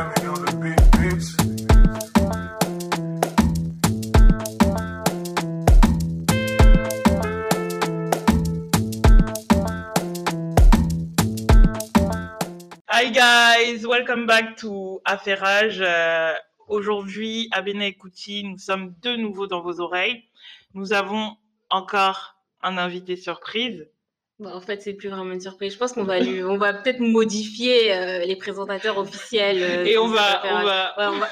Hi 0.00 0.06
guys, 13.10 13.86
welcome 13.86 14.26
back 14.26 14.56
to 14.56 15.00
Affairage. 15.04 15.80
Euh, 15.82 16.32
Aujourd'hui, 16.68 17.48
Abena 17.50 17.86
et 17.86 17.94
Kouti, 17.94 18.44
nous 18.44 18.56
sommes 18.56 18.94
de 19.02 19.16
nouveau 19.16 19.46
dans 19.48 19.60
vos 19.60 19.80
oreilles. 19.80 20.22
Nous 20.72 20.92
avons 20.92 21.36
encore 21.68 22.36
un 22.62 22.78
invité 22.78 23.16
surprise. 23.16 23.86
Bah, 24.40 24.52
en 24.54 24.60
fait, 24.60 24.80
c'est 24.82 24.94
plus 24.94 25.08
vraiment 25.10 25.32
une 25.32 25.40
surprise. 25.40 25.72
Je 25.74 25.78
pense 25.78 25.92
qu'on 25.92 26.04
va 26.04 26.18
lui, 26.18 26.42
on 26.42 26.56
va 26.56 26.72
peut-être 26.72 27.00
modifier 27.00 27.94
euh, 27.94 28.24
les 28.24 28.36
présentateurs 28.36 28.98
officiels. 28.98 29.62
euh, 29.62 29.84
Et 29.84 29.98
on 29.98 30.08
va, 30.08 30.42
on 30.44 30.62
va, 30.64 30.94
Ouais, 30.98 31.06
on 31.14 31.18
va- 31.18 31.28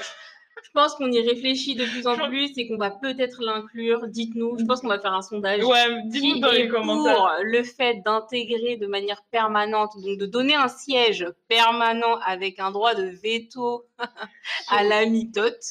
Je 0.63 0.71
pense 0.75 0.95
qu'on 0.97 1.11
y 1.11 1.21
réfléchit 1.27 1.75
de 1.77 1.87
plus 1.87 2.07
en 2.07 2.17
plus 2.29 2.51
et 2.59 2.69
qu'on 2.69 2.77
va 2.77 2.91
peut-être 2.91 3.43
l'inclure. 3.43 4.07
Dites-nous. 4.09 4.59
Je 4.59 4.65
pense 4.67 4.83
qu'on 4.83 4.89
va 4.89 4.99
faire 4.99 5.15
un 5.15 5.23
sondage. 5.23 5.65
ouais, 5.65 6.03
dis-nous 6.07 6.35
Qui 6.35 6.41
dans 6.41 6.51
les 6.51 6.69
commentaires. 6.69 7.15
pour 7.17 7.31
le 7.43 7.63
fait 7.63 8.03
d'intégrer 8.05 8.77
de 8.77 8.87
manière 8.87 9.23
permanente, 9.31 9.93
donc 10.05 10.19
de 10.19 10.27
donner 10.27 10.55
un 10.55 10.69
siège 10.69 11.27
permanent 11.49 12.19
avec 12.27 12.59
un 12.59 12.71
droit 12.71 12.95
de 12.95 13.05
veto 13.05 13.87
à 14.69 14.85
la 14.85 15.07
mitote 15.07 15.65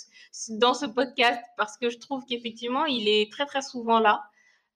dans 0.49 0.73
ce 0.73 0.85
podcast 0.88 1.41
parce 1.57 1.77
que 1.77 1.90
je 1.91 1.99
trouve 1.99 2.23
qu'effectivement, 2.27 2.85
il 2.85 3.07
est 3.07 3.31
très 3.31 3.45
très 3.45 3.62
souvent 3.62 3.99
là. 3.99 4.23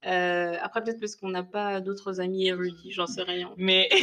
Euh, 0.06 0.56
après, 0.62 0.84
peut-être 0.84 1.00
parce 1.00 1.16
qu'on 1.16 1.30
n'a 1.30 1.44
pas 1.44 1.80
d'autres 1.80 2.20
amis 2.22 2.48
érudits, 2.48 2.92
j'en 2.92 3.06
sais 3.08 3.22
rien. 3.24 3.54
Mais 3.58 3.88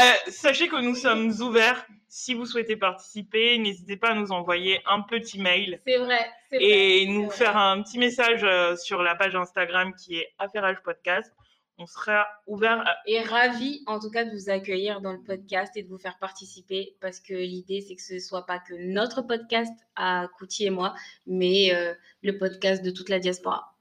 Euh, 0.00 0.12
sachez 0.28 0.68
que 0.68 0.80
nous 0.80 0.94
sommes 0.94 1.30
ouverts. 1.40 1.84
Si 2.08 2.34
vous 2.34 2.46
souhaitez 2.46 2.76
participer, 2.76 3.58
n'hésitez 3.58 3.96
pas 3.96 4.10
à 4.10 4.14
nous 4.14 4.32
envoyer 4.32 4.80
un 4.86 5.02
petit 5.02 5.40
mail 5.40 5.80
C'est 5.86 5.98
vrai, 5.98 6.18
c'est 6.50 6.56
vrai. 6.56 6.64
et 6.66 7.00
c'est 7.04 7.10
nous 7.12 7.26
vrai. 7.26 7.36
faire 7.36 7.56
un 7.56 7.82
petit 7.82 7.98
message 7.98 8.40
euh, 8.44 8.76
sur 8.76 9.02
la 9.02 9.14
page 9.14 9.34
Instagram 9.36 9.92
qui 9.94 10.16
est 10.18 10.28
Affairage 10.38 10.76
Podcast. 10.84 11.32
On 11.78 11.86
sera 11.86 12.26
ouvert. 12.46 12.80
à- 12.86 12.96
Et 13.06 13.20
ravi 13.20 13.82
en 13.86 13.98
tout 14.00 14.10
cas 14.10 14.24
de 14.24 14.30
vous 14.30 14.50
accueillir 14.50 15.00
dans 15.00 15.12
le 15.12 15.22
podcast 15.22 15.76
et 15.76 15.82
de 15.82 15.88
vous 15.88 15.98
faire 15.98 16.18
participer 16.18 16.96
parce 17.00 17.20
que 17.20 17.34
l'idée 17.34 17.80
c'est 17.86 17.94
que 17.94 18.02
ce 18.02 18.18
soit 18.18 18.46
pas 18.46 18.58
que 18.58 18.74
notre 18.74 19.22
podcast 19.22 19.72
à 19.96 20.26
Kouti 20.38 20.66
et 20.66 20.70
moi, 20.70 20.94
mais 21.26 21.72
euh, 21.74 21.94
le 22.22 22.36
podcast 22.38 22.82
de 22.84 22.90
toute 22.90 23.08
la 23.10 23.18
diaspora. 23.20 23.74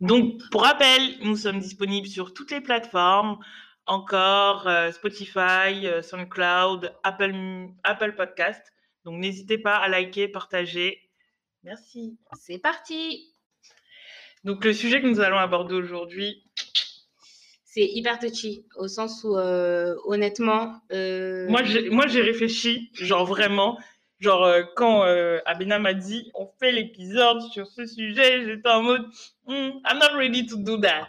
Donc, 0.00 0.42
pour 0.50 0.62
rappel, 0.62 1.18
nous 1.22 1.36
sommes 1.36 1.58
disponibles 1.58 2.06
sur 2.06 2.34
toutes 2.34 2.50
les 2.50 2.60
plateformes, 2.60 3.38
encore 3.86 4.68
euh, 4.68 4.90
Spotify, 4.92 5.86
euh, 5.86 6.02
SoundCloud, 6.02 6.92
Apple, 7.02 7.68
Apple 7.82 8.14
Podcast. 8.14 8.60
Donc, 9.04 9.18
n'hésitez 9.20 9.56
pas 9.56 9.76
à 9.76 9.88
liker, 9.88 10.28
partager. 10.28 11.00
Merci. 11.62 12.18
C'est 12.38 12.58
parti 12.58 13.34
Donc, 14.44 14.64
le 14.64 14.74
sujet 14.74 15.00
que 15.00 15.06
nous 15.06 15.20
allons 15.20 15.38
aborder 15.38 15.74
aujourd'hui, 15.74 16.44
C'est 17.64 17.86
hyper 17.86 18.18
touchy 18.18 18.66
au 18.76 18.88
sens 18.88 19.24
où 19.24 19.36
euh, 19.36 19.94
honnêtement, 20.04 20.80
moi, 20.90 21.62
j'ai, 21.62 21.88
moi, 21.88 22.06
j'ai 22.06 22.20
réfléchi, 22.20 22.90
genre 22.94 23.24
vraiment, 23.24 23.78
genre 24.20 24.44
euh, 24.44 24.62
quand 24.76 25.04
euh, 25.04 25.40
Abena 25.46 25.78
m'a 25.78 25.94
dit 25.94 26.30
on 26.34 26.48
fait 26.58 26.72
l'épisode 26.72 27.40
sur 27.52 27.66
ce 27.66 27.86
sujet, 27.86 28.44
j'étais 28.44 28.68
en 28.68 28.82
mode 28.82 29.06
Hmm, 29.46 29.70
I'm 29.88 29.98
not 30.00 30.16
ready 30.16 30.46
to 30.46 30.56
do 30.56 30.76
that. 30.78 31.08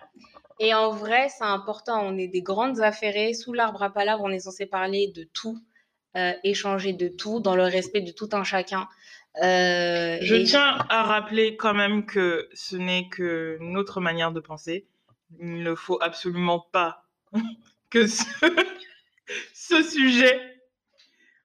Et 0.60 0.74
en 0.74 0.92
vrai, 0.92 1.28
c'est 1.30 1.44
important. 1.44 2.02
On 2.04 2.18
est 2.18 2.28
des 2.28 2.42
grandes 2.42 2.82
affairées. 2.82 3.34
Sous 3.34 3.54
l'arbre 3.54 3.82
à 3.84 3.92
palabres, 3.92 4.24
on 4.24 4.30
est 4.32 4.40
censé 4.40 4.66
parler 4.66 5.12
de 5.16 5.24
tout, 5.24 5.60
euh, 6.16 6.34
échanger 6.44 6.94
de 6.94 7.08
tout, 7.08 7.40
dans 7.40 7.56
le 7.56 7.64
respect 7.64 8.02
de 8.02 8.12
tout 8.12 8.30
un 8.34 8.44
chacun. 8.44 8.88
Euh, 9.44 10.18
Je 10.22 10.34
et- 10.36 10.44
tiens 10.46 10.80
à 10.90 11.04
rappeler 11.04 11.58
quand 11.58 11.76
même 11.76 12.06
que 12.08 12.50
ce 12.54 12.76
n'est 12.76 13.08
que 13.10 13.58
notre 13.62 14.02
manière 14.02 14.32
de 14.32 14.40
penser. 14.40 14.88
Il 15.40 15.62
ne 15.62 15.76
faut 15.76 16.00
absolument 16.02 16.60
pas 16.72 17.04
que 17.92 18.08
ce, 18.08 18.24
ce 19.54 19.84
sujet 19.84 20.57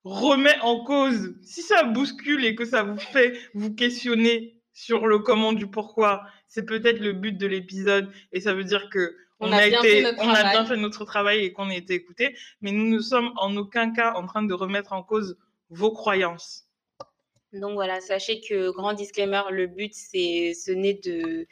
remet 0.04 0.58
en 0.62 0.84
cause. 0.84 1.34
Si 1.42 1.62
ça 1.62 1.84
bouscule 1.84 2.44
et 2.44 2.54
que 2.54 2.64
ça 2.64 2.82
vous 2.82 2.98
fait 2.98 3.38
vous 3.54 3.74
questionner 3.74 4.56
sur 4.72 5.06
le 5.06 5.18
comment 5.18 5.52
du 5.52 5.66
pourquoi, 5.66 6.24
c'est 6.48 6.64
peut-être 6.64 7.00
le 7.00 7.12
but 7.12 7.36
de 7.36 7.46
l'épisode 7.46 8.10
et 8.32 8.40
ça 8.40 8.54
veut 8.54 8.64
dire 8.64 8.88
que 8.90 9.14
On 9.40 9.48
on, 9.48 9.52
a 9.52 9.66
été, 9.66 10.02
bien 10.02 10.64
fait 10.64 10.76
notre 10.76 11.04
travail 11.04 11.44
et 11.44 11.52
qu'on 11.52 11.68
a 11.68 11.74
été 11.74 11.94
écouté, 11.94 12.36
mais 12.60 12.72
nous 12.72 12.88
ne 12.88 13.00
sommes 13.00 13.32
en 13.36 13.56
aucun 13.56 13.92
cas 13.92 14.14
en 14.14 14.26
train 14.26 14.42
de 14.42 14.54
remettre 14.54 14.92
en 14.92 15.02
cause 15.02 15.36
vos 15.68 15.92
croyances. 15.92 16.64
Donc 17.52 17.74
voilà, 17.74 18.00
sachez 18.00 18.40
que 18.40 18.70
grand 18.70 18.94
disclaimer, 18.94 19.42
le 19.50 19.66
but 19.66 19.92
c'est 19.94 20.54
ce 20.54 20.72
n'est 20.72 20.94
de 20.94 21.46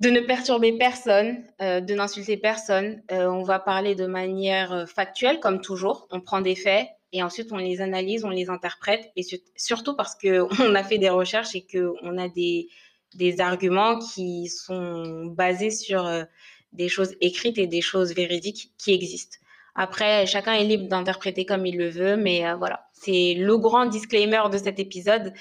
de 0.00 0.10
ne 0.10 0.18
perturber 0.18 0.72
personne, 0.72 1.44
euh, 1.60 1.80
de 1.80 1.94
n'insulter 1.94 2.36
personne. 2.36 3.00
Euh, 3.12 3.26
on 3.26 3.44
va 3.44 3.60
parler 3.60 3.94
de 3.94 4.06
manière 4.06 4.72
euh, 4.72 4.86
factuelle 4.86 5.38
comme 5.38 5.60
toujours. 5.60 6.08
On 6.10 6.20
prend 6.20 6.40
des 6.40 6.56
faits 6.56 6.88
et 7.12 7.22
ensuite 7.22 7.52
on 7.52 7.56
les 7.56 7.80
analyse, 7.80 8.24
on 8.24 8.30
les 8.30 8.48
interprète 8.50 9.10
et 9.16 9.22
sur- 9.22 9.38
surtout 9.56 9.94
parce 9.96 10.14
que 10.14 10.42
on 10.62 10.74
a 10.74 10.84
fait 10.84 10.98
des 10.98 11.10
recherches 11.10 11.54
et 11.54 11.62
que 11.62 11.92
on 12.02 12.18
a 12.18 12.28
des 12.28 12.68
des 13.14 13.40
arguments 13.40 13.98
qui 13.98 14.48
sont 14.48 15.26
basés 15.26 15.70
sur 15.70 16.06
euh, 16.06 16.24
des 16.72 16.88
choses 16.88 17.14
écrites 17.20 17.58
et 17.58 17.66
des 17.66 17.82
choses 17.82 18.14
véridiques 18.14 18.72
qui 18.78 18.92
existent. 18.94 19.36
Après, 19.74 20.26
chacun 20.26 20.54
est 20.54 20.64
libre 20.64 20.88
d'interpréter 20.88 21.44
comme 21.44 21.66
il 21.66 21.76
le 21.76 21.88
veut, 21.88 22.16
mais 22.16 22.46
euh, 22.46 22.56
voilà, 22.56 22.86
c'est 22.92 23.34
le 23.34 23.56
grand 23.58 23.86
disclaimer 23.86 24.42
de 24.50 24.58
cet 24.58 24.78
épisode 24.78 25.32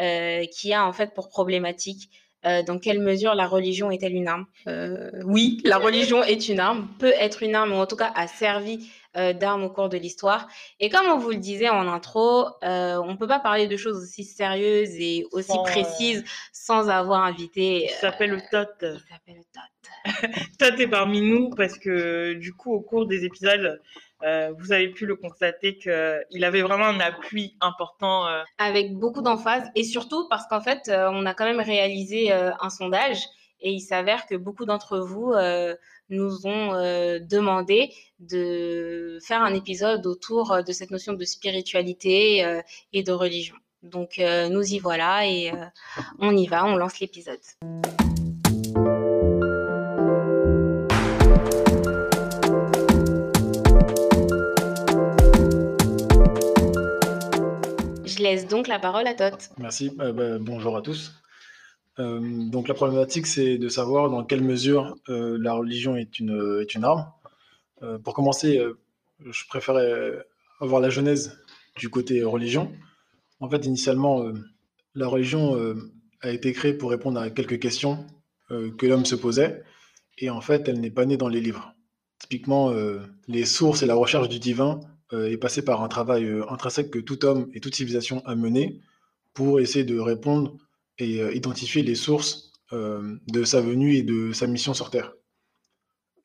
euh, 0.00 0.44
qui 0.46 0.72
a 0.72 0.86
en 0.86 0.92
fait 0.92 1.12
pour 1.14 1.28
problématique 1.28 2.10
euh, 2.46 2.62
dans 2.62 2.78
quelle 2.78 3.00
mesure 3.00 3.34
la 3.34 3.46
religion 3.46 3.90
est-elle 3.90 4.14
une 4.14 4.28
arme? 4.28 4.46
Oui, 5.24 5.60
la 5.64 5.78
religion 5.86 6.22
est 6.22 6.48
une 6.48 6.60
arme, 6.60 6.88
peut 6.98 7.12
être 7.18 7.42
une 7.42 7.54
arme, 7.54 7.72
ou 7.72 7.76
en 7.76 7.86
tout 7.86 7.96
cas 7.96 8.12
a 8.14 8.26
servi 8.26 8.90
euh, 9.16 9.32
d'arme 9.32 9.64
au 9.64 9.70
cours 9.70 9.88
de 9.88 9.96
l'histoire. 9.96 10.48
Et 10.78 10.88
comme 10.88 11.06
on 11.06 11.18
vous 11.18 11.30
le 11.30 11.36
disait 11.36 11.68
en 11.68 11.88
intro, 11.88 12.46
euh, 12.62 13.00
on 13.02 13.12
ne 13.12 13.16
peut 13.16 13.26
pas 13.26 13.40
parler 13.40 13.66
de 13.66 13.76
choses 13.76 14.02
aussi 14.02 14.24
sérieuses 14.24 14.94
et 14.98 15.26
aussi 15.32 15.48
Sans, 15.48 15.62
euh, 15.62 15.70
précises 15.70 16.24
sans 16.52 16.88
avoir 16.88 17.24
invité. 17.24 17.84
Il 17.84 17.90
s'appelle 17.90 18.42
Tot. 18.50 18.68
il 18.82 19.00
s'appelle 19.08 19.42
Todd. 19.52 20.30
Todd 20.58 20.80
est 20.80 20.88
parmi 20.88 21.20
nous 21.20 21.50
parce 21.50 21.78
que 21.78 22.34
du 22.34 22.52
coup, 22.52 22.72
au 22.72 22.80
cours 22.80 23.06
des 23.06 23.24
épisodes, 23.24 23.80
euh, 24.22 24.52
vous 24.58 24.72
avez 24.72 24.88
pu 24.88 25.06
le 25.06 25.16
constater 25.16 25.78
qu'il 25.78 26.44
avait 26.44 26.62
vraiment 26.62 26.86
un 26.86 27.00
appui 27.00 27.56
important. 27.60 28.26
euh, 28.26 28.42
avec 28.58 28.94
beaucoup 28.94 29.22
d'emphase 29.22 29.64
et 29.74 29.84
surtout 29.84 30.28
parce 30.28 30.46
qu'en 30.46 30.60
fait, 30.60 30.88
euh, 30.88 31.08
on 31.12 31.24
a 31.26 31.34
quand 31.34 31.46
même 31.46 31.60
réalisé 31.60 32.32
un 32.32 32.70
sondage 32.70 33.18
et 33.60 33.72
il 33.72 33.80
s'avère 33.80 34.26
que 34.26 34.34
beaucoup 34.34 34.64
d'entre 34.64 34.98
vous 34.98 35.32
euh, 35.32 35.74
nous 36.08 36.46
ont 36.46 36.74
euh, 36.74 37.18
demandé 37.20 37.92
de 38.18 39.18
faire 39.22 39.42
un 39.42 39.54
épisode 39.54 40.06
autour 40.06 40.52
euh, 40.52 40.62
de 40.62 40.72
cette 40.72 40.90
notion 40.90 41.12
de 41.12 41.24
spiritualité 41.24 42.60
et 42.92 43.02
de 43.02 43.12
religion. 43.12 43.56
Donc 43.82 44.18
nous 44.18 44.74
y 44.74 44.78
voilà 44.78 45.26
et 45.26 45.52
on 46.18 46.36
y 46.36 46.46
va, 46.46 46.66
on 46.66 46.76
lance 46.76 47.00
l'épisode. 47.00 47.38
Je 58.04 58.22
laisse 58.22 58.46
donc 58.46 58.68
la 58.68 58.78
parole 58.78 59.06
à 59.06 59.14
Tot. 59.14 59.36
Merci. 59.58 59.90
Bah, 59.96 60.12
bonjour 60.38 60.76
à 60.76 60.82
tous. 60.82 61.19
Euh, 61.98 62.20
donc 62.48 62.68
la 62.68 62.74
problématique, 62.74 63.26
c'est 63.26 63.58
de 63.58 63.68
savoir 63.68 64.10
dans 64.10 64.24
quelle 64.24 64.42
mesure 64.42 64.96
euh, 65.08 65.36
la 65.40 65.52
religion 65.54 65.96
est 65.96 66.18
une, 66.18 66.60
est 66.62 66.74
une 66.74 66.84
arme. 66.84 67.06
Euh, 67.82 67.98
pour 67.98 68.14
commencer, 68.14 68.58
euh, 68.58 68.78
je 69.28 69.44
préférais 69.48 70.24
avoir 70.60 70.80
la 70.80 70.90
genèse 70.90 71.38
du 71.76 71.88
côté 71.88 72.22
religion. 72.22 72.72
En 73.40 73.48
fait, 73.48 73.64
initialement, 73.66 74.22
euh, 74.22 74.34
la 74.94 75.08
religion 75.08 75.56
euh, 75.56 75.74
a 76.20 76.30
été 76.30 76.52
créée 76.52 76.74
pour 76.74 76.90
répondre 76.90 77.20
à 77.20 77.30
quelques 77.30 77.58
questions 77.58 78.06
euh, 78.50 78.70
que 78.70 78.86
l'homme 78.86 79.06
se 79.06 79.14
posait. 79.14 79.62
Et 80.18 80.30
en 80.30 80.40
fait, 80.40 80.68
elle 80.68 80.80
n'est 80.80 80.90
pas 80.90 81.06
née 81.06 81.16
dans 81.16 81.28
les 81.28 81.40
livres. 81.40 81.74
Typiquement, 82.18 82.70
euh, 82.70 83.00
les 83.28 83.46
sources 83.46 83.82
et 83.82 83.86
la 83.86 83.94
recherche 83.94 84.28
du 84.28 84.38
divin 84.38 84.80
euh, 85.12 85.30
est 85.30 85.38
passée 85.38 85.64
par 85.64 85.82
un 85.82 85.88
travail 85.88 86.24
euh, 86.24 86.44
intrinsèque 86.50 86.90
que 86.90 86.98
tout 86.98 87.24
homme 87.24 87.48
et 87.54 87.60
toute 87.60 87.74
civilisation 87.74 88.22
a 88.26 88.34
mené 88.34 88.80
pour 89.32 89.60
essayer 89.60 89.84
de 89.84 89.98
répondre 89.98 90.56
et 91.00 91.20
euh, 91.20 91.34
identifier 91.34 91.82
les 91.82 91.94
sources 91.94 92.52
euh, 92.72 93.16
de 93.26 93.44
sa 93.44 93.60
venue 93.60 93.94
et 93.94 94.02
de 94.02 94.32
sa 94.32 94.46
mission 94.46 94.74
sur 94.74 94.90
Terre. 94.90 95.12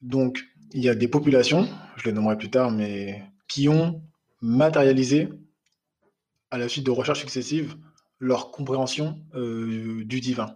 Donc, 0.01 0.43
il 0.73 0.83
y 0.83 0.89
a 0.89 0.95
des 0.95 1.07
populations, 1.07 1.67
je 1.95 2.05
les 2.05 2.11
nommerai 2.11 2.37
plus 2.37 2.49
tard, 2.49 2.71
mais 2.71 3.23
qui 3.47 3.69
ont 3.69 4.01
matérialisé, 4.41 5.29
à 6.51 6.57
la 6.57 6.69
suite 6.69 6.85
de 6.85 6.91
recherches 6.91 7.21
successives, 7.21 7.75
leur 8.19 8.51
compréhension 8.51 9.19
euh, 9.33 10.03
du 10.03 10.19
divin. 10.19 10.55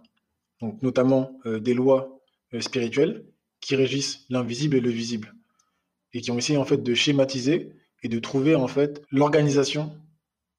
Donc, 0.60 0.82
notamment 0.82 1.32
des 1.46 1.72
lois 1.72 2.20
spirituelles 2.60 3.24
qui 3.60 3.76
régissent 3.76 4.26
l'invisible 4.28 4.76
et 4.76 4.80
le 4.80 4.90
visible, 4.90 5.34
et 6.12 6.20
qui 6.20 6.30
ont 6.30 6.36
essayé 6.36 6.58
en 6.58 6.66
fait 6.66 6.82
de 6.82 6.94
schématiser 6.94 7.72
et 8.02 8.08
de 8.08 8.18
trouver 8.18 8.54
en 8.54 8.66
fait 8.66 9.02
l'organisation 9.10 9.96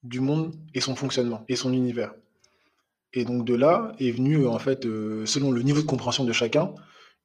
du 0.02 0.18
monde 0.20 0.56
et 0.74 0.80
son 0.80 0.96
fonctionnement 0.96 1.44
et 1.48 1.56
son 1.56 1.72
univers. 1.72 2.14
Et 3.14 3.24
donc 3.24 3.44
de 3.44 3.54
là 3.54 3.92
est 3.98 4.10
venu 4.10 4.46
en 4.46 4.58
fait, 4.58 4.86
euh, 4.86 5.26
selon 5.26 5.50
le 5.50 5.62
niveau 5.62 5.80
de 5.80 5.86
compréhension 5.86 6.24
de 6.24 6.32
chacun, 6.32 6.74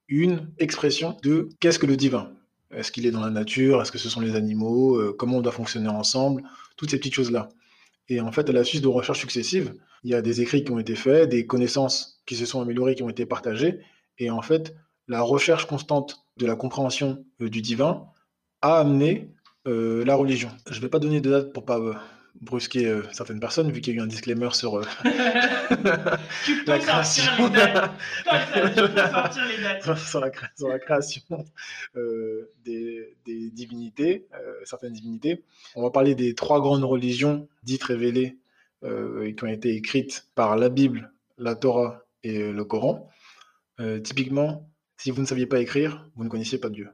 une 0.08 0.50
expression 0.58 1.18
de 1.24 1.50
qu'est-ce 1.60 1.80
que 1.80 1.86
le 1.86 1.98
divin? 1.98 2.32
Est-ce 2.72 2.92
qu'il 2.92 3.06
est 3.06 3.12
dans 3.12 3.22
la 3.22 3.30
nature? 3.30 3.82
Est-ce 3.82 3.92
que 3.92 3.98
ce 3.98 4.10
sont 4.10 4.20
les 4.20 4.36
animaux? 4.36 4.98
Euh, 4.98 5.16
Comment 5.18 5.38
on 5.38 5.42
doit 5.42 5.54
fonctionner 5.54 5.88
ensemble? 5.88 6.44
Toutes 6.76 6.92
ces 6.92 6.98
petites 6.98 7.14
choses-là. 7.14 7.50
Et 8.10 8.20
en 8.20 8.32
fait, 8.32 8.50
à 8.50 8.54
la 8.54 8.64
suite 8.64 8.84
de 8.84 8.88
recherches 8.88 9.20
successives, 9.20 9.74
il 10.04 10.12
y 10.12 10.16
a 10.16 10.22
des 10.22 10.42
écrits 10.42 10.64
qui 10.64 10.72
ont 10.72 10.80
été 10.80 10.96
faits, 10.96 11.30
des 11.30 11.46
connaissances 11.46 12.22
qui 12.26 12.36
se 12.36 12.46
sont 12.46 12.62
améliorées, 12.62 12.96
qui 12.96 13.04
ont 13.04 13.10
été 13.10 13.26
partagées. 13.26 13.80
Et 14.18 14.30
en 14.30 14.42
fait, 14.42 14.76
la 15.08 15.22
recherche 15.22 15.66
constante 15.66 16.26
de 16.38 16.46
la 16.46 16.56
compréhension 16.56 17.26
euh, 17.42 17.50
du 17.50 17.62
divin 17.62 18.06
a 18.62 18.80
amené 18.80 19.32
la 19.70 20.16
religion. 20.16 20.50
Je 20.72 20.78
ne 20.78 20.80
vais 20.82 20.88
pas 20.88 21.00
donner 21.00 21.20
de 21.20 21.30
date 21.30 21.52
pour 21.52 21.66
pas 21.66 22.02
brusquer 22.42 22.86
euh, 22.88 23.04
certaines 23.12 23.40
personnes, 23.40 23.72
vu 23.72 23.82
qu'il 23.82 23.94
y 23.94 23.98
a 23.98 24.00
eu 24.00 24.04
un 24.04 24.08
disclaimer 24.08 24.50
sur 24.54 24.78
euh, 24.78 24.84
la 26.68 26.80
création. 26.80 27.32
sur, 29.96 30.20
la, 30.20 30.80
création 30.80 31.46
euh, 31.96 32.52
des, 32.64 33.16
divinités, 33.26 34.28
certaines 34.64 34.94
divinités. 34.94 35.44
On 35.76 35.84
va 35.84 35.92
parler 35.92 36.16
des 36.16 36.36
trois 36.36 36.62
grandes 36.62 36.84
religions 36.84 37.48
dites 37.64 37.84
révélées 37.84 38.38
et 38.84 39.34
qui 39.36 39.44
ont 39.44 39.48
été 39.48 39.76
écrites 39.76 40.28
par 40.36 40.56
la 40.56 40.70
Bible, 40.70 41.12
la 41.38 41.56
Torah 41.56 42.06
et 42.24 42.52
le 42.52 42.64
Coran. 42.64 43.10
typiquement, 44.04 44.70
si 44.98 45.12
vous 45.12 45.22
ne 45.22 45.26
saviez 45.26 45.48
pas 45.48 45.60
écrire, 45.60 46.08
vous 46.16 46.24
ne 46.24 46.30
connaissiez 46.30 46.60
pas 46.60 46.70
Dieu. 46.70 46.90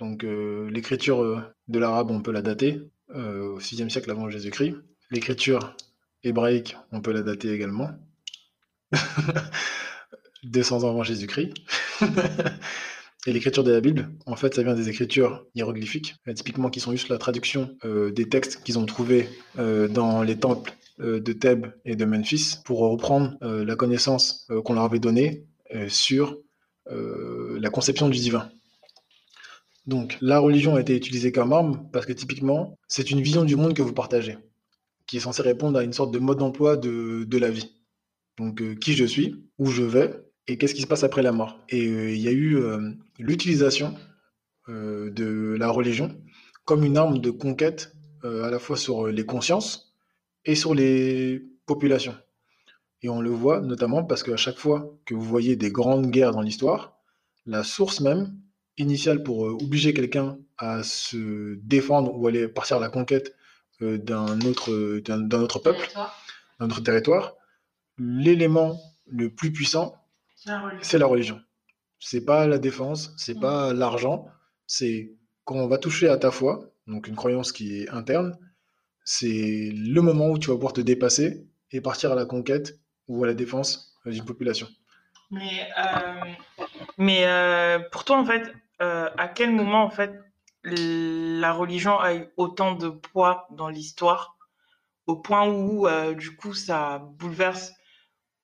Donc 0.00 0.24
l'écriture 0.24 1.44
de 1.68 1.78
l'arabe, 1.78 2.10
on 2.10 2.20
peut 2.20 2.32
la 2.32 2.42
dater 2.42 2.82
euh, 3.14 3.54
au 3.54 3.60
6e 3.60 3.88
siècle 3.90 4.10
avant 4.10 4.28
Jésus-Christ. 4.30 4.74
L'écriture 5.10 5.76
hébraïque, 6.22 6.76
on 6.92 7.00
peut 7.00 7.12
la 7.12 7.22
dater 7.22 7.52
également. 7.52 7.90
200 10.44 10.84
ans 10.84 10.90
avant 10.90 11.02
Jésus-Christ. 11.02 11.52
Et 13.26 13.32
l'écriture 13.32 13.62
de 13.62 13.70
la 13.70 13.80
Bible, 13.80 14.10
en 14.26 14.34
fait, 14.34 14.54
ça 14.54 14.64
vient 14.64 14.74
des 14.74 14.88
écritures 14.88 15.46
hiéroglyphiques, 15.54 16.16
euh, 16.26 16.32
typiquement 16.32 16.70
qui 16.70 16.80
sont 16.80 16.90
juste 16.90 17.08
la 17.08 17.18
traduction 17.18 17.76
euh, 17.84 18.10
des 18.10 18.28
textes 18.28 18.64
qu'ils 18.64 18.78
ont 18.78 18.86
trouvés 18.86 19.28
dans 19.56 20.22
les 20.22 20.38
temples 20.38 20.72
de 20.98 21.32
Thèbes 21.32 21.72
et 21.84 21.96
de 21.96 22.04
Memphis 22.04 22.56
pour 22.64 22.80
reprendre 22.80 23.36
la 23.40 23.76
connaissance 23.76 24.46
qu'on 24.64 24.74
leur 24.74 24.84
avait 24.84 24.98
donnée 24.98 25.46
sur 25.88 26.36
la 26.86 27.70
conception 27.70 28.08
du 28.08 28.18
divin. 28.18 28.50
Donc, 29.86 30.16
la 30.20 30.38
religion 30.38 30.76
a 30.76 30.80
été 30.80 30.96
utilisée 30.96 31.32
comme 31.32 31.52
arme 31.52 31.88
parce 31.92 32.06
que 32.06 32.12
typiquement, 32.12 32.78
c'est 32.86 33.10
une 33.10 33.20
vision 33.20 33.44
du 33.44 33.56
monde 33.56 33.74
que 33.74 33.82
vous 33.82 33.92
partagez, 33.92 34.38
qui 35.06 35.16
est 35.16 35.20
censée 35.20 35.42
répondre 35.42 35.78
à 35.78 35.82
une 35.82 35.92
sorte 35.92 36.12
de 36.12 36.18
mode 36.18 36.38
d'emploi 36.38 36.76
de, 36.76 37.38
la 37.38 37.50
vie. 37.50 37.74
Donc, 38.38 38.62
euh, 38.62 38.74
qui 38.76 38.94
je 38.94 39.04
suis, 39.04 39.44
où 39.58 39.66
je 39.66 39.82
vais, 39.82 40.14
et 40.46 40.56
qu'est-ce 40.56 40.74
qui 40.74 40.82
se 40.82 40.86
passe 40.86 41.04
après 41.04 41.22
la 41.22 41.32
mort. 41.32 41.58
Et 41.68 41.86
euh, 41.88 42.12
il 42.12 42.20
y 42.20 42.28
a 42.28 42.32
eu 42.32 42.56
euh, 42.56 42.92
l'utilisation 43.18 43.94
de 44.68 45.56
la 45.58 45.68
religion 45.70 46.16
comme 46.64 46.84
une 46.84 46.96
arme 46.96 47.18
de 47.18 47.30
conquête 47.30 47.92
à 48.22 48.48
la 48.48 48.60
fois 48.60 48.76
sur 48.76 49.08
les 49.08 49.26
consciences 49.26 49.96
et 50.44 50.54
sur 50.54 50.72
les 50.72 51.42
populations. 51.66 52.14
Et 53.02 53.08
on 53.08 53.20
le 53.20 53.30
voit 53.30 53.60
notamment 53.60 54.04
parce 54.04 54.22
qu'à 54.22 54.36
chaque 54.36 54.58
fois 54.58 54.96
que 55.04 55.14
vous 55.14 55.22
voyez 55.22 55.56
des 55.56 55.72
grandes 55.72 56.10
guerres 56.12 56.30
dans 56.30 56.40
l'histoire, 56.40 56.96
la 57.44 57.64
source 57.64 58.00
même 58.00 58.38
initiale 58.78 59.22
pour 59.22 59.46
euh, 59.46 59.50
obliger 59.50 59.92
quelqu'un 59.92 60.38
à 60.58 60.82
se 60.82 61.54
défendre 61.62 62.16
ou 62.16 62.26
aller 62.26 62.48
partir 62.48 62.78
à 62.78 62.80
la 62.80 62.88
conquête 62.88 63.34
euh, 63.82 63.98
d'un 63.98 64.40
autre, 64.42 65.00
d'un, 65.00 65.40
autre 65.40 65.58
peuple, 65.58 65.88
d'un 66.58 66.66
autre 66.66 66.82
territoire, 66.82 67.34
l'élément 67.98 68.80
le 69.06 69.30
plus 69.30 69.52
puissant, 69.52 69.94
c'est 70.80 70.98
la 70.98 71.06
religion. 71.06 71.40
C'est 71.98 72.24
pas 72.24 72.46
la 72.46 72.58
défense, 72.58 73.12
c'est 73.16 73.38
pas 73.38 73.72
mm. 73.72 73.78
l'argent, 73.78 74.26
c'est 74.66 75.12
quand 75.44 75.56
on 75.56 75.68
va 75.68 75.78
toucher 75.78 76.08
à 76.08 76.16
ta 76.16 76.30
foi, 76.30 76.72
donc 76.86 77.06
une 77.06 77.16
croyance 77.16 77.52
qui 77.52 77.80
est 77.80 77.88
interne, 77.90 78.36
c'est 79.04 79.72
le 79.74 80.00
moment 80.00 80.30
où 80.30 80.38
tu 80.38 80.48
vas 80.48 80.54
pouvoir 80.54 80.72
te 80.72 80.80
dépasser 80.80 81.46
et 81.70 81.80
partir 81.80 82.12
à 82.12 82.14
la 82.14 82.24
conquête 82.24 82.78
ou 83.08 83.24
à 83.24 83.26
la 83.26 83.34
défense 83.34 83.96
d'une 84.06 84.24
population. 84.24 84.68
Mais, 85.30 85.68
euh, 85.78 86.32
mais 86.98 87.78
pour 87.90 88.04
toi, 88.04 88.18
en 88.18 88.24
fait, 88.24 88.52
euh, 88.82 89.08
à 89.16 89.28
quel 89.28 89.52
moment, 89.52 89.84
en 89.84 89.90
fait, 89.90 90.12
la 90.64 91.52
religion 91.52 91.98
a 91.98 92.14
eu 92.14 92.28
autant 92.36 92.74
de 92.74 92.88
poids 92.88 93.46
dans 93.50 93.68
l'histoire, 93.68 94.36
au 95.06 95.16
point 95.16 95.48
où, 95.48 95.86
euh, 95.86 96.14
du 96.14 96.36
coup, 96.36 96.52
ça 96.52 96.98
bouleverse 96.98 97.72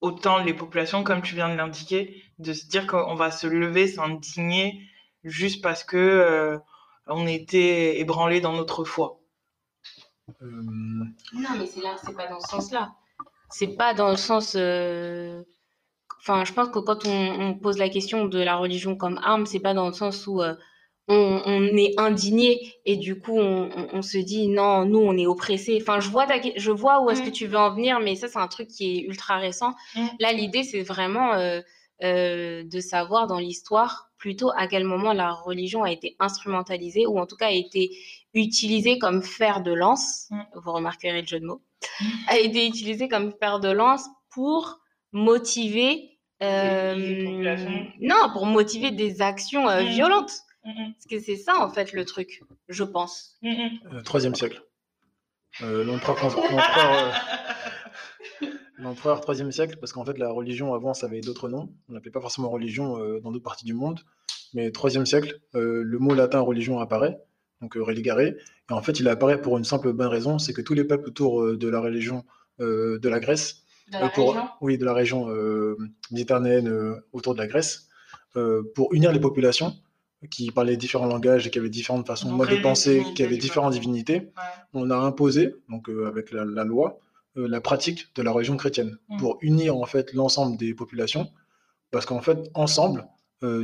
autant 0.00 0.38
les 0.38 0.54
populations, 0.54 1.02
comme 1.02 1.22
tu 1.22 1.34
viens 1.34 1.48
de 1.48 1.56
l'indiquer, 1.56 2.22
de 2.38 2.52
se 2.52 2.66
dire 2.66 2.86
qu'on 2.86 3.16
va 3.16 3.32
se 3.32 3.48
lever, 3.48 3.88
s'indigner, 3.88 4.80
juste 5.24 5.60
parce 5.62 5.82
que 5.82 5.96
euh, 5.96 6.58
on 7.06 7.26
était 7.26 7.98
ébranlé 7.98 8.40
dans 8.40 8.52
notre 8.52 8.84
foi? 8.84 9.20
Non, 10.40 11.06
mais 11.58 11.66
c'est 11.66 11.80
là, 11.80 11.96
c'est 12.04 12.14
pas 12.14 12.28
dans 12.28 12.40
ce 12.40 12.48
sens-là. 12.48 12.94
C'est 13.50 13.76
pas 13.76 13.94
dans 13.94 14.10
le 14.10 14.16
sens 14.16 14.54
Enfin, 16.20 16.44
je 16.44 16.52
pense 16.52 16.68
que 16.68 16.78
quand 16.78 17.06
on, 17.06 17.54
pose 17.54 17.78
la 17.78 17.88
question 17.88 18.26
de 18.26 18.38
la 18.38 18.56
religion 18.56 18.96
comme 18.96 19.20
arme, 19.22 19.46
c'est 19.46 19.60
pas 19.60 19.74
dans 19.74 19.86
le 19.86 19.92
sens 19.92 20.26
où 20.26 20.42
euh, 20.42 20.54
on, 21.08 21.76
est 21.76 21.98
indigné 21.98 22.74
et 22.84 22.96
du 22.96 23.18
coup 23.18 23.38
on, 23.38 24.02
se 24.02 24.18
dit 24.18 24.48
non, 24.48 24.84
nous 24.84 24.98
on 24.98 25.16
est 25.16 25.26
oppressés. 25.26 25.78
Enfin, 25.80 26.00
je 26.00 26.10
vois, 26.10 26.26
je 26.56 26.70
vois 26.70 27.02
où 27.02 27.10
est-ce 27.10 27.22
que 27.22 27.28
mm. 27.28 27.32
tu 27.32 27.46
veux 27.46 27.56
en 27.56 27.74
venir, 27.74 28.00
mais 28.00 28.14
ça 28.14 28.28
c'est 28.28 28.38
un 28.38 28.48
truc 28.48 28.68
qui 28.68 28.96
est 28.96 29.00
ultra 29.02 29.38
récent. 29.38 29.74
Mm. 29.94 30.06
Là, 30.20 30.32
l'idée 30.32 30.64
c'est 30.64 30.82
vraiment 30.82 31.34
euh, 31.34 31.60
euh, 32.02 32.62
de 32.64 32.80
savoir 32.80 33.26
dans 33.26 33.38
l'histoire 33.38 34.10
plutôt 34.18 34.50
à 34.56 34.66
quel 34.66 34.84
moment 34.84 35.12
la 35.12 35.32
religion 35.32 35.84
a 35.84 35.92
été 35.92 36.16
instrumentalisée 36.18 37.06
ou 37.06 37.18
en 37.18 37.26
tout 37.26 37.36
cas 37.36 37.46
a 37.46 37.52
été 37.52 37.90
utilisée 38.34 38.98
comme 38.98 39.22
fer 39.22 39.62
de 39.62 39.72
lance. 39.72 40.26
Mm. 40.30 40.40
Vous 40.62 40.72
remarquerez 40.72 41.22
le 41.22 41.26
jeu 41.26 41.40
de 41.40 41.46
mots. 41.46 41.62
A 42.26 42.38
été 42.38 42.66
utilisée 42.66 43.08
comme 43.08 43.32
fer 43.40 43.60
de 43.60 43.70
lance 43.70 44.04
pour 44.30 44.78
motiver 45.12 46.18
euh, 46.42 47.84
non, 48.00 48.30
pour 48.32 48.46
motiver 48.46 48.90
des 48.90 49.22
actions 49.22 49.68
euh, 49.68 49.82
mmh. 49.82 49.86
violentes. 49.86 50.32
Mmh, 50.64 50.70
mmh. 50.70 50.92
Parce 50.92 51.06
que 51.06 51.20
c'est 51.20 51.36
ça, 51.36 51.58
en 51.58 51.70
fait, 51.70 51.92
le 51.92 52.04
truc, 52.04 52.42
je 52.68 52.84
pense. 52.84 53.36
Euh, 53.44 54.02
troisième 54.04 54.34
siècle. 54.34 54.62
L'empereur, 55.60 56.38
l'empereur 58.78 59.20
troisième 59.20 59.50
siècle, 59.50 59.76
parce 59.80 59.92
qu'en 59.92 60.04
fait, 60.04 60.18
la 60.18 60.30
religion, 60.30 60.74
avant, 60.74 60.94
ça 60.94 61.06
avait 61.06 61.20
d'autres 61.20 61.48
noms. 61.48 61.74
On 61.88 61.94
n'appelait 61.94 62.12
pas 62.12 62.20
forcément 62.20 62.50
religion 62.50 62.96
dans 63.20 63.32
d'autres 63.32 63.44
parties 63.44 63.64
du 63.64 63.74
monde. 63.74 64.00
Mais 64.54 64.70
troisième 64.70 65.04
siècle, 65.04 65.40
le 65.54 65.98
mot 65.98 66.14
latin 66.14 66.40
religion 66.40 66.78
apparaît, 66.78 67.18
donc 67.60 67.74
religare. 67.74 68.20
Et 68.20 68.36
en 68.70 68.82
fait, 68.82 69.00
il 69.00 69.08
apparaît 69.08 69.40
pour 69.40 69.58
une 69.58 69.64
simple 69.64 69.92
bonne 69.92 70.06
raison, 70.06 70.38
c'est 70.38 70.52
que 70.52 70.60
tous 70.60 70.74
les 70.74 70.84
peuples 70.84 71.08
autour 71.08 71.56
de 71.56 71.68
la 71.68 71.80
religion 71.80 72.24
de 72.60 73.08
la 73.08 73.18
Grèce 73.18 73.64
de 73.88 73.98
la 73.98 74.04
euh, 74.04 74.08
région? 74.08 74.48
Oui, 74.60 74.78
de 74.78 74.84
la 74.84 74.92
région 74.92 75.28
euh, 75.28 75.76
méditerranéenne 76.10 76.68
euh, 76.68 77.06
autour 77.12 77.34
de 77.34 77.38
la 77.40 77.46
Grèce, 77.46 77.88
pour 78.76 78.94
unir 78.94 79.10
les 79.10 79.18
populations 79.18 79.74
qui 80.30 80.52
parlaient 80.52 80.76
différents 80.76 81.06
langages 81.06 81.48
et 81.48 81.50
qui 81.50 81.58
avaient 81.58 81.68
différentes 81.68 82.06
façons 82.06 82.36
de 82.36 82.62
penser, 82.62 83.04
qui 83.16 83.24
avaient 83.24 83.36
différentes 83.36 83.72
divinités. 83.72 84.30
On 84.74 84.90
a 84.90 84.96
imposé, 84.96 85.56
donc 85.68 85.88
avec 86.06 86.30
la, 86.30 86.44
loi, 86.44 87.00
la 87.34 87.60
pratique 87.60 88.14
de 88.14 88.22
la 88.22 88.30
religion 88.30 88.56
chrétienne 88.56 88.96
mm. 89.08 89.16
pour 89.16 89.38
unir 89.40 89.76
en 89.76 89.86
fait 89.86 90.12
l'ensemble 90.12 90.56
des 90.56 90.72
populations, 90.72 91.28
parce 91.90 92.06
qu'en 92.06 92.20
fait 92.20 92.48
ensemble, 92.54 93.08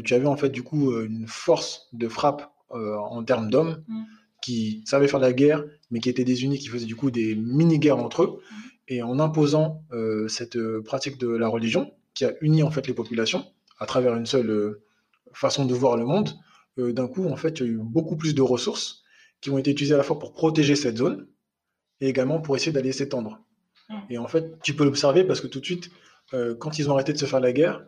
tu 0.03 0.13
avais 0.13 0.27
en 0.27 0.37
fait 0.37 0.51
du 0.51 0.65
coup 0.65 0.99
une 1.01 1.29
force 1.29 1.89
de 1.93 2.09
frappe 2.09 2.53
en 2.71 3.23
termes 3.23 3.51
d'hommes 3.51 3.85
mm. 3.87 4.03
qui 4.43 4.83
savaient 4.87 5.07
faire 5.07 5.21
la 5.21 5.33
guerre, 5.33 5.63
mais 5.93 6.01
qui 6.01 6.09
étaient 6.09 6.25
désunis, 6.25 6.59
qui 6.59 6.67
faisaient 6.67 6.87
du 6.87 6.97
coup 6.97 7.13
des 7.13 7.37
mini-guerres 7.37 7.99
entre 7.99 8.25
eux. 8.25 8.41
Mm. 8.51 8.55
Et 8.89 9.03
en 9.03 9.19
imposant 9.19 9.83
euh, 9.93 10.29
cette 10.29 10.57
euh, 10.57 10.83
pratique 10.83 11.19
de 11.19 11.29
la 11.29 11.49
religion, 11.49 11.93
qui 12.13 12.25
a 12.25 12.33
uni 12.41 12.63
en 12.63 12.71
fait 12.71 12.87
les 12.87 12.95
populations 12.95 13.45
à 13.79 13.87
travers 13.87 14.15
une 14.15 14.27
seule 14.27 14.51
euh, 14.51 14.85
façon 15.33 15.65
de 15.65 15.75
voir 15.75 15.97
le 15.97 16.05
monde, 16.05 16.31
d'un 16.77 17.07
coup, 17.07 17.29
en 17.29 17.37
fait, 17.37 17.61
il 17.61 17.67
y 17.67 17.69
a 17.69 17.73
eu 17.73 17.79
beaucoup 17.81 18.17
plus 18.17 18.35
de 18.35 18.43
ressources 18.43 19.05
qui 19.41 19.51
ont 19.51 19.59
été 19.59 19.71
utilisées 19.71 19.95
à 19.95 19.97
la 19.97 20.03
fois 20.03 20.19
pour 20.19 20.33
protéger 20.33 20.75
cette 20.75 20.97
zone 20.97 21.29
et 22.01 22.09
également 22.09 22.41
pour 22.41 22.57
essayer 22.57 22.73
d'aller 22.73 22.91
s'étendre. 22.91 23.39
Mmh. 23.89 23.95
Et 24.11 24.19
en 24.19 24.27
fait, 24.27 24.61
tu 24.61 24.75
peux 24.75 24.85
l'observer 24.85 25.23
parce 25.23 25.41
que 25.41 25.47
tout 25.47 25.61
de 25.61 25.65
suite, 25.65 25.91
quand 26.59 26.81
ils 26.81 26.91
ont 26.91 26.95
arrêté 26.95 27.13
de 27.13 27.19
se 27.19 27.27
faire 27.27 27.39
la 27.39 27.53
guerre, 27.53 27.85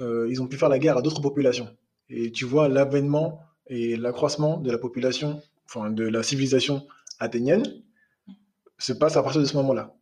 ils 0.00 0.40
ont 0.40 0.46
pu 0.46 0.56
faire 0.56 0.70
la 0.70 0.78
guerre 0.78 0.96
à 0.96 1.02
d'autres 1.02 1.20
populations. 1.20 1.68
Et 2.08 2.32
tu 2.32 2.46
vois 2.46 2.70
l'avènement 2.70 3.42
et 3.66 3.96
l'accroissement 3.96 4.56
de 4.56 4.70
la 4.70 4.78
population, 4.78 5.42
enfin 5.66 5.90
de 5.90 6.04
la 6.04 6.22
civilisation 6.22 6.86
athénienne, 7.18 7.62
se 8.78 8.94
passe 8.94 9.18
à 9.18 9.22
partir 9.22 9.42
de 9.42 9.46
ce 9.46 9.56
moment-là. 9.58 9.94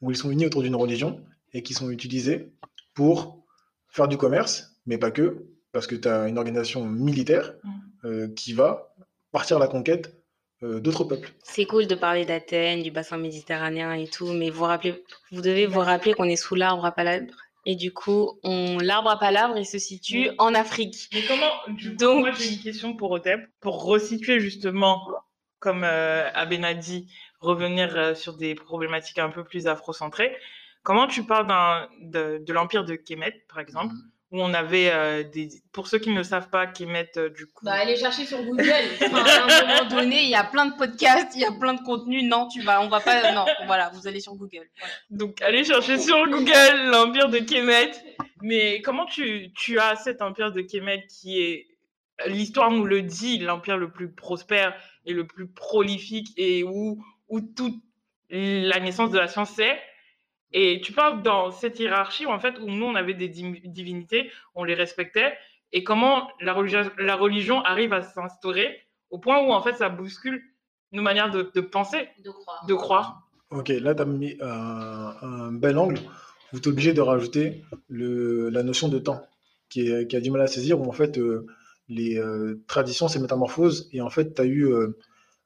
Où 0.00 0.10
ils 0.10 0.16
sont 0.16 0.30
unis 0.30 0.46
autour 0.46 0.62
d'une 0.62 0.76
religion 0.76 1.20
et 1.52 1.62
qui 1.62 1.74
sont 1.74 1.90
utilisés 1.90 2.52
pour 2.94 3.44
faire 3.88 4.08
du 4.08 4.16
commerce, 4.16 4.76
mais 4.86 4.98
pas 4.98 5.10
que, 5.10 5.46
parce 5.72 5.86
que 5.86 5.94
tu 5.94 6.08
as 6.08 6.28
une 6.28 6.38
organisation 6.38 6.84
militaire 6.84 7.54
mm. 7.62 7.70
euh, 8.04 8.28
qui 8.34 8.52
va 8.52 8.94
partir 9.32 9.56
à 9.56 9.60
la 9.60 9.68
conquête 9.68 10.20
euh, 10.62 10.80
d'autres 10.80 11.04
peuples. 11.04 11.32
C'est 11.42 11.64
cool 11.64 11.86
de 11.86 11.94
parler 11.94 12.24
d'Athènes, 12.24 12.82
du 12.82 12.90
bassin 12.90 13.16
méditerranéen 13.16 13.92
et 13.94 14.06
tout, 14.08 14.32
mais 14.32 14.50
vous, 14.50 14.64
rappelez, 14.64 15.02
vous 15.32 15.40
devez 15.40 15.66
vous 15.66 15.80
rappeler 15.80 16.14
qu'on 16.14 16.24
est 16.24 16.36
sous 16.36 16.54
l'arbre 16.54 16.84
à 16.84 16.92
palabres. 16.92 17.34
Et 17.66 17.76
du 17.76 17.92
coup, 17.92 18.38
on, 18.42 18.78
l'arbre 18.78 19.10
à 19.10 19.18
palabres, 19.18 19.56
il 19.56 19.66
se 19.66 19.78
situe 19.78 20.30
en 20.38 20.54
Afrique. 20.54 21.08
Mais 21.12 21.22
comment 21.26 21.50
du 21.68 21.90
coup, 21.90 21.96
Donc- 21.96 22.20
Moi, 22.20 22.32
j'ai 22.32 22.54
une 22.54 22.60
question 22.60 22.94
pour 22.94 23.10
Otep. 23.10 23.40
Pour 23.60 23.84
resituer 23.84 24.40
justement, 24.40 25.00
comme 25.58 25.84
euh, 25.84 26.30
Aben 26.34 26.64
a 26.64 26.74
dit, 26.74 27.06
revenir 27.40 27.96
euh, 27.96 28.14
sur 28.14 28.36
des 28.36 28.54
problématiques 28.54 29.18
un 29.18 29.30
peu 29.30 29.44
plus 29.44 29.66
afrocentrées. 29.66 30.36
Comment 30.82 31.06
tu 31.06 31.24
parles 31.24 31.88
de, 32.00 32.38
de 32.38 32.52
l'empire 32.52 32.84
de 32.84 32.94
Kemet, 32.94 33.44
par 33.48 33.58
exemple, 33.58 33.94
où 34.30 34.40
on 34.40 34.54
avait 34.54 34.90
euh, 34.92 35.24
des. 35.24 35.48
Pour 35.72 35.88
ceux 35.88 35.98
qui 35.98 36.10
ne 36.10 36.22
savent 36.22 36.48
pas, 36.48 36.66
Kemet, 36.66 37.10
euh, 37.16 37.28
du 37.28 37.46
coup. 37.46 37.64
Bah, 37.64 37.72
allez 37.72 37.96
chercher 37.96 38.24
sur 38.24 38.42
Google. 38.42 38.64
Enfin, 39.02 39.24
à 39.24 39.62
un 39.62 39.66
moment 39.66 39.90
donné, 39.90 40.22
il 40.22 40.30
y 40.30 40.34
a 40.34 40.44
plein 40.44 40.66
de 40.66 40.76
podcasts, 40.76 41.34
il 41.34 41.42
y 41.42 41.44
a 41.44 41.52
plein 41.52 41.74
de 41.74 41.82
contenus. 41.82 42.24
Non, 42.24 42.48
tu 42.48 42.62
vas, 42.62 42.80
on 42.80 42.88
va 42.88 43.00
pas. 43.00 43.32
Non, 43.32 43.44
voilà, 43.66 43.90
vous 43.94 44.06
allez 44.06 44.20
sur 44.20 44.34
Google. 44.34 44.68
Voilà. 44.78 44.94
Donc, 45.10 45.42
allez 45.42 45.64
chercher 45.64 45.98
sur 45.98 46.16
Google 46.28 46.90
l'empire 46.90 47.28
de 47.28 47.38
Kemet. 47.38 47.92
Mais 48.42 48.80
comment 48.82 49.04
tu, 49.04 49.52
tu 49.52 49.78
as 49.78 49.96
cet 49.96 50.22
empire 50.22 50.52
de 50.52 50.62
Kemet 50.62 51.06
qui 51.08 51.40
est, 51.40 51.66
l'histoire 52.26 52.70
nous 52.70 52.84
le 52.84 53.02
dit, 53.02 53.38
l'empire 53.38 53.76
le 53.76 53.90
plus 53.90 54.10
prospère 54.10 54.74
et 55.04 55.12
le 55.12 55.26
plus 55.26 55.48
prolifique 55.48 56.28
et 56.36 56.62
où, 56.62 57.04
où 57.30 57.40
toute 57.40 57.76
la 58.28 58.78
naissance 58.80 59.10
de 59.10 59.18
la 59.18 59.26
science 59.28 59.58
est. 59.58 59.78
Et 60.52 60.80
tu 60.82 60.92
parles 60.92 61.22
dans 61.22 61.50
cette 61.52 61.78
hiérarchie 61.80 62.26
où, 62.26 62.30
en 62.30 62.38
fait, 62.40 62.58
où 62.60 62.68
nous, 62.68 62.84
on 62.84 62.94
avait 62.96 63.14
des 63.14 63.28
divinités, 63.28 64.30
on 64.54 64.64
les 64.64 64.74
respectait, 64.74 65.32
et 65.72 65.84
comment 65.84 66.28
la 66.40 66.52
religion, 66.52 66.90
la 66.98 67.14
religion 67.16 67.62
arrive 67.62 67.92
à 67.92 68.02
s'instaurer 68.02 68.80
au 69.10 69.18
point 69.18 69.40
où, 69.46 69.52
en 69.52 69.62
fait, 69.62 69.74
ça 69.74 69.88
bouscule 69.88 70.42
nos 70.92 71.02
manières 71.02 71.30
de, 71.30 71.50
de 71.54 71.60
penser, 71.60 72.08
De 72.24 72.30
croire. 72.30 72.66
de 72.66 72.74
croire. 72.74 73.28
Ok, 73.50 73.68
là, 73.68 73.94
tu 73.94 74.02
as 74.02 74.04
mis 74.04 74.36
un, 74.40 75.14
un 75.22 75.52
bel 75.52 75.78
angle. 75.78 75.98
Vous 76.52 76.58
êtes 76.58 76.66
obligé 76.66 76.92
de 76.92 77.00
rajouter 77.00 77.62
le, 77.88 78.48
la 78.50 78.64
notion 78.64 78.88
de 78.88 78.98
temps, 78.98 79.22
qui, 79.68 79.88
est- 79.88 80.08
qui 80.08 80.16
a 80.16 80.20
du 80.20 80.32
mal 80.32 80.40
à 80.42 80.46
saisir, 80.48 80.80
où 80.80 80.88
en 80.88 80.92
fait, 80.92 81.16
euh, 81.18 81.46
les 81.88 82.18
euh, 82.18 82.60
traditions, 82.66 83.06
c'est 83.06 83.20
métamorphose, 83.20 83.88
et 83.92 84.00
en 84.00 84.10
fait, 84.10 84.34
tu 84.34 84.42
as 84.42 84.46
eu 84.46 84.66
euh, 84.66 84.98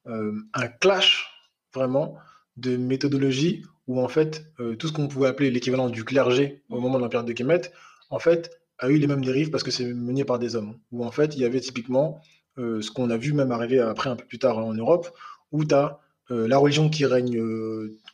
euh, 0.06 0.32
un 0.54 0.68
clash, 0.68 1.33
vraiment, 1.74 2.16
de 2.56 2.76
méthodologie, 2.76 3.64
où 3.86 4.00
en 4.00 4.08
fait, 4.08 4.46
euh, 4.60 4.76
tout 4.76 4.88
ce 4.88 4.92
qu'on 4.92 5.08
pouvait 5.08 5.28
appeler 5.28 5.50
l'équivalent 5.50 5.88
du 5.88 6.04
clergé 6.04 6.62
au 6.70 6.80
moment 6.80 6.98
de 6.98 7.02
l'Empire 7.02 7.24
de 7.24 7.32
Kemet, 7.32 7.62
en 8.10 8.18
fait, 8.18 8.58
a 8.78 8.88
eu 8.88 8.98
les 8.98 9.06
mêmes 9.06 9.24
dérives 9.24 9.50
parce 9.50 9.62
que 9.62 9.70
c'est 9.70 9.92
mené 9.92 10.24
par 10.24 10.38
des 10.38 10.56
hommes. 10.56 10.78
Où 10.92 11.04
en 11.04 11.10
fait, 11.10 11.34
il 11.34 11.40
y 11.40 11.44
avait 11.44 11.60
typiquement 11.60 12.20
euh, 12.58 12.80
ce 12.80 12.90
qu'on 12.90 13.10
a 13.10 13.16
vu 13.16 13.32
même 13.32 13.52
arriver 13.52 13.80
après, 13.80 14.10
un 14.10 14.16
peu 14.16 14.24
plus 14.24 14.38
tard 14.38 14.58
en 14.58 14.74
Europe, 14.74 15.08
où 15.52 15.64
tu 15.64 15.74
as 15.74 16.00
euh, 16.30 16.48
la 16.48 16.58
religion 16.58 16.88
qui 16.88 17.04
règne, 17.04 17.40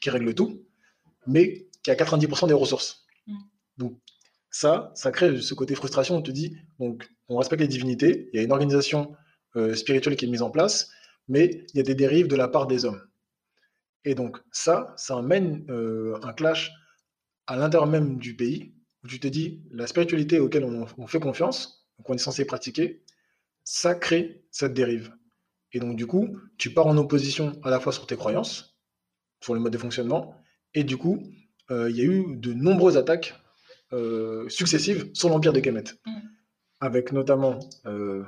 qui 0.00 0.10
règle 0.10 0.34
tout, 0.34 0.62
mais 1.26 1.66
qui 1.82 1.90
a 1.90 1.94
90% 1.94 2.48
des 2.48 2.54
ressources. 2.54 3.04
Mm. 3.26 3.34
Donc 3.78 3.98
ça, 4.50 4.90
ça 4.94 5.12
crée 5.12 5.40
ce 5.40 5.54
côté 5.54 5.74
frustration. 5.74 6.16
On 6.16 6.22
te 6.22 6.30
dit, 6.30 6.56
donc 6.78 7.08
on 7.28 7.36
respecte 7.36 7.62
les 7.62 7.68
divinités, 7.68 8.28
il 8.32 8.36
y 8.36 8.40
a 8.40 8.42
une 8.42 8.52
organisation 8.52 9.14
spirituelle 9.74 10.14
qui 10.14 10.26
est 10.26 10.28
mise 10.28 10.42
en 10.42 10.50
place, 10.50 10.90
mais 11.28 11.64
il 11.74 11.78
y 11.78 11.80
a 11.80 11.82
des 11.82 11.96
dérives 11.96 12.28
de 12.28 12.36
la 12.36 12.46
part 12.46 12.68
des 12.68 12.84
hommes. 12.84 13.00
Et 14.04 14.14
donc 14.14 14.38
ça, 14.50 14.94
ça 14.96 15.18
amène 15.18 15.66
euh, 15.70 16.18
un 16.22 16.32
clash 16.32 16.72
à 17.46 17.56
l'intérieur 17.56 17.88
même 17.88 18.18
du 18.18 18.36
pays, 18.36 18.74
où 19.04 19.08
tu 19.08 19.20
te 19.20 19.28
dis, 19.28 19.62
la 19.70 19.86
spiritualité 19.86 20.38
auquel 20.38 20.64
on, 20.64 20.86
on 20.96 21.06
fait 21.06 21.20
confiance, 21.20 21.88
qu'on 22.04 22.14
est 22.14 22.18
censé 22.18 22.44
pratiquer, 22.44 23.02
ça 23.64 23.94
crée 23.94 24.44
cette 24.50 24.74
dérive. 24.74 25.12
Et 25.72 25.80
donc, 25.80 25.96
du 25.96 26.06
coup, 26.06 26.36
tu 26.58 26.72
pars 26.72 26.86
en 26.86 26.96
opposition 26.96 27.60
à 27.62 27.70
la 27.70 27.80
fois 27.80 27.92
sur 27.92 28.06
tes 28.06 28.16
croyances, 28.16 28.78
sur 29.40 29.54
le 29.54 29.60
mode 29.60 29.72
de 29.72 29.78
fonctionnement, 29.78 30.34
et 30.74 30.84
du 30.84 30.96
coup, 30.96 31.22
euh, 31.70 31.90
il 31.90 31.96
y 31.96 32.00
a 32.00 32.04
eu 32.04 32.36
de 32.36 32.52
nombreuses 32.52 32.96
attaques 32.96 33.34
euh, 33.92 34.48
successives 34.48 35.10
sur 35.14 35.28
l'empire 35.28 35.52
de 35.52 35.60
Kemet, 35.60 35.84
Mm. 36.06 36.20
avec 36.80 37.12
notamment, 37.12 37.58
euh, 37.86 38.24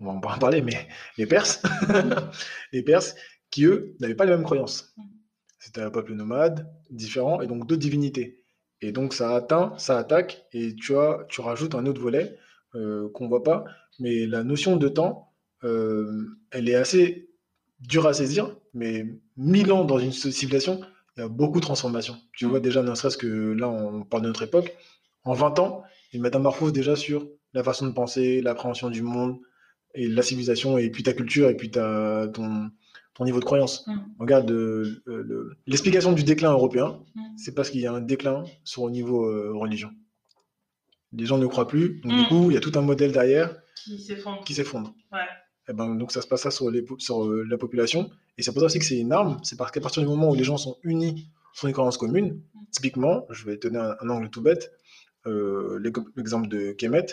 on 0.00 0.20
va 0.20 0.30
en 0.30 0.38
parler, 0.38 0.60
mais 0.62 0.88
les 1.18 1.26
Perses, 1.26 1.62
les 2.72 2.82
Perses, 2.82 3.14
qui 3.50 3.64
eux 3.64 3.96
n'avaient 4.00 4.14
pas 4.14 4.24
les 4.24 4.32
mêmes 4.32 4.44
croyances. 4.44 4.94
Mm. 4.96 5.02
C'était 5.58 5.80
un 5.80 5.90
peuple 5.90 6.14
nomade, 6.14 6.70
différent, 6.90 7.40
et 7.40 7.46
donc 7.46 7.66
d'autres 7.66 7.80
divinités. 7.80 8.42
Et 8.82 8.92
donc 8.92 9.14
ça 9.14 9.34
atteint, 9.34 9.74
ça 9.78 9.98
attaque, 9.98 10.46
et 10.52 10.74
tu, 10.74 10.96
as, 10.96 11.24
tu 11.28 11.40
rajoutes 11.40 11.74
un 11.74 11.86
autre 11.86 12.00
volet 12.00 12.36
euh, 12.74 13.08
qu'on 13.14 13.28
voit 13.28 13.42
pas, 13.42 13.64
mais 13.98 14.26
la 14.26 14.44
notion 14.44 14.76
de 14.76 14.88
temps, 14.88 15.32
euh, 15.64 16.26
elle 16.50 16.68
est 16.68 16.74
assez 16.74 17.30
dure 17.80 18.06
à 18.06 18.12
saisir, 18.12 18.54
mais 18.74 19.06
mille 19.36 19.72
ans 19.72 19.84
dans 19.84 19.98
une 19.98 20.12
civilisation, 20.12 20.80
il 21.16 21.20
y 21.20 21.22
a 21.22 21.28
beaucoup 21.28 21.60
de 21.60 21.64
transformations. 21.64 22.16
Tu 22.32 22.44
vois 22.44 22.60
déjà, 22.60 22.82
ne 22.82 22.94
serait-ce 22.94 23.16
que 23.16 23.26
là, 23.26 23.68
on 23.68 24.04
parle 24.04 24.22
de 24.22 24.28
notre 24.28 24.42
époque, 24.42 24.76
en 25.24 25.32
20 25.32 25.58
ans, 25.58 25.82
ils 26.12 26.20
métamorphosent 26.20 26.72
déjà 26.72 26.96
sur 26.96 27.28
la 27.52 27.64
façon 27.64 27.86
de 27.86 27.92
penser, 27.92 28.42
l'appréhension 28.42 28.90
du 28.90 29.02
monde, 29.02 29.38
et 29.94 30.08
la 30.08 30.22
civilisation, 30.22 30.76
et 30.76 30.90
puis 30.90 31.02
ta 31.02 31.14
culture, 31.14 31.48
et 31.48 31.56
puis 31.56 31.70
ta, 31.70 32.28
ton, 32.28 32.70
ton 33.16 33.24
niveau 33.24 33.40
de 33.40 33.44
croyance. 33.44 33.86
Mm. 33.86 33.98
Regarde, 34.18 34.50
euh, 34.50 35.02
euh, 35.08 35.22
le- 35.22 35.56
l'explication 35.66 36.12
du 36.12 36.22
déclin 36.22 36.52
européen, 36.52 37.00
Mm. 37.14 37.20
c'est 37.36 37.54
parce 37.54 37.70
qu'il 37.70 37.80
y 37.80 37.86
a 37.86 37.92
un 37.92 38.00
déclin 38.00 38.44
sur 38.64 38.86
le 38.86 38.92
niveau 38.92 39.24
euh, 39.26 39.52
religion. 39.54 39.90
Les 41.12 41.24
gens 41.26 41.38
ne 41.38 41.46
croient 41.46 41.68
plus, 41.68 42.00
donc 42.00 42.12
Mm. 42.12 42.18
du 42.18 42.24
coup, 42.28 42.50
il 42.50 42.54
y 42.54 42.56
a 42.56 42.60
tout 42.60 42.72
un 42.76 42.82
modèle 42.82 43.12
derrière 43.12 43.56
Qui 44.44 44.54
s'effondre. 44.54 44.94
Ouais. 45.12 45.18
Et 45.68 45.72
ben, 45.72 45.94
donc 45.96 46.12
ça 46.12 46.20
se 46.22 46.26
passe 46.28 46.42
ça 46.42 46.50
sur, 46.50 46.70
les, 46.70 46.82
po- 46.82 46.98
sur 46.98 47.26
la 47.32 47.58
population. 47.58 48.10
Et 48.38 48.42
c'est 48.42 48.52
pour 48.52 48.60
ça 48.60 48.66
aussi 48.66 48.78
que 48.78 48.84
c'est 48.84 48.98
une 48.98 49.12
arme, 49.12 49.38
c'est 49.42 49.56
parce 49.56 49.70
qu'à 49.72 49.80
partir 49.80 50.02
du 50.02 50.08
moment 50.08 50.30
où 50.30 50.34
les 50.34 50.44
gens 50.44 50.56
sont 50.58 50.76
unis 50.82 51.28
sur 51.54 51.66
une 51.68 51.72
croyance 51.72 51.96
commune, 51.98 52.40
typiquement, 52.70 53.26
je 53.30 53.44
vais 53.46 53.56
donner 53.56 53.78
un, 53.78 53.96
un 54.00 54.08
angle 54.10 54.28
tout 54.30 54.42
bête, 54.42 54.72
l'ex- 55.24 56.00
l'exemple 56.16 56.48
de 56.48 56.72
Kemet, 56.72 57.06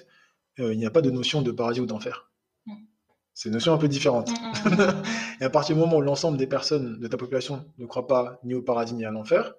il 0.58 0.78
n'y 0.78 0.86
a 0.86 0.92
pas 0.92 1.02
de 1.02 1.10
notion 1.10 1.42
de 1.42 1.52
paradis 1.52 1.80
ou 1.80 1.86
d'enfer. 1.86 2.30
C'est 3.34 3.50
une 3.50 3.54
notion 3.54 3.74
un 3.74 3.78
peu 3.78 3.88
différente. 3.88 4.30
Mm, 4.32 4.70
mm, 4.70 4.74
mm. 4.76 5.04
Et 5.42 5.44
à 5.46 5.50
partir 5.50 5.76
du 5.76 5.82
moment 5.82 5.98
où 5.98 6.02
l'ensemble 6.02 6.38
des 6.38 6.48
personnes 6.48 7.00
de 7.00 7.08
ta 7.08 7.18
population 7.18 7.66
ne 7.78 7.86
croient 7.86 8.08
pas 8.08 8.40
ni 8.44 8.54
au 8.54 8.62
paradis 8.62 8.94
ni 8.94 9.06
à 9.06 9.12
l'enfer, 9.12 9.54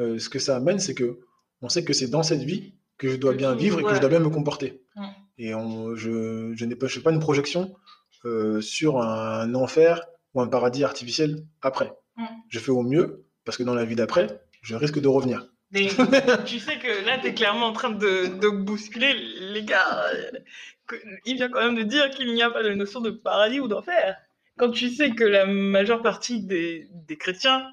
euh, 0.00 0.18
ce 0.18 0.28
que 0.28 0.38
ça 0.38 0.56
amène, 0.56 0.78
c'est 0.78 0.94
que 0.94 1.20
on 1.62 1.68
sait 1.68 1.84
que 1.84 1.92
c'est 1.94 2.08
dans 2.08 2.22
cette 2.22 2.42
vie 2.42 2.74
que 2.98 3.08
je 3.08 3.16
dois 3.16 3.32
bien 3.34 3.54
vivre 3.54 3.80
et 3.80 3.82
que 3.82 3.88
je 3.94 4.00
dois 4.00 4.10
bien 4.10 4.20
me 4.20 4.28
comporter. 4.30 4.82
Et 5.38 5.54
on- 5.54 5.94
je, 5.96 6.52
je 6.54 6.64
n'ai 6.64 6.76
pas, 6.76 6.86
je 6.86 6.94
fais 6.94 7.00
pas 7.02 7.12
une 7.12 7.20
projection 7.20 7.74
euh, 8.24 8.60
sur 8.60 9.00
un 9.00 9.54
enfer 9.54 10.02
ou 10.34 10.40
un 10.40 10.48
paradis 10.48 10.84
artificiel 10.84 11.44
après. 11.62 11.92
Je 12.48 12.58
fais 12.58 12.70
au 12.70 12.82
mieux 12.82 13.24
parce 13.44 13.56
que 13.56 13.62
dans 13.62 13.74
la 13.74 13.84
vie 13.84 13.96
d'après, 13.96 14.40
je 14.62 14.74
risque 14.74 15.00
de 15.00 15.08
revenir. 15.08 15.46
Mais 15.72 15.88
tu 16.46 16.60
sais 16.60 16.78
que 16.78 17.04
là, 17.06 17.18
tu 17.18 17.28
es 17.28 17.34
clairement 17.34 17.66
en 17.66 17.72
train 17.72 17.90
de, 17.90 18.26
de 18.38 18.48
bousculer 18.48 19.14
les 19.14 19.64
gars. 19.64 20.04
il 21.24 21.34
vient 21.36 21.48
quand 21.48 21.60
même 21.60 21.74
de 21.74 21.82
dire 21.82 22.10
qu'il 22.10 22.32
n'y 22.32 22.42
a 22.42 22.50
pas 22.50 22.62
de 22.62 22.70
notion 22.74 23.00
de 23.00 23.10
paradis 23.10 23.60
ou 23.60 23.68
d'enfer. 23.68 24.16
Quand 24.58 24.70
tu 24.70 24.88
sais 24.88 25.10
que 25.10 25.24
la 25.24 25.44
majeure 25.46 26.02
partie 26.02 26.42
des, 26.42 26.88
des 26.90 27.16
chrétiens, 27.18 27.68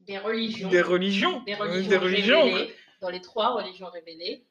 Des 0.00 0.18
religions. 0.18 0.68
des 0.68 0.82
religions, 0.82 1.42
des 1.46 1.54
euh, 1.54 1.56
religions, 1.58 1.88
des 1.88 1.96
religions, 1.96 2.42
révélées, 2.42 2.74
dans 3.00 3.10
les 3.10 3.20
trois 3.20 3.54
religions 3.54 3.86
révélées, 3.88 4.44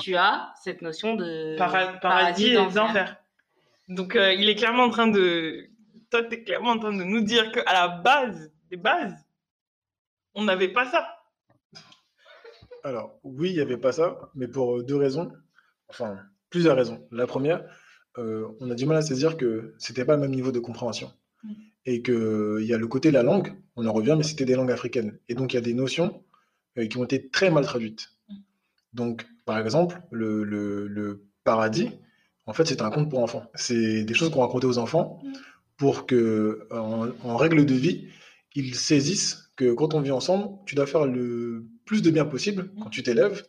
tu 0.00 0.16
as 0.16 0.52
cette 0.62 0.80
notion 0.82 1.14
de 1.14 1.56
para- 1.58 1.98
paradis 2.00 2.48
et 2.48 2.54
d'enfer. 2.54 2.86
d'enfer. 2.86 3.16
Donc, 3.88 4.16
euh, 4.16 4.32
il 4.32 4.48
est 4.48 4.54
clairement 4.54 4.84
en 4.84 4.90
train 4.90 5.08
de. 5.08 5.68
Toi, 6.10 6.24
tu 6.24 6.34
es 6.34 6.42
clairement 6.42 6.70
en 6.70 6.78
train 6.78 6.92
de 6.92 7.02
nous 7.04 7.20
dire 7.20 7.52
qu'à 7.52 7.72
la 7.72 7.88
base, 7.88 8.50
des 8.70 8.76
bases, 8.76 9.14
on 10.34 10.44
n'avait 10.44 10.68
pas 10.68 10.86
ça. 10.86 11.19
Alors, 12.84 13.18
oui, 13.24 13.50
il 13.50 13.54
n'y 13.54 13.60
avait 13.60 13.76
pas 13.76 13.92
ça, 13.92 14.30
mais 14.34 14.48
pour 14.48 14.78
euh, 14.78 14.82
deux 14.82 14.96
raisons. 14.96 15.30
Enfin, 15.88 16.18
plusieurs 16.50 16.76
raisons. 16.76 17.06
La 17.10 17.26
première, 17.26 17.64
euh, 18.18 18.46
on 18.60 18.70
a 18.70 18.74
du 18.74 18.86
mal 18.86 18.96
à 18.96 19.02
saisir 19.02 19.36
que 19.36 19.74
c'était 19.78 20.04
pas 20.04 20.14
le 20.16 20.20
même 20.22 20.30
niveau 20.30 20.52
de 20.52 20.58
compréhension. 20.60 21.12
Mm. 21.42 21.52
Et 21.86 22.02
qu'il 22.02 22.64
y 22.64 22.74
a 22.74 22.78
le 22.78 22.86
côté 22.86 23.08
de 23.08 23.14
la 23.14 23.22
langue, 23.22 23.54
on 23.76 23.86
en 23.86 23.92
revient, 23.92 24.14
mais 24.16 24.22
c'était 24.24 24.44
des 24.44 24.54
langues 24.56 24.70
africaines. 24.70 25.18
Et 25.28 25.34
donc, 25.34 25.52
il 25.52 25.56
y 25.56 25.58
a 25.58 25.62
des 25.62 25.74
notions 25.74 26.22
euh, 26.78 26.86
qui 26.86 26.96
ont 26.98 27.04
été 27.04 27.28
très 27.28 27.50
mal 27.50 27.64
traduites. 27.64 28.08
Mm. 28.28 28.34
Donc, 28.94 29.26
par 29.44 29.58
exemple, 29.58 30.00
le, 30.10 30.44
le- 30.44 30.86
le 30.88 31.24
paradis, 31.44 31.90
en 32.46 32.52
fait, 32.52 32.66
c'est 32.66 32.82
un 32.82 32.90
conte 32.90 33.10
pour 33.10 33.20
enfants. 33.20 33.44
C'est 33.54 34.04
des 34.04 34.14
choses 34.14 34.30
qu'on 34.30 34.40
racontait 34.40 34.66
aux 34.66 34.78
enfants 34.78 35.20
Mm. 35.22 35.32
pour 35.76 36.06
que, 36.06 36.66
en, 36.70 37.08
en 37.24 37.36
règle 37.36 37.64
de 37.66 37.74
vie, 37.74 38.08
ils 38.54 38.74
saisissent 38.74 39.50
que 39.56 39.72
quand 39.72 39.94
on 39.94 40.00
vit 40.00 40.10
ensemble, 40.10 40.48
tu 40.66 40.74
dois 40.74 40.86
faire 40.86 41.06
le 41.06 41.66
plus 41.90 42.02
de 42.02 42.10
bien 42.12 42.24
possible 42.24 42.70
quand 42.80 42.88
tu 42.88 43.02
t'élèves, 43.02 43.42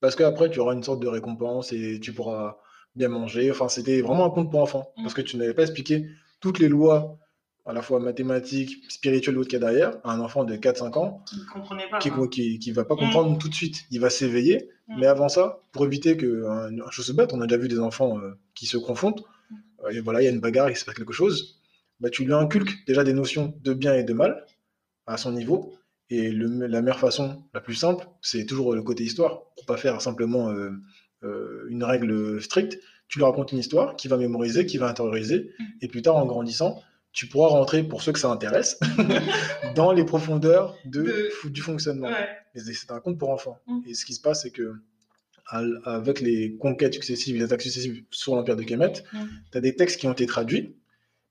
parce 0.00 0.14
qu'après, 0.14 0.48
tu 0.48 0.60
auras 0.60 0.74
une 0.74 0.84
sorte 0.84 1.00
de 1.02 1.08
récompense 1.08 1.72
et 1.72 1.98
tu 2.00 2.12
pourras 2.12 2.58
bien 2.94 3.08
manger. 3.08 3.50
Enfin, 3.50 3.68
c'était 3.68 4.00
vraiment 4.00 4.24
un 4.26 4.30
conte 4.30 4.48
pour 4.48 4.60
enfants, 4.62 4.92
Mm. 4.96 5.02
parce 5.02 5.14
que 5.14 5.22
tu 5.22 5.36
n'avais 5.36 5.54
pas 5.54 5.62
expliqué 5.62 6.06
toutes 6.38 6.60
les 6.60 6.68
lois, 6.68 7.18
à 7.66 7.72
la 7.72 7.82
fois 7.82 7.98
mathématiques, 7.98 8.72
spirituelles, 8.88 9.34
l'autre 9.34 9.48
qu'il 9.48 9.58
y 9.58 9.62
a 9.62 9.66
derrière, 9.68 9.98
à 10.04 10.12
un 10.12 10.20
enfant 10.20 10.44
de 10.44 10.54
4-5 10.54 10.96
ans, 10.98 11.24
Ils 11.32 11.38
ne 11.40 11.98
qui 11.98 12.10
hein. 12.10 12.28
qui, 12.30 12.58
qui 12.60 12.70
va 12.70 12.84
pas 12.84 12.94
Mm. 12.94 12.98
comprendre 12.98 13.38
tout 13.38 13.48
de 13.48 13.54
suite. 13.54 13.78
Il 13.90 13.98
va 13.98 14.08
s'éveiller, 14.08 14.68
Mm. 14.86 15.00
mais 15.00 15.06
avant 15.08 15.28
ça, 15.28 15.60
pour 15.72 15.84
éviter 15.84 16.16
que 16.16 16.44
un, 16.46 16.90
chose 16.92 17.10
bête, 17.10 17.32
on 17.34 17.40
a 17.40 17.48
déjà 17.48 17.60
vu 17.60 17.66
des 17.66 17.80
enfants 17.80 18.18
euh, 18.20 18.38
qui 18.54 18.66
se 18.66 18.76
confondent, 18.76 19.22
euh, 19.84 19.90
et 19.90 19.98
voilà, 19.98 20.22
il 20.22 20.26
y 20.26 20.28
a 20.28 20.30
une 20.30 20.38
bagarre, 20.46 20.70
il 20.70 20.76
se 20.76 20.84
passe 20.84 20.94
quelque 20.94 21.12
chose. 21.12 21.56
bah, 22.02 22.08
tu 22.08 22.24
lui 22.24 22.32
inculques 22.32 22.76
déjà 22.86 23.02
des 23.04 23.12
notions 23.12 23.52
de 23.62 23.72
bien 23.74 23.94
et 23.94 24.04
de 24.04 24.14
mal 24.14 24.46
à 25.06 25.16
son 25.18 25.32
niveau. 25.32 25.74
Et 26.10 26.30
le- 26.30 26.66
la 26.66 26.82
meilleure 26.82 26.98
façon, 26.98 27.44
la 27.54 27.60
plus 27.60 27.74
simple, 27.76 28.06
c'est 28.20 28.44
toujours 28.44 28.74
le 28.74 28.82
côté 28.82 29.04
histoire, 29.04 29.42
pour 29.56 29.64
pas 29.66 29.76
faire 29.76 30.00
simplement 30.00 30.50
euh, 30.50 30.70
euh, 31.22 31.66
une 31.68 31.84
règle 31.84 32.40
stricte. 32.42 32.78
Tu 33.08 33.18
lui 33.18 33.24
racontes 33.24 33.52
une 33.52 33.58
histoire 33.58 33.96
qui 33.96 34.08
va 34.08 34.16
mémoriser, 34.16 34.66
qui 34.66 34.76
va 34.78 34.88
intérioriser, 34.88 35.50
et 35.80 35.88
plus 35.88 36.02
tard, 36.02 36.16
en 36.16 36.26
grandissant, 36.26 36.82
tu 37.12 37.26
pourras 37.26 37.48
rentrer, 37.48 37.82
pour 37.82 38.02
ceux 38.02 38.12
que 38.12 38.18
ça 38.20 38.30
intéresse, 38.30 38.78
dans 39.74 39.92
les 39.92 40.04
profondeurs 40.04 40.76
de, 40.84 41.02
De- 41.02 41.48
du 41.48 41.60
fonctionnement. 41.60 42.08
Ouais. 42.08 42.28
C'est 42.54 42.90
un 42.90 43.00
conte 43.00 43.18
pour 43.18 43.30
enfants. 43.30 43.58
Mm. 43.66 43.80
Et 43.86 43.94
ce 43.94 44.04
qui 44.04 44.14
se 44.14 44.20
passe, 44.20 44.42
c'est 44.42 44.50
que 44.52 44.74
avec 45.84 46.20
les 46.20 46.56
conquêtes 46.56 46.94
successives, 46.94 47.36
les 47.36 47.42
attaques 47.44 47.62
successives 47.62 48.04
sur 48.10 48.36
l'Empire 48.36 48.56
de 48.56 48.62
Kemet, 48.62 48.92
Mm. 49.12 49.18
tu 49.50 49.58
as 49.58 49.60
des 49.60 49.74
textes 49.74 50.00
qui 50.00 50.06
ont 50.06 50.12
été 50.12 50.26
traduits, 50.26 50.76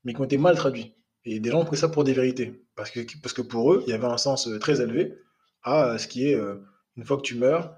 mais 0.04 0.12
qui 0.14 0.20
ont 0.20 0.24
été 0.24 0.36
mal 0.38 0.56
traduits. 0.56 0.94
Et 1.24 1.38
des 1.40 1.50
gens 1.50 1.60
ont 1.60 1.64
pris 1.64 1.76
ça 1.76 1.88
pour 1.88 2.04
des 2.04 2.12
vérités. 2.12 2.62
Parce 2.76 2.90
que, 2.90 3.00
parce 3.22 3.32
que 3.34 3.42
pour 3.42 3.72
eux, 3.72 3.82
il 3.86 3.90
y 3.90 3.92
avait 3.92 4.06
un 4.06 4.16
sens 4.16 4.48
euh, 4.48 4.58
très 4.58 4.80
élevé 4.80 5.14
à 5.62 5.84
euh, 5.90 5.98
ce 5.98 6.08
qui 6.08 6.26
est, 6.28 6.34
euh, 6.34 6.56
une 6.96 7.04
fois 7.04 7.16
que 7.18 7.22
tu 7.22 7.34
meurs, 7.36 7.76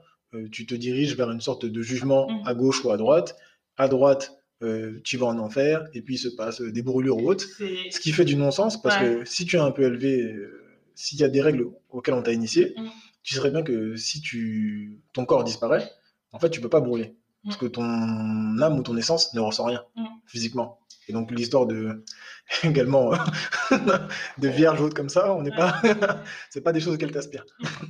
tu 0.51 0.65
te 0.65 0.75
diriges 0.75 1.15
vers 1.15 1.31
une 1.31 1.43
sorte 1.43 1.67
de 1.67 1.83
jugement 1.83 2.27
Mm. 2.31 2.47
à 2.47 2.55
gauche 2.55 2.85
ou 2.85 2.91
à 2.91 2.97
droite. 2.97 3.37
À 3.77 3.87
droite, 3.89 4.33
euh, 4.63 5.01
tu 5.05 5.17
vas 5.19 5.27
en 5.27 5.39
enfer, 5.39 5.85
et 5.93 6.01
puis 6.03 6.15
il 6.15 6.19
se 6.19 6.29
passe 6.29 6.63
des 6.63 6.83
brûlures 6.83 7.19
ou 7.19 7.29
autres. 7.29 7.45
Ce 7.91 8.01
qui 8.01 8.13
fait 8.13 8.25
du 8.25 8.37
non-sens, 8.37 8.81
parce 8.81 8.97
que 9.03 9.25
si 9.27 9.45
tu 9.45 9.57
es 9.57 9.59
un 9.59 9.73
peu 9.73 9.83
élevé, 9.83 10.23
euh, 10.23 10.63
s'il 10.95 11.19
y 11.19 11.25
a 11.25 11.29
des 11.29 11.43
règles 11.43 11.67
auxquelles 11.91 12.15
on 12.15 12.23
t'a 12.23 12.33
initié, 12.33 12.73
Mm. 12.79 12.87
tu 13.23 13.35
sais 13.35 13.51
bien 13.51 13.63
que 13.63 13.95
si 13.97 14.21
tu, 14.23 15.01
ton 15.13 15.25
corps 15.27 15.45
disparaît, 15.45 15.87
en 16.33 16.39
fait, 16.39 16.49
tu 16.51 16.61
peux 16.63 16.71
pas 16.71 16.81
brûler. 16.81 17.15
Parce 17.45 17.57
que 17.57 17.67
ton 17.67 17.83
âme 17.83 18.79
ou 18.79 18.83
ton 18.85 18.97
essence 18.97 19.35
ne 19.35 19.41
ressent 19.41 19.65
rien 19.65 19.85
physiquement. 20.27 20.79
Et 21.09 21.13
donc, 21.13 21.31
l'histoire 21.31 21.67
de, 21.67 22.05
également, 22.65 23.13
de 24.39 24.49
vierge 24.49 24.81
ou 24.81 24.85
autre 24.85 24.95
comme 24.95 25.09
ça, 25.09 25.33
on 25.35 25.43
n'est 25.43 25.55
pas, 25.55 25.81
c'est 26.51 26.63
pas 26.63 26.73
des 26.73 26.81
choses 26.81 26.95
auxquelles 26.95 27.13
t'aspires. 27.13 27.45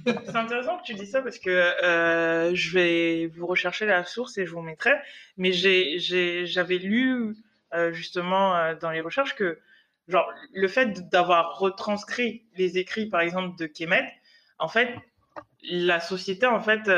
C'est 0.06 0.36
intéressant 0.36 0.78
que 0.78 0.84
tu 0.84 0.94
dis 0.94 1.06
ça 1.06 1.22
parce 1.22 1.38
que 1.38 1.50
euh, 1.50 2.54
je 2.54 2.72
vais 2.72 3.26
vous 3.26 3.46
rechercher 3.46 3.86
la 3.86 4.04
source 4.04 4.38
et 4.38 4.46
je 4.46 4.50
vous 4.52 4.62
mettrai. 4.62 4.92
Mais 5.36 5.52
j'ai- 5.52 5.98
j'ai- 5.98 6.46
j'avais 6.46 6.78
lu 6.78 7.36
euh, 7.74 7.92
justement 7.92 8.56
euh, 8.56 8.74
dans 8.74 8.90
les 8.90 9.00
recherches 9.00 9.34
que 9.34 9.58
genre, 10.08 10.30
le 10.52 10.68
fait 10.68 11.08
d'avoir 11.10 11.58
retranscrit 11.58 12.44
les 12.56 12.76
écrits, 12.78 13.06
par 13.06 13.20
exemple, 13.20 13.56
de 13.58 13.66
Kemet, 13.66 14.12
en 14.58 14.68
fait, 14.68 14.94
la 15.62 16.00
société, 16.00 16.46
en 16.46 16.60
fait, 16.60 16.88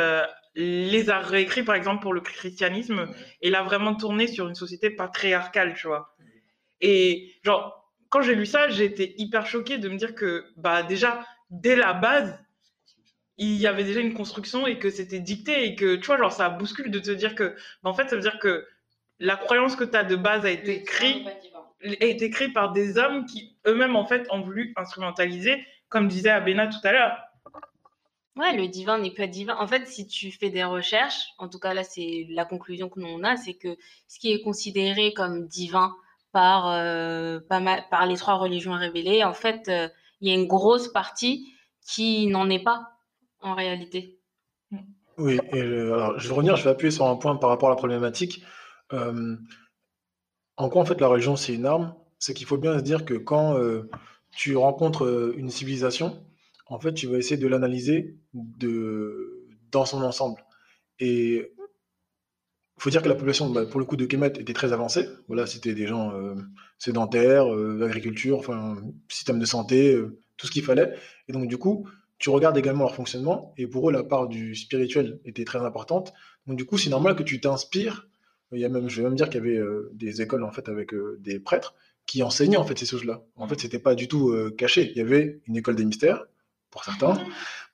les 0.55 1.11
a 1.11 1.19
réécrits, 1.19 1.63
par 1.63 1.75
exemple, 1.75 2.03
pour 2.03 2.13
le 2.13 2.21
christianisme 2.21 3.09
et 3.41 3.51
l'a 3.51 3.63
vraiment 3.63 3.95
tourné 3.95 4.27
sur 4.27 4.49
une 4.49 4.55
société 4.55 4.91
patriarcale, 4.91 5.75
tu 5.75 5.87
vois. 5.87 6.17
Et 6.81 7.35
genre, 7.43 7.93
quand 8.09 8.23
j'ai 8.23 8.35
lu 8.35 8.47
ça, 8.47 8.69
j'ai 8.69 8.85
été 8.85 9.15
hyper 9.21 9.47
choquée 9.47 9.79
de 9.79 9.89
me 9.89 9.97
dire 9.97 10.15
que, 10.15 10.47
bah, 10.57 10.83
déjà, 10.83 11.27
dès 11.51 11.77
la 11.77 11.93
base, 11.93 12.39
il 13.37 13.57
y 13.57 13.67
avait 13.67 13.85
déjà 13.85 14.01
une 14.01 14.15
construction 14.15 14.67
et 14.67 14.79
que 14.79 14.91
c'était 14.91 15.19
dicté 15.19 15.67
et 15.67 15.75
que, 15.75 15.97
tu 15.97 16.07
vois, 16.07 16.19
genre, 16.19 16.33
ça 16.33 16.49
bouscule 16.51 16.91
de 16.91 17.01
te 17.01 17.11
dire 17.11 17.35
que, 17.35 17.57
bah, 17.83 17.91
en 17.91 17.95
fait, 17.95 18.09
ça 18.09 18.17
veut 18.17 18.23
dire 18.23 18.39
que 18.39 18.67
la 19.19 19.37
croyance 19.37 19.77
que 19.77 19.85
tu 19.85 19.97
as 19.97 20.05
de 20.05 20.17
base 20.17 20.45
a 20.45 20.51
été 20.51 20.77
écrite 20.77 21.27
a 21.85 22.05
été 22.05 22.31
créée 22.31 22.49
par 22.49 22.73
des 22.73 22.99
hommes 22.99 23.27
qui 23.27 23.57
eux-mêmes 23.67 23.97
en 23.97 24.07
fait 24.07 24.27
ont 24.31 24.41
voulu 24.41 24.73
instrumentaliser, 24.77 25.65
comme 25.89 26.09
disait 26.09 26.31
Abena 26.31 26.67
tout 26.67 26.79
à 26.83 26.93
l'heure. 26.93 27.19
Ouais, 28.37 28.57
le 28.57 28.67
divin 28.67 28.99
n'est 28.99 29.13
pas 29.13 29.29
divin. 29.29 29.57
En 29.59 29.69
fait, 29.69 29.87
si 29.87 30.09
tu 30.09 30.33
fais 30.33 30.51
des 30.51 30.65
recherches, 30.65 31.29
en 31.39 31.49
tout 31.49 31.61
cas 31.61 31.73
là, 31.73 31.85
c'est 31.85 32.27
la 32.31 32.45
conclusion 32.45 32.89
que 32.89 32.99
nous 32.99 33.07
on 33.07 33.23
a, 33.23 33.37
c'est 33.37 33.55
que 33.55 33.77
ce 34.09 34.19
qui 34.19 34.33
est 34.33 34.43
considéré 34.43 35.13
comme 35.15 35.47
divin 35.47 35.95
par, 36.33 36.69
euh, 36.69 37.39
pas 37.49 38.07
les 38.07 38.17
trois 38.17 38.35
religions 38.35 38.73
révélées, 38.73 39.23
en 39.23 39.35
fait, 39.35 39.69
euh, 39.69 39.89
il 40.21 40.29
y 40.29 40.33
a 40.33 40.35
une 40.35 40.49
grosse 40.49 40.89
partie 40.89 41.55
qui 41.87 42.27
n'en 42.27 42.51
est 42.51 42.63
pas 42.63 42.89
en 43.41 43.55
réalité. 43.55 44.19
Oui, 45.17 45.39
et 45.53 45.61
alors, 45.61 46.19
je 46.19 46.27
vais 46.27 46.35
revenir, 46.35 46.57
je 46.57 46.65
vais 46.65 46.71
appuyer 46.71 46.91
sur 46.91 47.07
un 47.07 47.15
point 47.15 47.37
par 47.37 47.51
rapport 47.51 47.69
à 47.69 47.73
la 47.73 47.77
problématique. 47.77 48.43
Euh, 48.93 49.37
en 50.57 50.69
quoi, 50.69 50.83
en 50.83 50.85
fait, 50.85 51.01
la 51.01 51.07
religion, 51.07 51.37
c'est 51.37 51.55
une 51.55 51.67
arme? 51.67 51.95
C'est 52.19 52.35
qu'il 52.35 52.47
faut 52.47 52.59
bien 52.59 52.77
se 52.79 52.83
dire 52.83 53.05
que 53.05 53.15
quand 53.15 53.57
tu 54.33 54.57
rencontres 54.57 55.35
une 55.37 55.51
civilisation, 55.51 56.25
en 56.67 56.79
fait, 56.79 56.95
tu 56.95 57.07
vas 57.07 57.19
essayer 57.19 57.37
de 57.37 57.47
l'analyser 57.47 58.17
de, 58.33 59.47
dans 59.71 59.85
son 59.85 60.03
ensemble. 60.03 60.43
Et 60.99 61.53
il 62.77 62.83
faut 62.83 62.91
dire 62.91 63.03
que 63.03 63.09
la 63.09 63.15
population, 63.15 63.51
bah, 63.51 63.67
pour 63.67 63.81
le 63.81 63.87
coup 63.87 63.97
de 63.97 64.07
Kemet, 64.07 64.33
était 64.39 64.53
très 64.53 64.73
avancée. 64.73 65.09
Voilà, 65.29 65.47
c'était 65.47 65.75
des 65.75 65.87
gens 65.87 66.13
euh, 66.15 66.35
sédentaires, 66.79 67.53
euh, 67.53 67.83
agriculture, 67.85 68.39
enfin, 68.39 68.77
système 69.09 69.39
de 69.39 69.45
santé, 69.45 69.95
euh, 69.95 70.21
tout 70.37 70.47
ce 70.47 70.53
qu'il 70.53 70.65
fallait. 70.65 70.95
Et 71.29 71.33
donc, 71.33 71.49
du 71.49 71.59
coup, 71.59 71.89
tu 72.19 72.31
regardes 72.31 72.57
également 72.57 72.85
leur 72.85 72.95
fonctionnement, 72.95 73.53
et 73.57 73.67
pour 73.67 73.89
eux, 73.89 73.93
la 73.93 74.03
part 74.03 74.29
du 74.29 74.55
spirituel 74.55 75.21
était 75.25 75.45
très 75.45 75.61
importante. 75.61 76.13
Donc, 76.47 76.57
du 76.57 76.65
coup, 76.65 76.79
c'est 76.79 76.91
normal 76.91 77.17
que 77.17 77.23
tu 77.23 77.41
t'inspires. 77.41 78.09
Il 78.53 78.61
y 78.61 78.65
a 78.65 78.69
même, 78.69 78.89
je 78.89 79.03
vais 79.03 79.09
même 79.09 79.17
dire 79.17 79.29
qu'il 79.29 79.45
y 79.45 79.51
avait 79.51 79.61
des 79.95 80.23
écoles 80.23 80.45
en 80.45 80.53
fait 80.53 80.69
avec 80.69 80.93
des 81.19 81.41
prêtres 81.41 81.75
qui 82.07 82.23
enseignaient 82.23 82.57
en 82.57 82.65
fait 82.65 82.79
ces 82.79 82.87
choses-là. 82.87 83.25
En 83.35 83.49
fait, 83.49 83.61
c'était 83.61 83.81
pas 83.81 83.97
du 83.97 84.07
tout 84.07 84.33
caché. 84.57 84.93
Il 84.93 84.97
y 84.97 85.01
avait 85.01 85.41
une 85.49 85.57
école 85.57 85.75
des 85.75 85.85
mystères 85.85 86.25
pour 86.75 86.83
certains, 86.85 87.17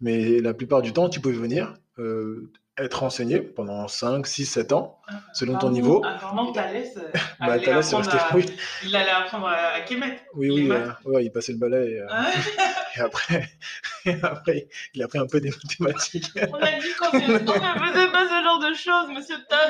mais 0.02 0.40
la 0.40 0.52
plupart 0.52 0.82
du 0.82 0.92
temps, 0.92 1.08
tu 1.08 1.20
pouvais 1.20 1.34
venir 1.34 1.72
euh, 1.98 2.52
être 2.76 3.02
enseigné 3.02 3.40
pendant 3.40 3.88
5, 3.88 4.26
6, 4.26 4.44
7 4.44 4.72
ans, 4.72 5.00
selon 5.32 5.56
ton 5.56 5.70
niveau. 5.70 6.04
Apparemment, 6.04 6.52
Thalès, 6.52 6.94
Bah, 7.40 7.54
allait 7.54 7.64
Thalès, 7.64 7.88
c'est 7.88 7.96
apprendre 7.96 8.12
resté. 8.12 8.18
à- 8.18 8.36
Oui, 8.36 8.46
il 8.84 8.94
allait 8.94 9.08
apprendre 9.10 9.46
à, 9.48 9.80
Kemet. 9.80 10.20
oui, 10.34 10.50
oui, 10.50 10.70
euh, 10.70 10.90
ouais, 11.06 11.24
il 11.24 11.32
passait 11.32 11.52
le 11.52 11.58
balai 11.58 11.92
et, 11.92 12.00
euh, 12.00 12.06
Hein 12.10 12.26
et 12.96 13.00
après, 13.00 13.48
et 14.04 14.16
après, 14.22 14.68
il 14.92 15.02
a 15.02 15.08
pris 15.08 15.18
un 15.18 15.26
peu 15.26 15.40
des 15.40 15.48
mathématiques. 15.50 16.30
On 16.36 16.54
a 16.56 16.72
dit 16.78 16.92
qu'on 16.98 17.16
ne 17.16 17.22
faisait 17.22 18.10
pas 18.12 18.28
ce 18.28 18.44
genre 18.44 18.58
de 18.60 18.74
choses, 18.74 19.08
monsieur 19.16 19.36
Tata. 19.48 19.66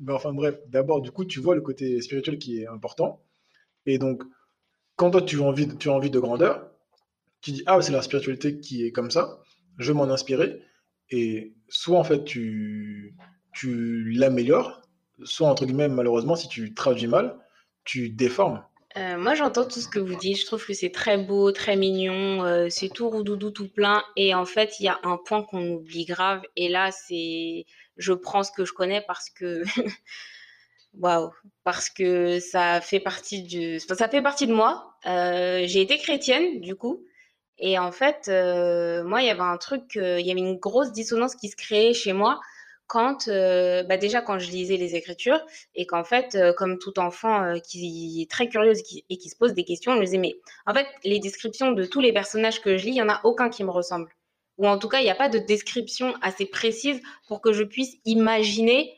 Mais 0.00 0.14
enfin 0.14 0.32
bref, 0.32 0.54
d'abord, 0.68 1.02
du 1.02 1.10
coup, 1.10 1.26
tu 1.26 1.40
vois 1.40 1.54
le 1.54 1.60
côté 1.60 2.00
spirituel 2.00 2.38
qui 2.38 2.62
est 2.62 2.66
important. 2.66 3.20
Et 3.84 3.98
donc, 3.98 4.22
quand 4.96 5.10
toi, 5.10 5.20
tu 5.22 5.38
as 5.40 5.44
envie 5.44 5.66
de, 5.66 5.74
tu 5.74 5.90
as 5.90 5.92
envie 5.92 6.10
de 6.10 6.18
grandeur, 6.18 6.69
tu 7.40 7.52
dis, 7.52 7.62
ah, 7.66 7.80
c'est 7.80 7.92
la 7.92 8.02
spiritualité 8.02 8.60
qui 8.60 8.84
est 8.84 8.92
comme 8.92 9.10
ça, 9.10 9.40
je 9.78 9.92
vais 9.92 9.96
m'en 9.96 10.04
inspirer. 10.04 10.60
Et 11.10 11.54
soit, 11.68 11.98
en 11.98 12.04
fait, 12.04 12.24
tu, 12.24 13.16
tu 13.52 14.12
l'améliores, 14.12 14.82
soit, 15.24 15.48
entre 15.48 15.64
guillemets, 15.64 15.88
malheureusement, 15.88 16.36
si 16.36 16.48
tu 16.48 16.74
traduis 16.74 17.08
mal, 17.08 17.36
tu 17.84 18.10
déformes. 18.10 18.62
Euh, 18.96 19.16
moi, 19.18 19.34
j'entends 19.34 19.64
tout 19.66 19.80
ce 19.80 19.88
que 19.88 20.00
vous 20.00 20.16
dites. 20.16 20.40
Je 20.40 20.46
trouve 20.46 20.64
que 20.64 20.72
c'est 20.74 20.90
très 20.90 21.16
beau, 21.16 21.52
très 21.52 21.76
mignon. 21.76 22.44
euh, 22.44 22.68
c'est 22.70 22.88
tout 22.88 23.08
roudoudou, 23.08 23.50
tout 23.50 23.68
plein. 23.68 24.02
Et 24.16 24.34
en 24.34 24.44
fait, 24.44 24.80
il 24.80 24.84
y 24.84 24.88
a 24.88 24.98
un 25.04 25.16
point 25.16 25.42
qu'on 25.42 25.74
oublie 25.74 26.04
grave. 26.04 26.42
Et 26.56 26.68
là, 26.68 26.90
c'est, 26.90 27.66
je 27.96 28.12
prends 28.12 28.42
ce 28.42 28.50
que 28.50 28.64
je 28.64 28.72
connais 28.72 29.00
parce 29.06 29.30
que, 29.30 29.62
waouh, 30.94 31.30
parce 31.62 31.88
que 31.88 32.40
ça 32.40 32.80
fait 32.80 33.00
partie 33.00 33.78
enfin, 33.84 33.94
ça 33.94 34.08
fait 34.08 34.22
partie 34.22 34.48
de 34.48 34.54
moi. 34.54 34.96
Euh, 35.06 35.62
j'ai 35.66 35.82
été 35.82 35.98
chrétienne, 35.98 36.60
du 36.60 36.74
coup. 36.74 37.04
Et 37.60 37.78
en 37.78 37.92
fait, 37.92 38.26
euh, 38.28 39.04
moi, 39.04 39.22
il 39.22 39.26
y 39.26 39.30
avait 39.30 39.40
un 39.40 39.58
truc, 39.58 39.92
il 39.94 40.26
y 40.26 40.30
avait 40.30 40.40
une 40.40 40.58
grosse 40.58 40.92
dissonance 40.92 41.34
qui 41.36 41.48
se 41.48 41.56
créait 41.56 41.92
chez 41.92 42.14
moi 42.14 42.40
quand, 42.86 43.28
euh, 43.28 43.84
bah 43.84 43.98
déjà, 43.98 44.20
quand 44.20 44.38
je 44.40 44.50
lisais 44.50 44.76
les 44.76 44.96
Écritures 44.96 45.40
et 45.76 45.86
qu'en 45.86 46.02
fait, 46.02 46.34
euh, 46.34 46.52
comme 46.52 46.78
tout 46.78 46.98
enfant 46.98 47.54
qui 47.60 48.22
est 48.22 48.30
très 48.30 48.48
curieuse 48.48 48.82
et 49.08 49.16
qui 49.16 49.28
se 49.28 49.36
pose 49.36 49.52
des 49.52 49.64
questions, 49.64 49.92
je 49.92 49.98
me 49.98 50.04
disais, 50.04 50.18
mais 50.18 50.36
en 50.66 50.74
fait, 50.74 50.86
les 51.04 51.20
descriptions 51.20 51.70
de 51.70 51.84
tous 51.84 52.00
les 52.00 52.12
personnages 52.12 52.60
que 52.60 52.76
je 52.78 52.86
lis, 52.86 52.90
il 52.90 52.94
n'y 52.94 53.02
en 53.02 53.08
a 53.10 53.20
aucun 53.24 53.48
qui 53.50 53.62
me 53.62 53.70
ressemble. 53.70 54.10
Ou 54.58 54.66
en 54.66 54.78
tout 54.78 54.88
cas, 54.88 55.00
il 55.00 55.04
n'y 55.04 55.10
a 55.10 55.14
pas 55.14 55.28
de 55.28 55.38
description 55.38 56.14
assez 56.22 56.46
précise 56.46 57.00
pour 57.28 57.40
que 57.40 57.52
je 57.52 57.62
puisse 57.62 57.96
imaginer 58.06 58.92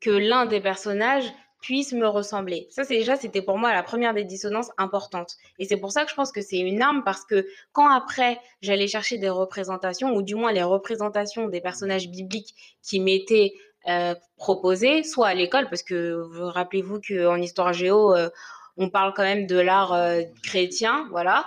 que 0.00 0.10
l'un 0.10 0.44
des 0.46 0.60
personnages 0.60 1.32
puisse 1.60 1.92
me 1.92 2.06
ressembler. 2.06 2.68
Ça, 2.70 2.84
c'est 2.84 2.96
déjà, 2.96 3.16
c'était 3.16 3.42
pour 3.42 3.58
moi 3.58 3.72
la 3.72 3.82
première 3.82 4.14
des 4.14 4.24
dissonances 4.24 4.70
importantes. 4.78 5.36
Et 5.58 5.64
c'est 5.64 5.76
pour 5.76 5.92
ça 5.92 6.04
que 6.04 6.10
je 6.10 6.14
pense 6.14 6.30
que 6.30 6.40
c'est 6.40 6.58
une 6.58 6.82
arme 6.82 7.02
parce 7.04 7.24
que 7.24 7.46
quand 7.72 7.90
après, 7.90 8.40
j'allais 8.62 8.86
chercher 8.86 9.18
des 9.18 9.28
représentations, 9.28 10.14
ou 10.14 10.22
du 10.22 10.34
moins 10.34 10.52
les 10.52 10.62
représentations 10.62 11.48
des 11.48 11.60
personnages 11.60 12.08
bibliques 12.08 12.54
qui 12.82 13.00
m'étaient 13.00 13.54
euh, 13.88 14.14
proposées, 14.36 15.02
soit 15.02 15.28
à 15.28 15.34
l'école, 15.34 15.68
parce 15.68 15.82
que 15.82 16.22
vous 16.32 16.46
rappelez-vous 16.46 17.00
qu'en 17.00 17.36
histoire 17.36 17.72
géo, 17.72 18.14
euh, 18.14 18.28
on 18.76 18.90
parle 18.90 19.12
quand 19.14 19.22
même 19.22 19.46
de 19.46 19.58
l'art 19.58 19.92
euh, 19.92 20.22
chrétien, 20.42 21.08
voilà. 21.10 21.46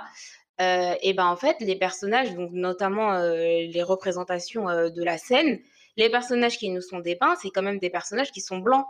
Et 1.02 1.14
ben 1.14 1.26
en 1.26 1.36
fait, 1.36 1.56
les 1.60 1.76
personnages, 1.76 2.36
donc 2.36 2.52
notamment 2.52 3.18
les 3.18 3.82
représentations 3.82 4.66
de 4.66 5.04
la 5.04 5.18
scène, 5.18 5.60
les 5.98 6.08
personnages 6.08 6.60
qui 6.60 6.70
nous 6.70 6.82
sont 6.82 7.00
dépeints, 7.00 7.34
c'est 7.42 7.50
quand 7.50 7.64
même 7.64 7.80
des 7.80 7.90
personnages 7.90 8.32
qui 8.32 8.42
sont 8.42 8.60
blancs. 8.60 8.86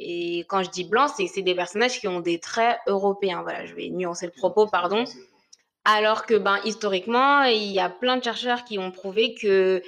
Et 0.00 0.44
quand 0.48 0.62
je 0.62 0.70
dis 0.70 0.84
blanc, 0.84 1.08
c'est 1.08 1.42
des 1.42 1.56
personnages 1.56 1.98
qui 1.98 2.06
ont 2.06 2.20
des 2.20 2.38
traits 2.38 2.78
européens. 2.86 3.42
Voilà, 3.42 3.66
je 3.66 3.74
vais 3.74 3.88
nuancer 3.88 4.26
le 4.26 4.32
propos, 4.32 4.68
pardon. 4.68 5.02
Alors 5.84 6.24
que, 6.24 6.34
ben, 6.34 6.60
historiquement, 6.64 7.42
il 7.42 7.72
y 7.72 7.80
a 7.80 7.90
plein 7.90 8.16
de 8.16 8.22
chercheurs 8.22 8.62
qui 8.64 8.78
ont 8.78 8.92
prouvé 8.92 9.34
que 9.34 9.82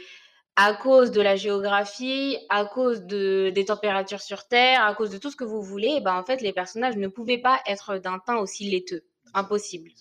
à 0.57 0.75
cause 0.75 1.13
de 1.13 1.21
la 1.21 1.37
géographie, 1.37 2.37
à 2.49 2.65
cause 2.65 3.03
de, 3.03 3.51
des 3.55 3.67
températures 3.67 4.21
sur 4.21 4.49
Terre, 4.49 4.85
à 4.85 4.95
cause 4.95 5.11
de 5.11 5.19
tout 5.19 5.31
ce 5.31 5.37
que 5.37 5.45
vous 5.45 5.63
voulez, 5.63 6.01
ben, 6.01 6.17
en 6.17 6.25
fait, 6.25 6.41
les 6.41 6.53
personnages 6.53 6.97
ne 6.97 7.07
pouvaient 7.07 7.39
pas 7.39 7.61
être 7.67 7.99
d'un 7.99 8.19
teint 8.19 8.39
aussi 8.39 8.69
laiteux. 8.69 9.05
Impossible. 9.33 9.93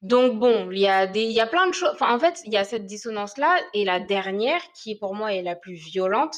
Donc 0.00 0.38
bon, 0.38 0.70
il 0.70 0.78
y 0.78 0.88
a 0.88 1.06
des, 1.06 1.24
il 1.24 1.32
y 1.32 1.40
a 1.40 1.46
plein 1.46 1.66
de 1.66 1.74
choses. 1.74 1.90
Enfin, 1.92 2.14
en 2.14 2.18
fait, 2.18 2.40
il 2.46 2.52
y 2.52 2.56
a 2.56 2.64
cette 2.64 2.86
dissonance-là. 2.86 3.60
Et 3.74 3.84
la 3.84 4.00
dernière, 4.00 4.62
qui 4.72 4.94
pour 4.94 5.14
moi 5.14 5.34
est 5.34 5.42
la 5.42 5.54
plus 5.54 5.74
violente, 5.74 6.36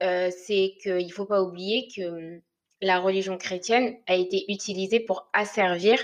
c'est 0.00 0.74
qu'il 0.82 1.06
ne 1.06 1.12
faut 1.12 1.26
pas 1.26 1.42
oublier 1.42 1.88
que 1.94 2.02
hum, 2.02 2.40
la 2.80 2.98
religion 3.00 3.38
chrétienne 3.38 3.96
a 4.06 4.14
été 4.14 4.44
utilisée 4.48 5.00
pour 5.00 5.28
asservir 5.32 5.98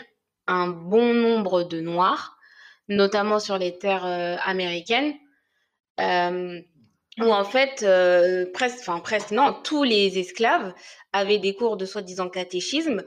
un 0.47 0.69
bon 0.69 1.15
nombre 1.15 1.63
de 1.65 1.81
Noirs, 1.81 2.37
notamment 2.89 3.39
sur 3.39 3.59
les 3.59 3.79
terres 3.79 4.07
américaines, 4.45 5.15
où 5.99 7.31
en 7.31 7.45
fait, 7.45 7.87
presque, 8.55 8.81
enfin 8.81 9.01
presque, 9.01 9.31
non, 9.33 9.55
tous 9.63 9.85
les 9.85 10.19
esclaves 10.19 10.73
avaient 11.13 11.39
des 11.39 11.55
cours 11.55 11.77
de 11.77 11.85
soi-disant 11.85 12.31
catéchisme, 12.31 13.05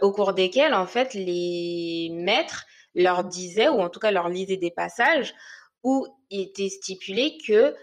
au 0.00 0.12
cours 0.12 0.32
desquels 0.32 0.74
en 0.74 0.86
fait 0.86 1.12
les 1.14 2.08
maîtres 2.12 2.64
leur 2.94 3.24
disaient, 3.24 3.68
ou 3.68 3.80
en 3.80 3.90
tout 3.90 4.00
cas 4.00 4.10
leur 4.10 4.28
lisaient 4.28 4.56
des 4.56 4.70
passages 4.70 5.34
où 5.82 6.06
il 6.30 6.40
était 6.42 6.68
stipulé 6.68 7.36
que 7.46 7.74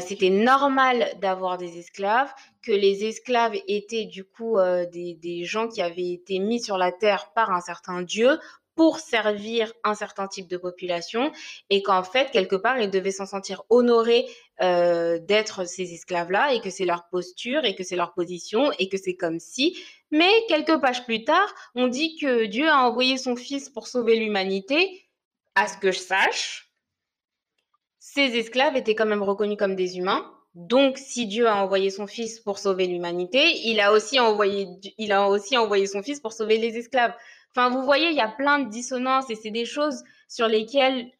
c'était 0.00 0.30
normal 0.30 1.08
d'avoir 1.20 1.58
des 1.58 1.78
esclaves, 1.78 2.32
que 2.62 2.70
les 2.70 3.04
esclaves 3.04 3.56
étaient 3.66 4.04
du 4.04 4.24
coup 4.24 4.56
des, 4.92 5.14
des, 5.14 5.44
gens 5.44 5.66
qui 5.66 5.82
avaient 5.82 6.12
été 6.12 6.38
mis 6.38 6.62
sur 6.62 6.78
la 6.78 6.92
terre 6.92 7.32
par 7.34 7.50
un 7.50 7.60
certain 7.60 8.02
Dieu 8.02 8.38
pour 8.74 8.98
servir 8.98 9.72
un 9.84 9.94
certain 9.94 10.28
type 10.28 10.48
de 10.48 10.56
population 10.56 11.30
et 11.70 11.82
qu'en 11.82 12.02
fait, 12.02 12.30
quelque 12.30 12.56
part, 12.56 12.78
ils 12.78 12.90
devaient 12.90 13.10
s'en 13.10 13.26
sentir 13.26 13.62
honorés 13.68 14.26
euh, 14.62 15.18
d'être 15.18 15.66
ces 15.66 15.92
esclaves-là 15.92 16.54
et 16.54 16.60
que 16.60 16.70
c'est 16.70 16.84
leur 16.84 17.08
posture 17.10 17.64
et 17.64 17.74
que 17.74 17.84
c'est 17.84 17.96
leur 17.96 18.14
position 18.14 18.72
et 18.78 18.88
que 18.88 18.96
c'est 18.96 19.16
comme 19.16 19.38
si. 19.38 19.78
Mais 20.10 20.30
quelques 20.48 20.80
pages 20.80 21.04
plus 21.04 21.24
tard, 21.24 21.54
on 21.74 21.88
dit 21.88 22.16
que 22.16 22.46
Dieu 22.46 22.68
a 22.68 22.78
envoyé 22.78 23.18
son 23.18 23.36
fils 23.36 23.68
pour 23.68 23.86
sauver 23.86 24.16
l'humanité. 24.16 25.06
À 25.54 25.68
ce 25.68 25.76
que 25.76 25.92
je 25.92 25.98
sache, 25.98 26.71
ces 28.04 28.36
esclaves 28.36 28.76
étaient 28.76 28.96
quand 28.96 29.06
même 29.06 29.22
reconnus 29.22 29.56
comme 29.56 29.76
des 29.76 29.96
humains. 29.96 30.28
Donc, 30.56 30.98
si 30.98 31.28
Dieu 31.28 31.46
a 31.46 31.54
envoyé 31.54 31.88
son 31.88 32.08
fils 32.08 32.40
pour 32.40 32.58
sauver 32.58 32.88
l'humanité, 32.88 33.60
il 33.64 33.78
a 33.78 33.92
aussi 33.92 34.18
envoyé, 34.18 34.66
il 34.98 35.12
a 35.12 35.28
aussi 35.28 35.56
envoyé 35.56 35.86
son 35.86 36.02
fils 36.02 36.18
pour 36.18 36.32
sauver 36.32 36.58
les 36.58 36.76
esclaves. 36.76 37.14
Enfin, 37.52 37.70
vous 37.70 37.84
voyez, 37.84 38.08
il 38.08 38.16
y 38.16 38.20
a 38.20 38.26
plein 38.26 38.58
de 38.58 38.68
dissonances 38.68 39.30
et 39.30 39.36
c'est 39.36 39.52
des 39.52 39.64
choses 39.64 40.02
sur 40.26 40.48
lesquelles, 40.48 41.12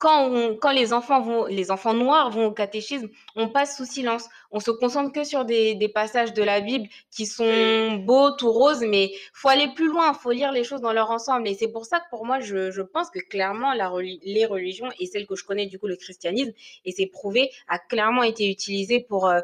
quand, 0.00 0.56
quand 0.56 0.72
les, 0.72 0.94
enfants 0.94 1.20
vont, 1.20 1.44
les 1.44 1.70
enfants 1.70 1.92
noirs 1.92 2.30
vont 2.30 2.46
au 2.46 2.52
catéchisme, 2.52 3.10
on 3.36 3.48
passe 3.50 3.76
sous 3.76 3.84
silence. 3.84 4.28
On 4.50 4.58
se 4.58 4.70
concentre 4.70 5.12
que 5.12 5.24
sur 5.24 5.44
des, 5.44 5.74
des 5.74 5.90
passages 5.90 6.32
de 6.32 6.42
la 6.42 6.62
Bible 6.62 6.88
qui 7.10 7.26
sont 7.26 7.96
beaux, 7.96 8.30
tout 8.30 8.50
roses, 8.50 8.80
mais 8.80 9.12
faut 9.34 9.50
aller 9.50 9.68
plus 9.74 9.88
loin, 9.88 10.14
faut 10.14 10.30
lire 10.30 10.52
les 10.52 10.64
choses 10.64 10.80
dans 10.80 10.94
leur 10.94 11.10
ensemble. 11.10 11.46
Et 11.48 11.54
c'est 11.54 11.70
pour 11.70 11.84
ça 11.84 12.00
que 12.00 12.06
pour 12.08 12.24
moi, 12.24 12.40
je, 12.40 12.70
je 12.70 12.80
pense 12.80 13.10
que 13.10 13.18
clairement, 13.18 13.74
la, 13.74 13.92
les 14.00 14.46
religions, 14.46 14.88
et 14.98 15.04
celle 15.04 15.26
que 15.26 15.36
je 15.36 15.44
connais 15.44 15.66
du 15.66 15.78
coup, 15.78 15.86
le 15.86 15.96
christianisme, 15.96 16.52
et 16.86 16.92
c'est 16.92 17.06
prouvé, 17.06 17.50
a 17.68 17.78
clairement 17.78 18.22
été 18.22 18.50
utilisé 18.50 19.00
pour... 19.00 19.28
Euh, 19.28 19.40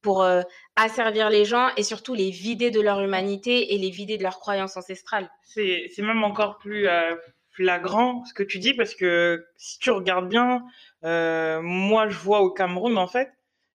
pour 0.00 0.22
euh, 0.22 0.40
asservir 0.76 1.28
les 1.28 1.44
gens 1.44 1.68
et 1.76 1.82
surtout 1.82 2.14
les 2.14 2.30
vider 2.30 2.70
de 2.70 2.80
leur 2.80 3.00
humanité 3.00 3.74
et 3.74 3.78
les 3.78 3.90
vider 3.90 4.16
de 4.16 4.22
leurs 4.22 4.38
croyances 4.38 4.76
ancestrales. 4.78 5.28
C'est 5.42 5.90
même 5.98 6.24
encore 6.24 6.56
plus 6.56 6.88
euh, 6.88 7.14
flagrant 7.58 8.24
ce 8.24 8.32
que 8.32 8.44
tu 8.44 8.60
dis 8.60 8.72
parce 8.72 8.94
que 8.94 9.44
si 9.56 9.80
tu 9.80 9.90
regardes 9.90 10.28
bien, 10.28 10.64
euh, 11.04 11.60
moi 11.60 12.08
je 12.08 12.16
vois 12.16 12.40
au 12.40 12.50
Cameroun 12.50 12.96
en 12.96 13.08
fait, 13.08 13.32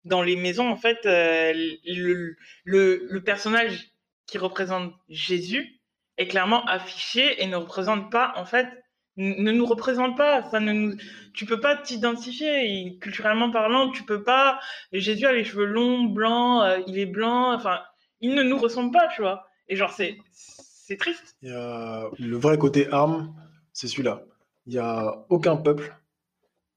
dans 0.04 0.22
les 0.22 0.36
maisons 0.36 0.68
en 0.68 0.76
fait, 0.76 0.98
le, 1.04 2.36
le, 2.64 3.18
personnage 3.24 3.92
qui 4.26 4.36
représente 4.36 4.92
Jésus 5.08 5.80
est 6.18 6.28
clairement 6.28 6.64
affiché 6.66 7.42
et 7.42 7.46
ne 7.46 7.56
représente 7.56 8.12
pas 8.12 8.34
en 8.36 8.44
fait 8.44 8.68
ne 9.16 9.52
nous 9.52 9.66
représente 9.66 10.16
pas. 10.16 10.42
Ça 10.50 10.60
ne 10.60 10.72
nous... 10.72 10.96
Tu 11.34 11.44
peux 11.46 11.60
pas 11.60 11.76
t'identifier. 11.76 12.98
Culturellement 13.00 13.50
parlant, 13.50 13.90
tu 13.90 14.04
peux 14.04 14.22
pas. 14.22 14.58
Jésus 14.92 15.26
a 15.26 15.32
les 15.32 15.44
cheveux 15.44 15.66
longs, 15.66 16.04
blancs, 16.04 16.62
euh, 16.62 16.82
il 16.86 16.98
est 16.98 17.06
blanc. 17.06 17.52
Enfin, 17.52 17.80
il 18.20 18.34
ne 18.34 18.42
nous 18.42 18.58
ressemble 18.58 18.92
pas, 18.92 19.08
tu 19.08 19.20
vois. 19.20 19.44
Et 19.68 19.76
genre, 19.76 19.92
c'est, 19.92 20.16
c'est 20.32 20.96
triste. 20.96 21.36
Il 21.42 21.50
y 21.50 21.52
le 21.52 22.36
vrai 22.36 22.58
côté 22.58 22.88
arme, 22.90 23.34
c'est 23.80 23.88
celui-là. 23.88 24.26
Il 24.66 24.74
n'y 24.74 24.78
a 24.78 25.24
aucun 25.30 25.56
peuple 25.56 25.96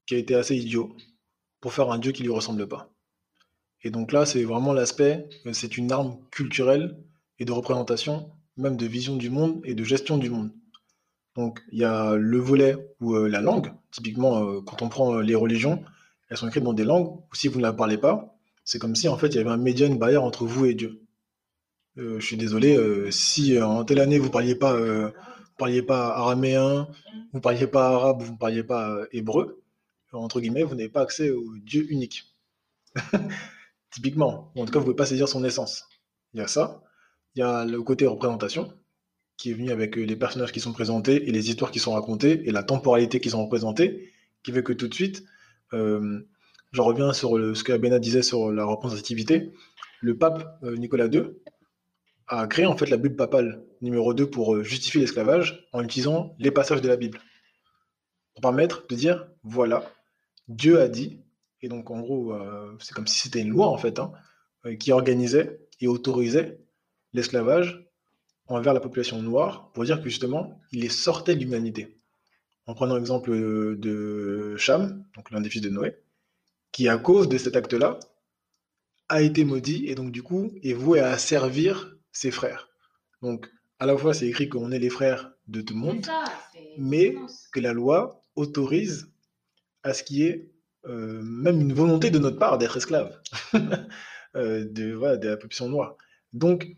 qui 0.06 0.14
a 0.14 0.18
été 0.18 0.34
assez 0.34 0.56
idiot 0.56 0.96
pour 1.60 1.74
faire 1.74 1.90
un 1.90 1.98
dieu 1.98 2.12
qui 2.12 2.22
lui 2.22 2.30
ressemble 2.30 2.66
pas. 2.66 2.88
Et 3.82 3.90
donc 3.90 4.10
là, 4.10 4.24
c'est 4.24 4.42
vraiment 4.44 4.72
l'aspect, 4.72 5.28
c'est 5.52 5.76
une 5.76 5.92
arme 5.92 6.16
culturelle 6.30 6.96
et 7.38 7.44
de 7.44 7.52
représentation, 7.52 8.30
même 8.56 8.78
de 8.78 8.86
vision 8.86 9.16
du 9.16 9.28
monde 9.28 9.60
et 9.64 9.74
de 9.74 9.84
gestion 9.84 10.16
du 10.16 10.30
monde. 10.30 10.50
Donc, 11.36 11.60
il 11.72 11.78
y 11.78 11.84
a 11.84 12.14
le 12.14 12.38
volet 12.38 12.74
ou 13.00 13.16
euh, 13.16 13.28
la 13.28 13.42
langue. 13.42 13.70
Typiquement, 13.90 14.38
euh, 14.38 14.60
quand 14.62 14.80
on 14.80 14.88
prend 14.88 15.16
euh, 15.16 15.20
les 15.20 15.34
religions, 15.34 15.84
elles 16.30 16.38
sont 16.38 16.48
écrites 16.48 16.64
dans 16.64 16.72
des 16.72 16.84
langues 16.84 17.18
si 17.34 17.48
vous 17.48 17.58
ne 17.58 17.64
la 17.64 17.74
parlez 17.74 17.98
pas, 17.98 18.34
c'est 18.64 18.78
comme 18.78 18.94
si 18.94 19.08
en 19.08 19.18
fait 19.18 19.26
il 19.26 19.34
y 19.34 19.40
avait 19.40 19.50
un 19.50 19.58
média, 19.58 19.86
une 19.86 19.98
barrière 19.98 20.24
entre 20.24 20.46
vous 20.46 20.64
et 20.64 20.72
Dieu. 20.72 21.02
je 21.96 22.18
suis 22.20 22.38
désolé, 22.38 22.78
si 23.10 23.60
en 23.60 23.84
telle 23.84 24.00
année 24.00 24.18
vous 24.18 24.28
ne 24.28 24.32
parliez 24.32 24.54
pas, 24.54 24.74
parliez 25.56 25.82
pas 25.82 26.08
araméen, 26.08 26.88
vous 27.32 27.38
ne 27.38 27.42
parliez 27.42 27.66
pas 27.66 27.88
arabe, 27.88 28.22
vous 28.22 28.32
ne 28.32 28.38
parliez 28.38 28.64
pas 28.64 28.98
hébreu, 29.12 29.62
entre 30.12 30.40
guillemets, 30.40 30.62
vous 30.62 30.74
n'avez 30.74 30.88
pas 30.88 31.02
accès 31.02 31.30
au 31.30 31.56
Dieu 31.58 31.86
unique. 31.90 32.34
Typiquement, 33.90 34.52
en 34.56 34.64
tout 34.64 34.72
cas, 34.72 34.78
vous 34.78 34.86
ne 34.86 34.90
pouvez 34.90 34.96
pas 34.96 35.06
saisir 35.06 35.28
son 35.28 35.44
essence. 35.44 35.88
Il 36.32 36.40
y 36.40 36.42
a 36.42 36.48
ça. 36.48 36.82
Il 37.34 37.40
y 37.40 37.42
a 37.42 37.64
le 37.64 37.82
côté 37.82 38.06
représentation 38.06 38.72
qui 39.36 39.50
est 39.50 39.54
venu 39.54 39.70
avec 39.70 39.98
euh, 39.98 40.02
les 40.02 40.16
personnages 40.16 40.52
qui 40.52 40.60
sont 40.60 40.72
présentés 40.72 41.28
et 41.28 41.32
les 41.32 41.48
histoires 41.48 41.70
qui 41.70 41.80
sont 41.80 41.92
racontées 41.92 42.48
et 42.48 42.52
la 42.52 42.62
temporalité 42.62 43.18
qui 43.20 43.30
sont 43.30 43.42
représentées, 43.42 44.12
qui 44.44 44.52
fait 44.52 44.62
que 44.62 44.72
tout 44.72 44.86
de 44.86 44.94
suite, 44.94 45.24
euh, 45.72 46.20
j'en 46.72 46.84
reviens 46.84 47.12
sur 47.12 47.30
ce 47.30 47.64
que 47.64 47.72
Abena 47.72 47.98
disait 47.98 48.22
sur 48.22 48.52
la 48.52 48.64
représentativité. 48.64 49.52
Le 50.00 50.16
pape 50.16 50.58
euh, 50.62 50.76
Nicolas 50.76 51.06
II 51.06 51.22
a 52.28 52.46
créé 52.46 52.66
en 52.66 52.76
fait 52.76 52.88
la 52.88 52.96
Bible 52.96 53.16
papale 53.16 53.62
numéro 53.80 54.14
2 54.14 54.30
pour 54.30 54.62
justifier 54.62 55.00
l'esclavage 55.00 55.66
en 55.72 55.82
utilisant 55.82 56.34
les 56.38 56.50
passages 56.50 56.80
de 56.80 56.88
la 56.88 56.96
Bible. 56.96 57.20
Pour 58.34 58.42
permettre 58.42 58.86
de 58.88 58.94
dire, 58.94 59.28
voilà, 59.42 59.90
Dieu 60.48 60.80
a 60.80 60.88
dit, 60.88 61.20
et 61.62 61.68
donc 61.68 61.90
en 61.90 62.00
gros, 62.00 62.34
c'est 62.80 62.94
comme 62.94 63.06
si 63.06 63.20
c'était 63.20 63.40
une 63.40 63.50
loi 63.50 63.68
en 63.68 63.78
fait, 63.78 63.98
hein, 63.98 64.12
qui 64.80 64.92
organisait 64.92 65.60
et 65.80 65.88
autorisait 65.88 66.58
l'esclavage 67.12 67.86
envers 68.46 68.74
la 68.74 68.80
population 68.80 69.22
noire 69.22 69.70
pour 69.72 69.84
dire 69.84 70.02
que 70.02 70.08
justement, 70.08 70.60
il 70.72 70.80
les 70.80 70.88
sortait 70.88 71.34
de 71.34 71.40
l'humanité. 71.40 71.96
En 72.66 72.74
prenant 72.74 72.96
l'exemple 72.96 73.30
de 73.30 74.56
Cham, 74.56 75.04
donc 75.14 75.30
l'un 75.30 75.40
des 75.40 75.50
fils 75.50 75.62
de 75.62 75.68
Noé, 75.68 75.96
qui 76.72 76.88
à 76.88 76.96
cause 76.96 77.28
de 77.28 77.38
cet 77.38 77.56
acte-là 77.56 78.00
a 79.08 79.22
été 79.22 79.44
maudit 79.44 79.86
et 79.86 79.94
donc 79.94 80.10
du 80.10 80.22
coup 80.22 80.50
est 80.62 80.72
voué 80.72 80.98
à 80.98 81.16
servir 81.18 81.93
ses 82.14 82.30
frères. 82.30 82.70
Donc 83.20 83.50
à 83.78 83.84
la 83.84 83.96
fois 83.98 84.14
c'est 84.14 84.26
écrit 84.26 84.48
qu'on 84.48 84.70
est 84.72 84.78
les 84.78 84.88
frères 84.88 85.32
de 85.48 85.60
tout 85.60 85.74
le 85.74 85.80
monde, 85.80 86.06
mais 86.78 87.14
que 87.52 87.60
la 87.60 87.74
loi 87.74 88.22
autorise 88.34 89.10
à 89.82 89.92
ce 89.92 90.02
qu'il 90.02 90.16
y 90.18 90.22
ait 90.22 90.50
euh, 90.86 91.20
même 91.22 91.60
une 91.60 91.74
volonté 91.74 92.10
de 92.10 92.18
notre 92.18 92.38
part 92.38 92.56
d'être 92.56 92.78
esclave 92.78 93.20
euh, 94.36 94.64
de, 94.64 94.92
voilà, 94.92 95.18
de 95.18 95.28
la 95.28 95.36
population 95.36 95.68
noire. 95.68 95.96
Donc 96.32 96.76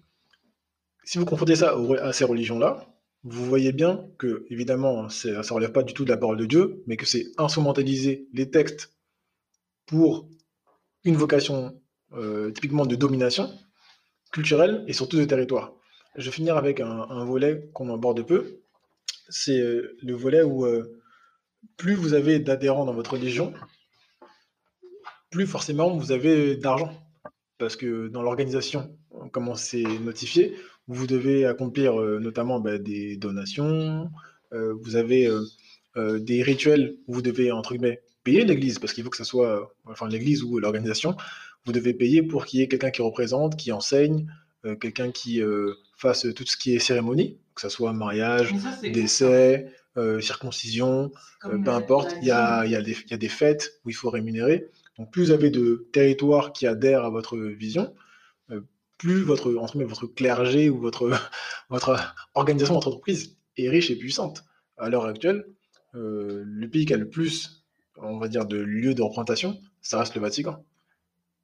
si 1.05 1.19
vous 1.19 1.25
confrontez 1.25 1.55
ça 1.55 1.77
à 2.03 2.13
ces 2.13 2.25
religions-là, 2.25 2.85
vous 3.23 3.45
voyez 3.45 3.73
bien 3.73 4.09
que, 4.19 4.47
évidemment, 4.51 5.09
ça 5.09 5.29
ne 5.29 5.53
relève 5.53 5.73
pas 5.73 5.83
du 5.83 5.95
tout 5.95 6.05
de 6.05 6.11
la 6.11 6.17
parole 6.17 6.37
de 6.37 6.47
Dieu, 6.47 6.83
mais 6.87 6.97
que 6.97 7.07
c'est 7.07 7.27
instrumentaliser 7.39 8.29
les 8.33 8.51
textes 8.51 8.95
pour 9.87 10.29
une 11.05 11.17
vocation 11.17 11.81
euh, 12.13 12.51
typiquement 12.53 12.87
de 12.87 12.95
domination 12.95 13.51
culturelle 14.33 14.85
et 14.87 14.93
surtout 14.93 15.17
de 15.17 15.25
territoire. 15.25 15.73
Je 16.17 16.25
vais 16.25 16.31
finir 16.31 16.57
avec 16.57 16.81
un, 16.81 17.25
volet 17.25 17.69
qu'on 17.75 17.93
aborde 17.93 18.23
peu. 18.23 18.61
C'est 19.29 19.59
euh, 19.59 19.97
le 20.03 20.15
volet 20.15 20.43
où 20.43 20.65
euh, 20.65 20.99
plus 21.77 21.95
vous 21.95 22.15
avez 22.15 22.39
d'adhérents 22.39 22.87
dans 22.87 22.95
votre 22.95 23.13
religion, 23.13 23.53
plus 25.31 25.47
forcément 25.47 25.95
vous 25.97 26.13
avez 26.13 26.57
d'argent. 26.57 26.93
Parce 27.59 27.77
que 27.77 28.09
dans 28.09 28.23
l'organisation, 28.23 28.97
comment 29.33 29.55
c'est 29.55 29.83
notifié, 29.83 30.57
vous 30.89 31.07
devez 31.07 31.47
accomplir 31.47 32.01
euh, 32.01 32.19
notamment 32.19 32.61
bah, 32.61 32.79
des 32.79 33.17
donations, 33.17 34.11
vous 34.53 34.97
avez 34.97 35.29
des 35.97 36.43
rituels 36.43 36.97
où 37.07 37.15
vous 37.15 37.23
devez, 37.23 37.51
entre 37.53 37.73
guillemets, 37.75 38.01
payer 38.23 38.45
l'Église, 38.45 38.79
parce 38.79 38.93
qu'il 38.95 39.05
faut 39.05 39.11
que 39.11 39.17
ce 39.17 39.25
soit, 39.25 39.75
enfin 39.85 40.09
l'Église 40.09 40.43
ou 40.45 40.59
l'organisation, 40.59 41.17
vous 41.67 41.73
devez 41.73 41.95
payer 41.95 42.23
pour 42.23 42.47
qu'il 42.47 42.61
y 42.61 42.63
ait 42.63 42.69
quelqu'un 42.69 42.91
qui 42.91 43.03
représente, 43.03 43.57
qui 43.57 43.73
enseigne, 43.73 44.27
quelqu'un 44.81 45.11
qui 45.11 45.41
fasse 45.97 46.27
tout 46.35 46.47
ce 46.47 46.57
qui 46.57 46.75
est 46.75 46.79
cérémonie, 46.79 47.39
que 47.55 47.61
ce 47.61 47.69
soit 47.69 47.93
mariage, 47.93 48.55
décès, 48.83 49.67
circoncision, 50.21 51.11
peu 51.43 51.71
importe, 51.71 52.17
il 52.23 52.29
y 52.29 52.31
a, 52.31 52.65
y, 52.67 52.83
des, 52.83 52.93
il 52.93 53.11
y 53.11 53.15
a 53.15 53.19
des 53.19 53.29
fêtes 53.29 53.81
où 53.85 53.91
il 53.91 53.95
faut 53.95 54.11
rémunérer. 54.11 54.69
Donc 54.99 55.13
plus 55.13 55.27
vous 55.27 55.31
avez 55.31 55.51
de 55.51 55.89
territoires 55.93 56.53
qui 56.53 56.67
adhèrent 56.67 57.05
à 57.05 57.11
votre 57.11 57.37
vision, 57.37 57.95
plus 58.99 59.23
votre, 59.23 59.55
entre 59.57 59.79
votre 59.83 60.07
clergé 60.07 60.71
ou 60.71 60.79
votre, 60.79 61.11
votre 61.71 62.15
organisation, 62.35 62.75
votre 62.75 62.89
entreprise 62.89 63.37
est 63.57 63.69
riche 63.69 63.91
et 63.91 63.97
puissante. 63.97 64.45
À 64.79 64.89
l'heure 64.89 65.07
actuelle, 65.07 65.47
euh, 65.95 66.43
le 66.45 66.69
pays 66.69 66.85
qui 66.85 66.95
a 66.95 66.97
le 66.97 67.09
plus, 67.09 67.65
on 67.97 68.19
va 68.19 68.29
dire, 68.29 68.47
de 68.47 68.57
lieux 68.57 68.95
de 68.95 69.03
représentation, 69.03 69.59
ça 69.81 69.99
reste 69.99 70.15
le 70.15 70.21
Vatican, 70.21 70.65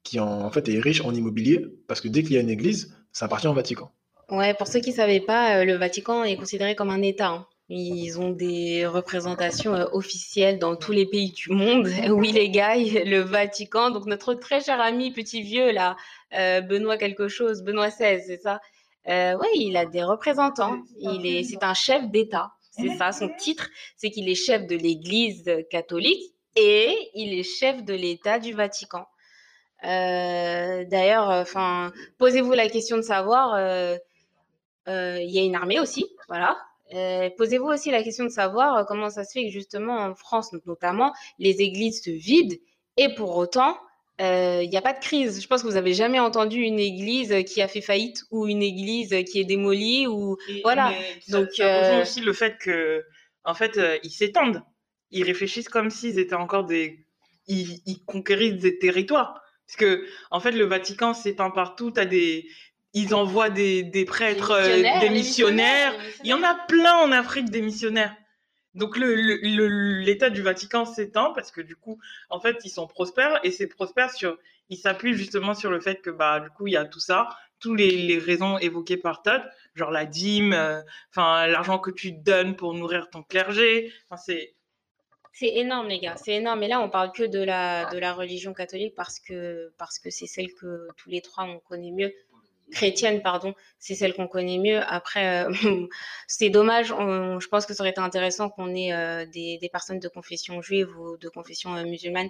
qui 0.03 0.19
en, 0.19 0.49
fait 0.51 0.67
est 0.69 0.79
riche 0.79 1.01
en 1.01 1.13
immobilier, 1.13 1.65
parce 1.87 2.01
que 2.01 2.07
dès 2.07 2.23
qu'il 2.23 2.33
y 2.33 2.37
a 2.37 2.41
une 2.41 2.49
église, 2.49 2.95
ça 3.11 3.25
appartient 3.25 3.47
au 3.47 3.53
Vatican. 3.53 3.91
Ouais, 4.29 4.53
pour 4.53 4.67
ceux 4.67 4.79
qui 4.79 4.91
ne 4.91 4.95
savaient 4.95 5.19
pas, 5.19 5.57
euh, 5.57 5.65
le 5.65 5.75
Vatican 5.75 6.23
est 6.23 6.37
considéré 6.37 6.75
comme 6.75 6.89
un 6.89 7.01
État. 7.01 7.29
Hein. 7.29 7.47
Ils 7.69 8.19
ont 8.19 8.31
des 8.31 8.85
représentations 8.85 9.73
euh, 9.73 9.85
officielles 9.93 10.59
dans 10.59 10.75
tous 10.75 10.91
les 10.91 11.05
pays 11.05 11.31
du 11.31 11.49
monde. 11.51 11.89
Oui, 12.09 12.31
les 12.31 12.49
gars, 12.49 12.75
le 12.75 13.19
Vatican. 13.19 13.89
Donc, 13.89 14.05
notre 14.05 14.33
très 14.33 14.61
cher 14.61 14.81
ami 14.81 15.11
petit 15.11 15.41
vieux, 15.41 15.71
là, 15.71 15.95
euh, 16.37 16.61
Benoît 16.61 16.97
quelque 16.97 17.27
chose, 17.27 17.63
Benoît 17.63 17.89
XVI, 17.89 18.21
c'est 18.25 18.41
ça? 18.41 18.59
Euh, 19.07 19.35
Oui, 19.39 19.47
il 19.55 19.77
a 19.77 19.85
des 19.85 20.03
représentants. 20.03 20.77
Il 20.99 21.25
est, 21.25 21.43
c'est 21.43 21.63
un 21.63 21.73
chef 21.73 22.09
d'État. 22.09 22.51
C'est 22.71 22.95
ça, 22.97 23.11
son 23.11 23.29
titre, 23.37 23.69
c'est 23.97 24.09
qu'il 24.09 24.27
est 24.27 24.35
chef 24.35 24.65
de 24.65 24.75
l'Église 24.75 25.45
catholique 25.69 26.33
et 26.55 26.95
il 27.13 27.37
est 27.37 27.43
chef 27.43 27.83
de 27.83 27.93
l'État 27.93 28.39
du 28.39 28.53
Vatican. 28.53 29.05
D'ailleurs, 29.83 31.29
enfin, 31.29 31.91
posez-vous 32.17 32.53
la 32.53 32.69
question 32.69 32.97
de 32.97 33.01
savoir, 33.01 33.57
il 34.87 35.29
y 35.29 35.39
a 35.39 35.43
une 35.43 35.55
armée 35.55 35.79
aussi, 35.79 36.05
voilà. 36.27 36.57
Euh, 36.93 37.29
posez-vous 37.37 37.67
aussi 37.67 37.89
la 37.91 38.03
question 38.03 38.23
de 38.23 38.29
savoir 38.29 38.77
euh, 38.77 38.83
comment 38.83 39.09
ça 39.09 39.23
se 39.23 39.31
fait 39.31 39.45
que 39.45 39.51
justement 39.51 39.97
en 39.97 40.15
France 40.15 40.53
notamment, 40.65 41.13
les 41.39 41.61
églises 41.61 42.03
se 42.03 42.11
vident 42.11 42.55
et 42.97 43.15
pour 43.15 43.35
autant, 43.35 43.79
euh, 44.21 44.61
il 44.61 44.69
n'y 44.69 44.77
a 44.77 44.81
pas 44.81 44.93
de 44.93 44.99
crise. 44.99 45.41
Je 45.41 45.47
pense 45.47 45.63
que 45.63 45.67
vous 45.67 45.77
avez 45.77 45.95
jamais 45.95 46.19
entendu 46.19 46.59
une 46.59 46.79
église 46.79 47.33
qui 47.45 47.63
a 47.63 47.67
fait 47.67 47.81
faillite 47.81 48.23
ou 48.29 48.47
une 48.47 48.61
église 48.61 49.09
qui 49.25 49.39
est 49.39 49.43
démolie 49.43 50.05
ou 50.05 50.37
voilà. 50.63 50.93
Donc 51.29 51.49
ça, 51.53 52.01
aussi 52.01 52.21
le 52.21 52.33
fait 52.33 52.57
que 52.59 53.03
en 53.43 53.55
fait 53.55 53.79
ils 54.03 54.11
s'étendent, 54.11 54.61
ils 55.09 55.23
réfléchissent 55.23 55.69
comme 55.69 55.89
s'ils 55.89 56.19
étaient 56.19 56.35
encore 56.35 56.65
des, 56.65 57.07
ils, 57.47 57.79
ils, 57.87 58.03
conquérissent 58.05 58.61
des 58.61 58.77
territoires. 58.77 59.41
Parce 59.67 59.77
que 59.77 60.05
en 60.31 60.39
fait 60.39 60.51
le 60.51 60.65
Vatican 60.65 61.13
s'étend 61.13 61.51
partout. 61.51 61.93
as 61.97 62.05
des 62.05 62.47
ils 62.93 63.15
envoient 63.15 63.49
des, 63.49 63.83
des 63.83 64.05
prêtres, 64.05 64.51
euh, 64.51 64.99
des 64.99 65.09
missionnaires, 65.09 65.93
Il 66.23 66.29
y 66.29 66.33
en 66.33 66.43
a 66.43 66.53
plein 66.53 66.95
en 66.97 67.11
Afrique 67.11 67.49
des 67.49 67.61
missionnaires. 67.61 68.15
Donc 68.75 68.97
l'État 68.97 70.29
du 70.29 70.41
Vatican 70.41 70.85
s'étend 70.85 71.33
parce 71.33 71.51
que 71.51 71.61
du 71.61 71.75
coup, 71.75 71.99
en 72.29 72.39
fait, 72.39 72.57
ils 72.63 72.69
sont 72.69 72.87
prospères 72.87 73.39
et 73.43 73.51
c'est 73.51 73.67
prospère 73.67 74.11
sur, 74.11 74.37
ils 74.69 74.77
s'appuient 74.77 75.13
justement 75.13 75.53
sur 75.53 75.69
le 75.69 75.79
fait 75.79 76.01
que 76.01 76.09
bah 76.09 76.39
du 76.39 76.49
coup 76.49 76.67
il 76.67 76.73
y 76.73 76.77
a 76.77 76.85
tout 76.85 76.99
ça, 76.99 77.29
tous 77.59 77.75
les, 77.75 77.91
les 77.91 78.17
raisons 78.17 78.57
évoquées 78.57 78.97
par 78.97 79.21
Todd, 79.21 79.43
genre 79.75 79.91
la 79.91 80.05
dîme, 80.05 80.53
euh, 80.53 80.81
l'argent 81.15 81.77
que 81.77 81.91
tu 81.91 82.11
donnes 82.11 82.55
pour 82.55 82.73
nourrir 82.73 83.09
ton 83.11 83.21
clergé, 83.21 83.93
enfin 84.09 84.21
c'est 84.23 84.55
c'est 85.33 85.55
énorme, 85.55 85.87
les 85.87 85.99
gars. 85.99 86.15
C'est 86.15 86.35
énorme. 86.35 86.61
Et 86.63 86.67
là, 86.67 86.79
on 86.79 86.89
parle 86.89 87.11
que 87.11 87.23
de 87.23 87.39
la, 87.39 87.89
de 87.91 87.97
la 87.97 88.13
religion 88.13 88.53
catholique 88.53 88.93
parce 88.95 89.19
que 89.19 89.73
parce 89.77 89.99
que 89.99 90.09
c'est 90.11 90.27
celle 90.27 90.53
que 90.53 90.87
tous 90.95 91.09
les 91.09 91.21
trois 91.21 91.43
on 91.45 91.59
connaît 91.59 91.91
mieux 91.91 92.13
chrétienne, 92.71 93.21
pardon, 93.21 93.53
c'est 93.79 93.95
celle 93.95 94.13
qu'on 94.13 94.27
connaît 94.27 94.57
mieux. 94.57 94.81
Après, 94.87 95.45
euh, 95.45 95.51
c'est 96.27 96.49
dommage. 96.49 96.87
je 96.87 97.47
pense 97.47 97.65
que 97.65 97.73
ça 97.73 97.83
aurait 97.83 97.91
été 97.91 98.01
intéressant 98.01 98.49
qu'on 98.49 98.73
ait 98.75 98.93
euh, 98.93 99.25
des, 99.25 99.69
personnes 99.71 99.99
de 99.99 100.07
confession 100.07 100.61
juive 100.61 100.89
ou 100.99 101.17
de 101.17 101.29
confession 101.29 101.75
euh, 101.75 101.83
musulmane. 101.83 102.29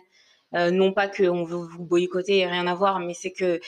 non 0.54 0.94
pas 0.94 1.08
qu'on 1.08 1.44
veut 1.44 1.58
vous 1.58 1.84
boycotter, 1.84 2.46
rien 2.46 2.68
à 2.68 2.76
voir, 2.76 3.00
mais 3.00 3.14
c'est 3.14 3.32
que 3.32 3.60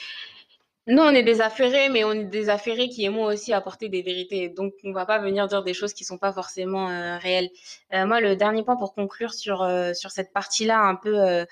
nous, 0.86 1.02
on 1.02 1.10
est 1.10 1.22
des 1.22 1.40
affairés, 1.40 1.88
mais 1.88 2.04
on 2.04 2.12
est 2.12 2.24
des 2.24 2.48
affairés 2.48 2.88
qui 2.88 3.04
aimons 3.04 3.24
aussi 3.24 3.52
apporter 3.52 3.88
des 3.88 4.02
vérités. 4.02 4.48
Donc, 4.48 4.74
on 4.84 4.88
ne 4.88 4.94
va 4.94 5.06
pas 5.06 5.18
venir 5.18 5.48
dire 5.48 5.62
des 5.62 5.74
choses 5.74 5.92
qui 5.92 6.04
ne 6.04 6.06
sont 6.06 6.18
pas 6.18 6.32
forcément 6.32 6.86
réelles. 7.18 7.50
moi, 7.92 8.20
le 8.20 8.36
dernier 8.36 8.62
point 8.62 8.76
pour 8.76 8.94
conclure 8.94 9.34
sur, 9.34 9.68
sur 9.94 10.10
cette 10.10 10.32
partie-là, 10.32 10.80
un 10.80 10.94
peu 10.94 11.44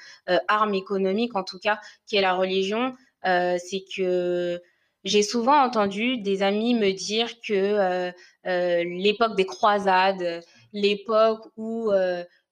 arme 0.48 0.74
économique 0.74 1.34
en 1.34 1.42
tout 1.42 1.58
cas, 1.58 1.80
qui 2.06 2.16
est 2.16 2.20
la 2.20 2.34
religion, 2.34 2.94
c'est 3.24 3.84
que 3.96 4.60
j'ai 5.04 5.22
souvent 5.22 5.62
entendu 5.62 6.18
des 6.18 6.42
amis 6.42 6.74
me 6.74 6.92
dire 6.92 7.40
que 7.40 7.52
euh, 7.52 8.10
euh, 8.46 8.84
l'époque 8.84 9.36
des 9.36 9.44
croisades, 9.44 10.42
l'époque 10.72 11.46
où 11.56 11.92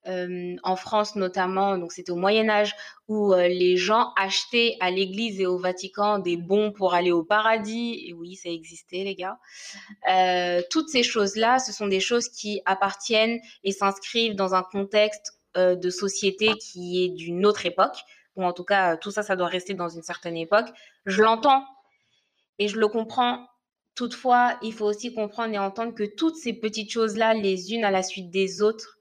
en 0.05 0.77
France 0.77 1.15
notamment, 1.17 1.79
donc 1.79 1.93
c'était 1.93 2.11
au 2.11 2.17
Moyen 2.17 2.49
Âge, 2.49 2.75
où 3.09 3.35
les 3.35 3.77
gens 3.77 4.13
achetaient 4.17 4.77
à 4.81 4.91
l'Église 4.91 5.41
et 5.41 5.47
au 5.47 5.59
Vatican 5.59 6.19
des 6.19 6.37
bons 6.37 6.73
pour 6.73 6.95
aller 6.95 7.13
au 7.13 7.23
paradis. 7.23 8.05
Et 8.07 8.13
oui, 8.13 8.35
ça 8.35 8.49
existait, 8.49 9.05
les 9.05 9.15
gars. 9.15 9.39
toutes 10.71 10.89
ces 10.89 11.03
choses-là, 11.03 11.59
ce 11.59 11.73
sont 11.73 11.87
des 11.87 12.01
choses 12.01 12.29
qui 12.29 12.61
appartiennent 12.65 13.39
et 13.65 13.73
s'inscrivent 13.73 14.35
dans 14.35 14.55
un 14.55 14.63
contexte 14.63 15.39
de 15.55 15.91
société 15.91 16.49
qui 16.57 17.05
est 17.05 17.09
d'une 17.11 17.47
autre 17.47 17.67
époque. 17.67 17.97
Ou 18.37 18.45
en 18.45 18.53
tout 18.53 18.65
cas, 18.65 18.97
tout 18.97 19.11
ça, 19.11 19.23
ça 19.23 19.37
doit 19.37 19.47
rester 19.47 19.75
dans 19.75 19.91
une 19.91 20.03
certaine 20.03 20.37
époque. 20.37 20.69
Je 21.05 21.23
l'entends 21.23 21.65
et 22.59 22.67
je 22.67 22.79
le 22.79 22.89
comprends. 22.89 23.47
Toutefois, 23.95 24.59
il 24.63 24.73
faut 24.73 24.87
aussi 24.87 25.13
comprendre 25.13 25.53
et 25.55 25.59
entendre 25.59 25.95
que 25.95 26.05
toutes 26.05 26.37
ces 26.37 26.55
petites 26.55 26.91
choses-là, 26.91 27.35
les 27.35 27.75
unes 27.75 27.85
à 27.85 27.91
la 27.91 28.03
suite 28.03 28.31
des 28.31 28.63
autres, 28.63 28.99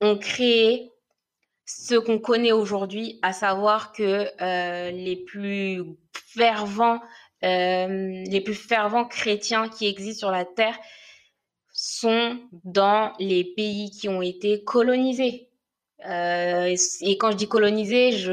ont 0.00 0.18
créé 0.18 0.90
ce 1.70 1.94
qu'on 1.94 2.18
connaît 2.18 2.52
aujourd'hui, 2.52 3.18
à 3.22 3.32
savoir 3.32 3.92
que 3.92 4.28
euh, 4.42 4.90
les 4.90 5.16
plus 5.16 5.82
fervents, 6.12 7.00
euh, 7.44 8.24
les 8.26 8.40
plus 8.40 8.54
fervents 8.54 9.04
chrétiens 9.04 9.68
qui 9.68 9.86
existent 9.86 10.18
sur 10.18 10.30
la 10.30 10.44
terre 10.44 10.76
sont 11.72 12.38
dans 12.64 13.12
les 13.18 13.44
pays 13.44 13.90
qui 13.90 14.08
ont 14.08 14.20
été 14.20 14.64
colonisés. 14.64 15.48
Euh, 16.06 16.74
et 17.02 17.18
quand 17.18 17.30
je 17.30 17.36
dis 17.36 17.48
coloniser, 17.48 18.12
je 18.12 18.32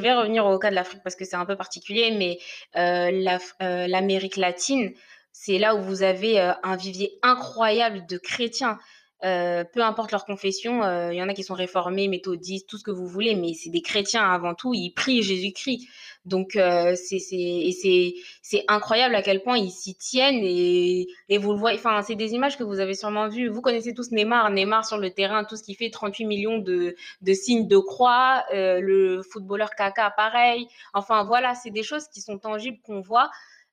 vais 0.00 0.14
revenir 0.14 0.46
au 0.46 0.58
cas 0.58 0.70
de 0.70 0.74
l'Afrique 0.74 1.02
parce 1.02 1.16
que 1.16 1.24
c'est 1.24 1.36
un 1.36 1.46
peu 1.46 1.56
particulier, 1.56 2.12
mais 2.12 2.38
l'Amérique 2.74 4.36
latine, 4.36 4.92
c'est 5.32 5.58
là 5.58 5.74
où 5.74 5.82
vous 5.82 6.02
avez 6.02 6.40
un 6.40 6.76
vivier 6.76 7.18
incroyable 7.22 8.06
de 8.06 8.16
chrétiens. 8.16 8.78
Euh, 9.24 9.64
peu 9.64 9.82
importe 9.82 10.12
leur 10.12 10.24
confession, 10.24 10.82
il 11.10 11.16
y 11.16 11.22
en 11.22 11.28
a 11.28 11.34
qui 11.34 11.42
sont 11.42 11.54
réformés, 11.54 12.08
méthodistes, 12.08 12.68
tout 12.68 12.78
ce 12.78 12.84
que 12.84 12.90
vous 12.90 13.06
voulez, 13.06 13.34
mais 13.34 13.52
c'est 13.54 13.70
des 13.70 13.82
chrétiens 13.82 14.22
avant 14.22 14.54
tout, 14.54 14.72
ils 14.74 14.92
prient 14.92 15.22
Jésus-Christ. 15.22 15.88
Donc 16.26 16.54
euh, 16.56 16.94
c'est 16.96 18.64
incroyable 18.68 19.14
à 19.14 19.22
quel 19.22 19.42
point 19.42 19.56
ils 19.56 19.70
s'y 19.70 19.94
tiennent 19.94 20.42
et, 20.42 21.06
vous 21.38 21.52
le 21.52 21.58
voyez, 21.58 21.78
enfin 21.78 22.02
c'est 22.02 22.14
des 22.14 22.34
images 22.34 22.58
que 22.58 22.64
vous 22.64 22.78
avez 22.78 22.94
sûrement 22.94 23.28
vues. 23.28 23.48
Vous 23.48 23.62
connaissez 23.62 23.94
tous 23.94 24.10
Neymar, 24.10 24.50
Neymar 24.50 24.84
sur 24.84 24.98
le 24.98 25.10
terrain, 25.10 25.44
tout 25.44 25.56
ce 25.56 25.62
qui 25.62 25.74
fait 25.74 25.88
38 25.88 26.26
millions 26.26 26.58
de, 26.58 26.94
de 27.22 27.32
signes 27.32 27.66
de 27.66 27.78
croix, 27.78 28.44
euh, 28.52 28.80
le 28.80 29.22
footballeur 29.22 29.70
Kaka 29.70 30.10
pareil. 30.10 30.68
Enfin 30.92 31.24
voilà, 31.24 31.54
c'est 31.54 31.70
des 31.70 31.82
choses 31.82 32.06
qui 32.08 32.20
sont 32.20 32.38
tangibles 32.38 32.78
qu'on 32.82 33.00
voit. 33.00 33.30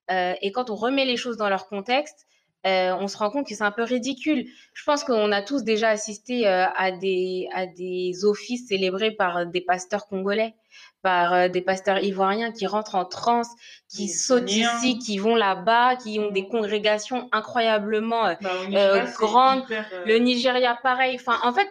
Euh, 0.10 0.34
et 0.42 0.54
quand 0.54 0.70
on 0.70 0.76
remet 0.76 1.04
les 1.04 1.18
choses 1.18 1.36
dans 1.36 1.50
leur 1.50 1.68
contexte, 1.68 2.28
euh, 2.66 2.96
on 3.00 3.08
se 3.08 3.18
rend 3.18 3.30
compte 3.30 3.48
que 3.48 3.56
c'est 3.56 3.64
un 3.64 3.72
peu 3.72 3.84
ridicule. 3.84 4.46
Je 4.74 4.84
pense 4.84 5.04
qu'on 5.04 5.32
a 5.32 5.42
tous 5.42 5.64
déjà 5.64 5.90
assisté 5.90 6.48
euh, 6.48 6.66
à, 6.76 6.92
des, 6.92 7.48
à 7.54 7.66
des 7.66 8.26
offices 8.26 8.68
célébrés 8.68 9.12
par 9.12 9.46
des 9.46 9.62
pasteurs 9.62 10.08
congolais, 10.08 10.54
par 11.02 11.34
euh, 11.34 11.48
des 11.48 11.62
pasteurs 11.62 12.04
ivoiriens 12.04 12.52
qui 12.52 12.68
rentrent 12.68 12.96
en 12.96 13.06
transe, 13.06 13.50
qui 13.88 14.10
sautent 14.10 14.52
ici, 14.52 14.98
qui 14.98 15.18
vont 15.18 15.36
là-bas, 15.36 15.96
qui 15.98 16.20
ont 16.20 16.32
des 16.32 16.42
mmh. 16.42 16.50
congrégations 16.50 17.30
incroyablement 17.32 18.36
bah, 18.42 19.06
grandes. 19.18 19.64
Le 20.06 20.18
Nigeria, 20.18 20.78
pareil. 20.82 21.16
Enfin, 21.20 21.40
en 21.44 21.54
fait, 21.54 21.70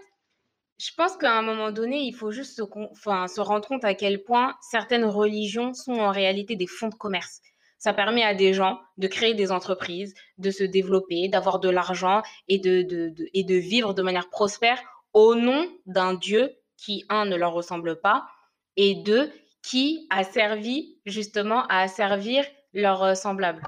je 0.79 0.91
pense 0.97 1.17
qu'à 1.17 1.33
un 1.33 1.43
moment 1.43 1.73
donné, 1.73 1.99
il 2.01 2.13
faut 2.13 2.31
juste 2.31 2.57
se, 2.57 2.63
enfin, 2.91 3.29
se 3.29 3.41
rendre 3.41 3.67
compte 3.67 3.85
à 3.85 3.95
quel 3.95 4.23
point 4.23 4.55
certaines 4.61 5.05
religions 5.05 5.75
sont 5.75 5.95
en 5.95 6.11
réalité 6.11 6.55
des 6.55 6.67
fonds 6.67 6.89
de 6.89 6.95
commerce. 6.95 7.41
Ça 7.79 7.93
permet 7.93 8.23
à 8.23 8.35
des 8.35 8.55
gens 8.55 8.79
de 8.97 9.07
créer 9.07 9.35
des 9.35 9.53
entreprises, 9.53 10.15
de 10.39 10.51
se 10.51 10.65
développer, 10.65 11.29
d'avoir 11.29 11.61
de 11.61 11.69
l'argent 11.69 12.23
et 12.49 12.59
de, 12.59 13.15
et 13.35 13.45
de 13.45 13.55
vivre 13.55 13.95
de 13.95 14.03
manière 14.03 14.31
prospère 14.31 14.81
au 15.13 15.35
nom 15.35 15.67
d'un 15.87 16.15
Dieu 16.15 16.57
qui, 16.77 17.05
un, 17.09 17.25
ne 17.27 17.37
leur 17.37 17.53
ressemble 17.53 18.01
pas, 18.01 18.27
et 18.77 18.95
deux, 18.95 19.31
qui 19.63 20.07
a 20.11 20.25
servi 20.25 20.99
justement 21.07 21.67
à 21.69 21.89
servir 21.89 22.45
leurs 22.73 23.17
semblables. 23.17 23.63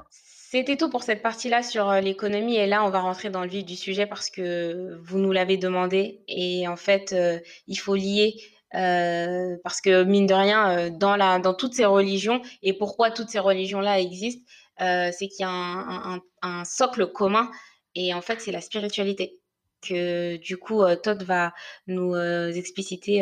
C'était 0.51 0.77
tout 0.77 0.89
pour 0.89 1.03
cette 1.03 1.21
partie-là 1.21 1.61
sur 1.61 1.87
euh, 1.89 2.01
l'économie 2.01 2.55
et 2.55 2.65
là 2.65 2.83
on 2.83 2.89
va 2.89 3.01
rentrer 3.01 3.29
dans 3.29 3.43
le 3.43 3.49
vif 3.49 3.63
du 3.63 3.75
sujet 3.75 4.07
parce 4.07 4.31
que 4.31 4.97
vous 5.03 5.19
nous 5.19 5.31
l'avez 5.31 5.57
demandé 5.57 6.23
et 6.27 6.67
en 6.67 6.75
fait 6.75 7.13
euh, 7.13 7.39
il 7.67 7.75
faut 7.75 7.93
lier 7.93 8.33
euh, 8.75 9.57
parce 9.63 9.81
que 9.81 10.03
mine 10.03 10.27
de 10.27 10.33
rien, 10.33 10.77
euh, 10.77 10.89
dans, 10.91 11.15
la, 11.15 11.39
dans 11.39 11.53
toutes 11.53 11.73
ces 11.73 11.85
religions, 11.85 12.41
et 12.61 12.73
pourquoi 12.73 13.11
toutes 13.11 13.29
ces 13.29 13.39
religions-là 13.39 13.99
existent, 13.99 14.43
euh, 14.81 15.09
c'est 15.11 15.27
qu'il 15.27 15.41
y 15.41 15.43
a 15.43 15.49
un, 15.49 16.15
un, 16.15 16.21
un, 16.41 16.65
socle 16.65 17.07
commun, 17.07 17.49
et 17.95 18.13
en 18.13 18.21
fait, 18.21 18.39
c'est 18.39 18.51
la 18.51 18.61
spiritualité. 18.61 19.39
que 19.81 20.37
du 20.37 20.57
coup 20.57 20.83
Todd 21.03 21.23
va 21.23 21.53
nous 21.87 22.15
expliciter 22.15 23.21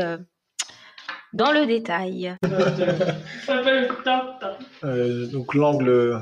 dans 1.34 1.52
le 1.52 1.66
détail. 1.66 2.36
donc 5.32 5.54
l'angle, 5.54 6.22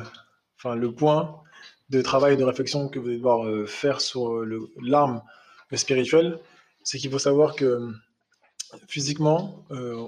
enfin 0.58 0.76
le 0.76 0.92
point 0.92 1.42
de 1.90 2.02
travail 2.02 2.34
et 2.34 2.38
de 2.38 2.44
réflexion 2.44 2.90
que 2.90 3.00
vous 3.00 3.08
allez 3.08 3.18
devoir 3.18 3.68
faire 3.68 4.02
sur 4.02 4.44
l'arme 4.82 5.22
spirituelle, 5.74 6.40
c'est 6.84 7.00
qu'il 7.00 7.12
faut 7.12 7.20
savoir 7.20 7.56
que 7.56 7.90
physiquement 8.88 9.66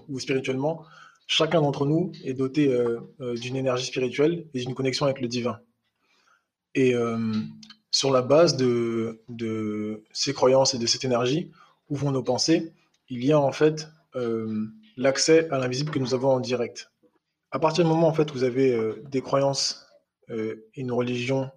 ou 0.07 0.19
spirituellement, 0.19 0.83
chacun 1.27 1.61
d'entre 1.61 1.85
nous 1.85 2.11
est 2.23 2.33
doté 2.33 2.71
d'une 3.19 3.55
énergie 3.55 3.85
spirituelle 3.85 4.47
et 4.53 4.59
d'une 4.59 4.73
connexion 4.73 5.05
avec 5.05 5.21
le 5.21 5.27
divin. 5.27 5.59
Et 6.75 6.93
sur 7.91 8.11
la 8.11 8.21
base 8.21 8.57
de, 8.57 10.03
ces 10.11 10.33
croyances 10.33 10.73
et 10.73 10.77
de 10.77 10.85
cette 10.85 11.05
énergie, 11.05 11.51
où 11.89 11.95
vont 11.95 12.11
nos 12.11 12.23
pensées, 12.23 12.73
il 13.09 13.23
y 13.23 13.31
a 13.31 13.39
en 13.39 13.51
fait 13.51 13.87
euh, 14.15 14.67
l'accès 14.97 15.49
à 15.51 15.57
l'invisible 15.57 15.91
que 15.91 15.99
nous 15.99 16.13
avons 16.13 16.29
en 16.29 16.39
direct. 16.39 16.91
À 17.51 17.59
partir 17.59 17.83
du 17.85 17.89
moment 17.89 18.07
en 18.07 18.13
fait, 18.13 18.29
où 18.31 18.33
vous 18.35 18.43
avez 18.43 18.73
euh, 18.73 19.01
des 19.09 19.21
croyances, 19.21 19.87
euh, 20.29 20.67
une 20.75 20.91
religion, 20.91 21.49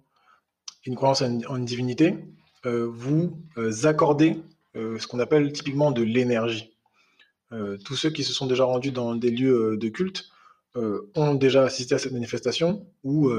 une 0.85 0.95
croyance 0.95 1.21
en, 1.21 1.57
une 1.57 1.65
divinité, 1.65 2.17
vous 2.63 3.33
accordez 3.85 4.37
ce 4.75 5.07
qu'on 5.07 5.19
appelle 5.19 5.51
typiquement 5.51 5.89
de 5.91 6.03
l'énergie. 6.03 6.70
Tous 7.83 7.95
ceux 7.95 8.09
qui 8.09 8.23
se 8.23 8.33
sont 8.33 8.47
déjà 8.47 8.63
rendus 8.63 8.91
dans 8.91 9.15
des 9.15 9.31
lieux 9.31 9.77
de 9.77 9.89
culte 9.89 10.29
ont 10.75 11.35
déjà 11.35 11.63
assisté 11.63 11.95
à 11.95 11.97
cette 11.97 12.13
manifestation 12.13 12.87
où 13.03 13.31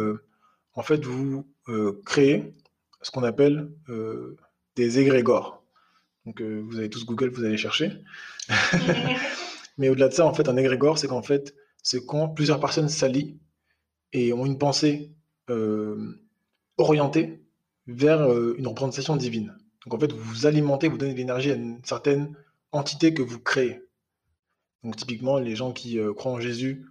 en 0.75 0.83
fait 0.83 1.05
vous 1.05 1.47
créez 2.05 2.55
ce 3.03 3.11
qu'on 3.11 3.25
appelle 3.25 3.71
euh, 3.89 4.37
des 4.77 4.99
égrégores. 4.99 5.63
Donc, 6.25 6.41
euh, 6.41 6.63
vous 6.65 6.79
avez 6.79 6.89
tous 6.89 7.05
Google, 7.05 7.31
vous 7.31 7.45
allez 7.45 7.57
chercher. 7.57 7.93
Mais 9.79 9.89
au-delà 9.89 10.09
de 10.09 10.15
ça, 10.15 10.25
en 10.25 10.33
fait, 10.33 10.49
un 10.49 10.57
égrégore, 10.57 10.99
c'est 10.99 11.09
qu'en 11.09 11.23
fait, 11.23 11.55
c'est 11.83 12.07
quand 12.07 12.29
plusieurs 12.29 12.61
personnes 12.61 12.89
s'allient 12.89 13.39
et 14.13 14.33
ont 14.33 14.47
une 14.47 14.59
pensée 14.59 15.13
euh, 15.51 16.21
orientée 16.79 17.43
vers 17.89 18.31
une 18.55 18.69
représentation 18.69 19.17
divine. 19.17 19.57
Donc, 19.85 19.95
en 19.95 19.99
fait, 19.99 20.13
vous 20.13 20.23
vous 20.23 20.47
alimentez, 20.47 20.89
vous 20.89 20.99
donnez 20.99 21.13
de 21.13 21.19
l'énergie 21.19 21.51
à 21.51 21.55
une 21.55 21.81
certaine 21.85 22.37
entité 22.71 23.13
que 23.13 23.23
vous 23.23 23.41
créez. 23.41 23.83
Donc, 24.83 24.97
typiquement, 24.97 25.39
les 25.39 25.57
gens 25.57 25.73
qui 25.73 25.99
croient 26.17 26.33
en 26.33 26.41
Jésus 26.41 26.87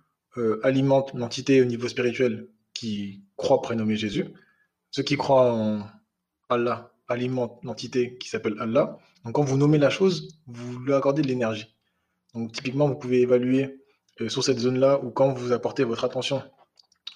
alimentent 0.63 1.13
l'entité 1.13 1.61
au 1.61 1.65
niveau 1.65 1.87
spirituel 1.87 2.47
qui 2.73 3.23
croit 3.35 3.61
prénommer 3.61 3.95
Jésus. 3.95 4.25
Ceux 4.91 5.03
qui 5.03 5.17
croient 5.17 5.53
en, 5.53 5.85
Allah 6.51 6.91
alimente 7.07 7.59
l'entité 7.63 8.17
qui 8.17 8.29
s'appelle 8.29 8.55
Allah. 8.59 8.97
Donc 9.23 9.35
quand 9.35 9.43
vous 9.43 9.57
nommez 9.57 9.77
la 9.77 9.89
chose, 9.89 10.39
vous 10.47 10.79
lui 10.79 10.93
accordez 10.93 11.21
de 11.21 11.27
l'énergie. 11.27 11.75
Donc 12.33 12.51
typiquement, 12.51 12.87
vous 12.87 12.95
pouvez 12.95 13.21
évaluer 13.21 13.81
euh, 14.21 14.29
sur 14.29 14.43
cette 14.43 14.59
zone-là 14.59 15.03
ou 15.03 15.11
quand 15.11 15.33
vous 15.33 15.51
apportez 15.51 15.83
votre 15.83 16.03
attention 16.03 16.43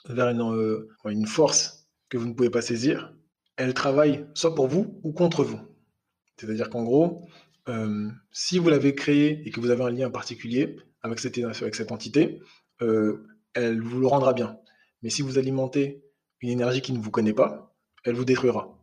vers 0.07 0.27
euh, 0.27 0.87
une, 1.05 1.25
force 1.25 1.87
que 2.09 2.17
vous 2.17 2.27
ne 2.27 2.33
pouvez 2.33 2.49
pas 2.49 2.61
saisir, 2.61 3.13
elle 3.57 3.73
travaille 3.73 4.25
soit 4.33 4.53
pour 4.53 4.67
vous 4.67 4.99
ou 5.03 5.11
contre 5.11 5.43
vous. 5.43 5.59
C'est-à-dire 6.37 6.69
qu'en 6.69 6.83
gros, 6.83 7.27
euh, 7.67 8.09
si 8.31 8.59
vous 8.59 8.69
l'avez 8.69 8.95
créée 8.95 9.41
et 9.45 9.51
que 9.51 9.59
vous 9.59 9.69
avez 9.69 9.83
un 9.83 9.89
lien 9.89 10.09
particulier 10.09 10.77
avec 11.01 11.19
cette, 11.19 11.91
entité, 11.91 12.41
elle 12.79 13.81
vous 13.81 13.99
le 13.99 14.07
rendra 14.07 14.33
bien. 14.33 14.57
Mais 15.01 15.09
si 15.09 15.21
vous 15.21 15.37
alimentez 15.37 16.03
une 16.41 16.49
énergie 16.49 16.81
qui 16.81 16.93
ne 16.93 16.99
vous 16.99 17.11
connaît 17.11 17.33
pas, 17.33 17.75
elle 18.03 18.15
vous 18.15 18.25
détruira. 18.25 18.75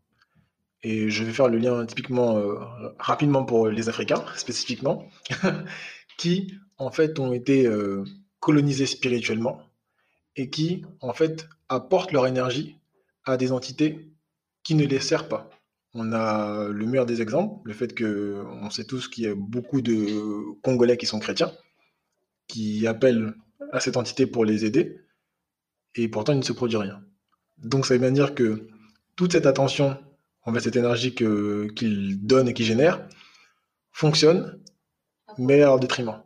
Et 0.83 1.11
je 1.11 1.25
vais 1.25 1.33
faire 1.33 1.49
le 1.49 1.59
lien 1.59 1.87
typiquement 1.87 2.38
euh, 2.38 2.59
rapidement 2.99 3.45
pour 3.45 3.68
les 3.68 3.88
Africains, 3.88 4.25
spécifiquement, 4.37 5.09
qui 6.18 6.55
en 6.77 6.90
fait 6.90 7.18
ont 7.18 7.33
été 7.33 7.66
euh, 7.66 8.05
colonisés 8.40 8.87
spirituellement 8.87 9.61
et 10.35 10.51
qui 10.51 10.85
en 11.01 11.12
fait 11.12 11.49
apportent 11.68 12.12
leur 12.12 12.27
énergie 12.27 12.79
à 13.25 13.37
des 13.37 13.53
entités 13.53 14.12
qui 14.64 14.75
ne 14.75 14.85
les 14.85 15.01
servent 15.01 15.29
pas. 15.29 15.51
On 15.94 16.12
a 16.12 16.68
le 16.68 16.87
meilleur 16.87 17.07
des 17.07 17.20
exemples, 17.20 17.68
le 17.68 17.74
fait 17.74 17.94
que 17.94 18.42
on 18.62 18.70
sait 18.70 18.85
tous 18.85 19.09
qu'il 19.09 19.24
y 19.24 19.26
a 19.26 19.35
beaucoup 19.35 19.83
de 19.83 20.59
Congolais 20.62 20.96
qui 20.96 21.07
sont 21.07 21.18
chrétiens, 21.18 21.52
qui 22.46 22.87
appellent 22.87 23.35
à 23.72 23.81
cette 23.81 23.96
entité 23.96 24.26
pour 24.26 24.44
les 24.44 24.64
aider, 24.64 25.00
et 25.94 26.09
pourtant 26.09 26.33
il 26.33 26.38
ne 26.38 26.44
se 26.44 26.52
produit 26.52 26.78
rien. 26.78 27.05
Donc 27.59 27.85
ça 27.87 27.94
veut 27.94 28.00
bien 28.00 28.11
dire 28.11 28.35
que 28.35 28.68
toute 29.16 29.33
cette 29.33 29.46
attention 29.46 29.98
en 30.44 30.52
fait, 30.52 30.61
cette 30.61 30.76
énergie 30.76 31.14
qu'il 31.14 32.26
donne 32.26 32.48
et 32.48 32.55
qu'il 32.55 32.66
génère 32.66 33.07
fonctionne, 33.92 34.61
mais 35.38 35.62
à 35.62 35.66
leur 35.66 35.81
détriment. 35.81 36.22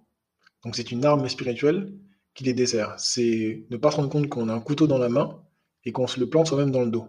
Donc 0.65 0.77
c'est 0.77 0.91
une 0.91 1.05
arme 1.05 1.29
spirituelle 1.29 1.93
qui 2.35 2.45
les 2.45 2.55
dessert. 2.55 2.95
C'est 2.99 3.67
ne 3.71 3.77
pas 3.77 3.91
se 3.91 3.97
rendre 3.97 4.09
compte 4.09 4.29
qu'on 4.29 4.49
a 4.49 4.55
un 4.55 4.61
couteau 4.61 4.87
dans 4.87 4.99
la 4.99 5.09
main 5.09 5.43
et 5.85 5.93
qu'on 5.93 6.07
se 6.07 6.19
le 6.19 6.29
plante 6.29 6.47
soi-même 6.47 6.71
dans 6.71 6.83
le 6.83 6.91
dos. 6.91 7.09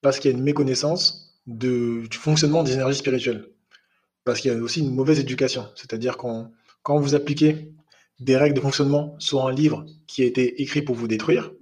Parce 0.00 0.18
qu'il 0.18 0.30
y 0.30 0.34
a 0.34 0.36
une 0.36 0.44
méconnaissance 0.44 1.27
du 1.48 2.06
fonctionnement 2.12 2.62
des 2.62 2.74
énergies 2.74 2.98
spirituelles. 2.98 3.48
Parce 4.24 4.40
qu'il 4.40 4.52
y 4.52 4.54
a 4.54 4.58
aussi 4.58 4.80
une 4.80 4.94
mauvaise 4.94 5.18
éducation. 5.18 5.66
C'est-à-dire 5.74 6.18
quand, 6.18 6.52
quand 6.82 7.00
vous 7.00 7.14
appliquez 7.14 7.72
des 8.20 8.36
règles 8.36 8.54
de 8.54 8.60
fonctionnement 8.60 9.16
sur 9.18 9.46
un 9.46 9.52
livre 9.52 9.86
qui 10.06 10.22
a 10.22 10.26
été 10.26 10.60
écrit 10.60 10.82
pour 10.82 10.94
vous 10.94 11.08
détruire, 11.08 11.52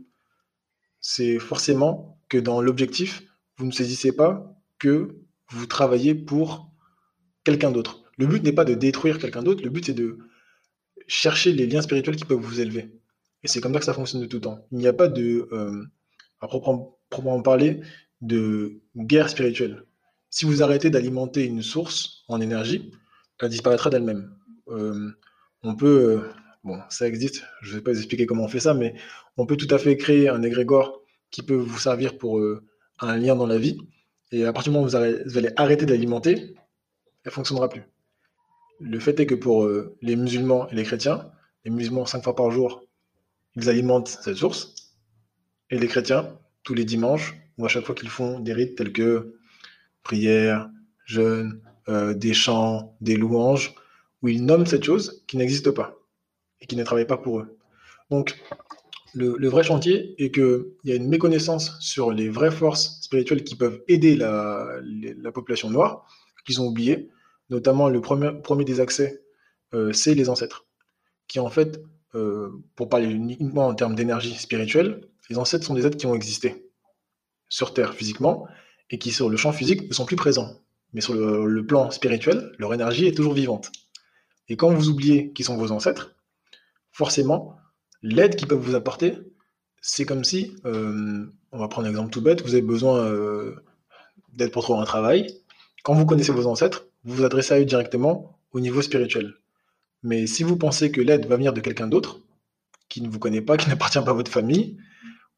c'est 1.01 1.39
forcément 1.39 2.19
que 2.29 2.39
dans 2.39 2.61
l'objectif, 2.61 3.23
vous 3.57 3.67
ne 3.67 3.71
saisissez 3.71 4.13
pas 4.13 4.53
que 4.79 5.21
vous 5.51 5.67
travaillez 5.67 6.15
pour 6.15 6.73
quelqu'un 7.45 7.71
d'autre. 7.71 8.03
Le 8.19 8.27
but 8.27 8.43
n'est 8.43 8.53
pas 8.53 8.65
de 8.65 8.75
détruire 8.75 9.19
quelqu'un 9.19 9.43
d'autre, 9.43 9.63
le 9.63 9.71
but 9.71 9.85
c'est 9.87 9.95
de 9.95 10.19
chercher 11.07 11.53
les 11.53 11.67
liens 11.67 11.83
spirituels 11.83 12.17
qui 12.17 12.25
peuvent 12.25 12.41
vous 12.41 12.61
élever. 12.61 12.91
Et 13.45 13.49
c'est 13.49 13.61
comme 13.61 13.73
ça 13.75 13.79
que 13.79 13.85
ça 13.85 13.95
fonctionne 13.95 14.23
de 14.23 14.27
tout 14.27 14.41
temps. 14.41 14.67
Il 14.73 14.79
n'y 14.79 14.89
a 14.89 14.93
pas 14.93 15.07
de, 15.07 15.49
euh, 15.53 15.85
à 16.41 16.49
proprement, 16.49 16.99
parler, 17.43 17.81
de 18.21 18.81
guerre 18.97 19.29
spirituelle. 19.29 19.85
Si 20.31 20.45
vous 20.45 20.63
arrêtez 20.63 20.91
d'alimenter 20.91 21.45
une 21.45 21.63
source 21.63 22.25
en 22.29 22.41
énergie, 22.41 22.91
elle 23.41 23.49
disparaîtra 23.49 23.91
d'elle-même. 23.91 24.35
Euh, 24.69 25.11
on 25.63 25.77
peut, 25.77 25.87
euh, 25.87 26.33
bon, 26.65 26.81
ça 26.89 27.07
existe, 27.07 27.45
je 27.63 27.73
ne 27.73 27.77
vais 27.77 27.83
pas 27.83 27.93
vous 27.93 27.99
expliquer 27.99 28.27
comment 28.27 28.45
on 28.45 28.49
fait 28.49 28.61
ça, 28.61 28.75
mais 28.75 28.95
on 29.37 29.47
peut 29.47 29.57
tout 29.57 29.73
à 29.75 29.79
fait 29.79 29.97
créer 29.97 30.29
un 30.29 30.43
égrégore 30.43 31.03
qui 31.31 31.43
peut 31.43 31.55
vous 31.55 31.79
servir 31.79 32.19
pour 32.19 32.41
un 33.01 33.17
lien 33.17 33.37
dans 33.37 33.47
la 33.47 33.59
vie. 33.59 33.79
Et 34.33 34.45
à 34.45 34.53
partir 34.53 34.73
du 34.73 34.77
moment 34.77 34.87
où 34.87 34.91
vous, 34.91 34.97
allez 35.39 35.51
arrêter 35.57 35.87
d'alimenter, 35.87 36.33
elle 36.33 36.55
ne 37.27 37.31
fonctionnera 37.31 37.69
plus. 37.69 37.83
Le 38.81 38.99
fait 38.99 39.19
est 39.21 39.27
que 39.27 39.35
pour 39.35 39.65
euh, 39.65 39.97
les 40.03 40.17
musulmans 40.17 40.69
et 40.69 40.75
les 40.75 40.83
chrétiens, 40.83 41.31
les 41.65 41.71
musulmans, 41.71 42.07
cinq 42.07 42.23
fois 42.23 42.37
par 42.37 42.51
jour, 42.51 42.85
ils 43.55 43.69
alimentent 43.69 44.09
cette 44.09 44.37
source. 44.37 44.75
Et 45.71 45.79
les 45.79 45.89
chrétiens, 45.89 46.39
tous 46.63 46.75
les 46.75 46.85
dimanches, 46.85 47.35
ou 47.59 47.65
à 47.65 47.69
chaque 47.69 47.85
fois 47.85 47.95
qu'ils 47.95 48.09
font 48.09 48.41
des 48.41 48.53
rites 48.53 48.77
tels 48.77 48.93
que 48.93 49.35
prière, 50.03 50.71
jeûne, 51.05 51.61
euh, 51.89 52.15
des 52.15 52.35
chants, 52.35 52.97
des 53.01 53.17
louanges, 53.17 53.75
où 54.23 54.29
ils 54.29 54.45
nomment 54.45 54.67
cette 54.67 54.85
chose 54.85 55.23
qui 55.27 55.37
n'existe 55.37 55.71
pas 55.71 55.97
et 56.61 56.67
qui 56.67 56.77
ne 56.77 56.85
travaille 56.85 57.07
pas 57.07 57.17
pour 57.17 57.41
eux. 57.41 57.59
Donc, 58.11 58.37
le, 59.15 59.49
vrai 59.49 59.63
chantier 59.63 60.15
est 60.23 60.31
qu'il 60.31 60.65
y 60.85 60.93
a 60.93 60.95
une 60.95 61.09
méconnaissance 61.09 61.79
sur 61.81 62.13
les 62.13 62.29
vraies 62.29 62.51
forces 62.51 63.01
spirituelles 63.01 63.45
qui 63.45 63.57
peuvent 63.57 63.83
aider 63.89 64.15
la, 64.15 64.81
population 65.33 65.71
noire, 65.71 66.07
qu'ils 66.45 66.61
ont 66.61 66.67
oublié. 66.67 67.09
Notamment, 67.49 67.89
le 67.89 68.01
premier, 68.01 68.65
des 68.65 68.81
accès, 68.81 69.23
euh, 69.73 69.93
c'est 69.93 70.15
les 70.15 70.29
ancêtres. 70.29 70.67
Qui, 71.29 71.41
en 71.41 71.49
fait, 71.49 71.81
euh, 72.15 72.51
pour 72.75 72.89
parler 72.89 73.07
uniquement 73.07 73.69
en 73.69 73.75
termes 73.75 73.95
d'énergie 73.95 74.35
spirituelle, 74.35 75.01
les 75.31 75.39
ancêtres 75.39 75.65
sont 75.65 75.75
des 75.75 75.87
êtres 75.87 75.97
qui 75.97 76.07
ont 76.07 76.15
existé 76.15 76.66
sur 77.49 77.75
Terre 77.75 77.95
physiquement 77.95 78.47
et 78.91 78.99
qui, 78.99 79.11
sur 79.13 79.29
le 79.29 79.37
champ 79.37 79.53
physique, 79.53 79.89
ne 79.89 79.95
sont 79.95 80.05
plus 80.05 80.17
présents. 80.17 80.61
Mais 80.93 81.01
sur 81.01 81.15
le, 81.15 81.67
plan 81.67 81.91
spirituel, 81.91 82.53
leur 82.59 82.73
énergie 82.73 83.07
est 83.07 83.17
toujours 83.17 83.35
vivante. 83.35 83.73
Et 84.49 84.57
quand 84.57 84.73
vous 84.73 84.89
oubliez 84.89 85.33
qui 85.33 85.43
sont 85.43 85.57
vos 85.57 85.73
ancêtres, 85.73 86.15
forcément, 86.93 87.57
l'aide 88.03 88.37
qu'ils 88.37 88.49
peuvent 88.49 88.61
vous 88.61 88.75
apporter, 88.75 89.19
c'est 89.81 90.05
comme 90.05 90.25
si, 90.25 90.57
euh, 90.65 91.27
on 91.53 91.59
va 91.59 91.69
prendre 91.69 91.87
un 91.87 91.91
exemple 91.91 92.11
tout 92.11 92.23
bête, 92.23 92.43
vous 92.43 92.55
avez 92.55 92.63
besoin 92.63 93.05
euh, 93.05 93.57
d'aide 94.33 94.53
pour 94.53 94.63
trouver 94.63 94.81
un 94.81 94.85
travail. 94.85 95.27
Quand 95.83 95.95
vous 95.95 96.07
connaissez 96.07 96.33
vos 96.33 96.47
ancêtres, 96.47 96.87
vous 97.05 97.17
vous 97.17 97.25
adressez 97.25 97.55
à 97.55 97.61
eux 97.61 97.65
directement 97.65 98.39
au 98.53 98.61
niveau 98.61 98.83
spirituel. 98.83 99.35
Mais 100.03 100.27
si 100.27 100.43
vous 100.43 100.57
pensez 100.57 100.91
que 100.91 101.01
l'aide 101.01 101.27
va 101.27 101.37
venir 101.37 101.53
de 101.53 101.61
quelqu'un 101.61 101.89
d'autre, 101.89 102.21
qui 102.89 103.03
ne 103.03 103.09
vous 103.09 103.19
connaît 103.19 103.41
pas, 103.43 103.57
qui 103.57 103.69
n'appartient 103.69 103.99
pas 103.99 104.11
à 104.11 104.15
votre 104.15 104.31
famille, 104.31 104.79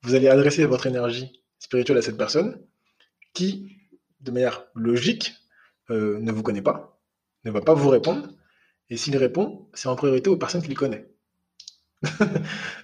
vous 0.02 0.14
allez 0.14 0.28
adresser 0.28 0.64
votre 0.66 0.86
énergie 0.86 1.42
spirituelle 1.58 1.98
à 1.98 2.02
cette 2.02 2.16
personne 2.16 2.60
qui, 3.34 3.76
de 4.20 4.30
manière 4.30 4.64
logique, 4.74 5.34
euh, 5.90 6.18
ne 6.20 6.32
vous 6.32 6.42
connaît 6.42 6.62
pas, 6.62 7.00
ne 7.44 7.50
va 7.50 7.60
pas 7.60 7.74
vous 7.74 7.88
répondre. 7.88 8.28
Et 8.90 8.96
s'il 8.96 9.16
répond, 9.16 9.68
c'est 9.74 9.88
en 9.88 9.96
priorité 9.96 10.30
aux 10.30 10.36
personnes 10.36 10.62
qu'il 10.62 10.74
connaît. 10.74 11.08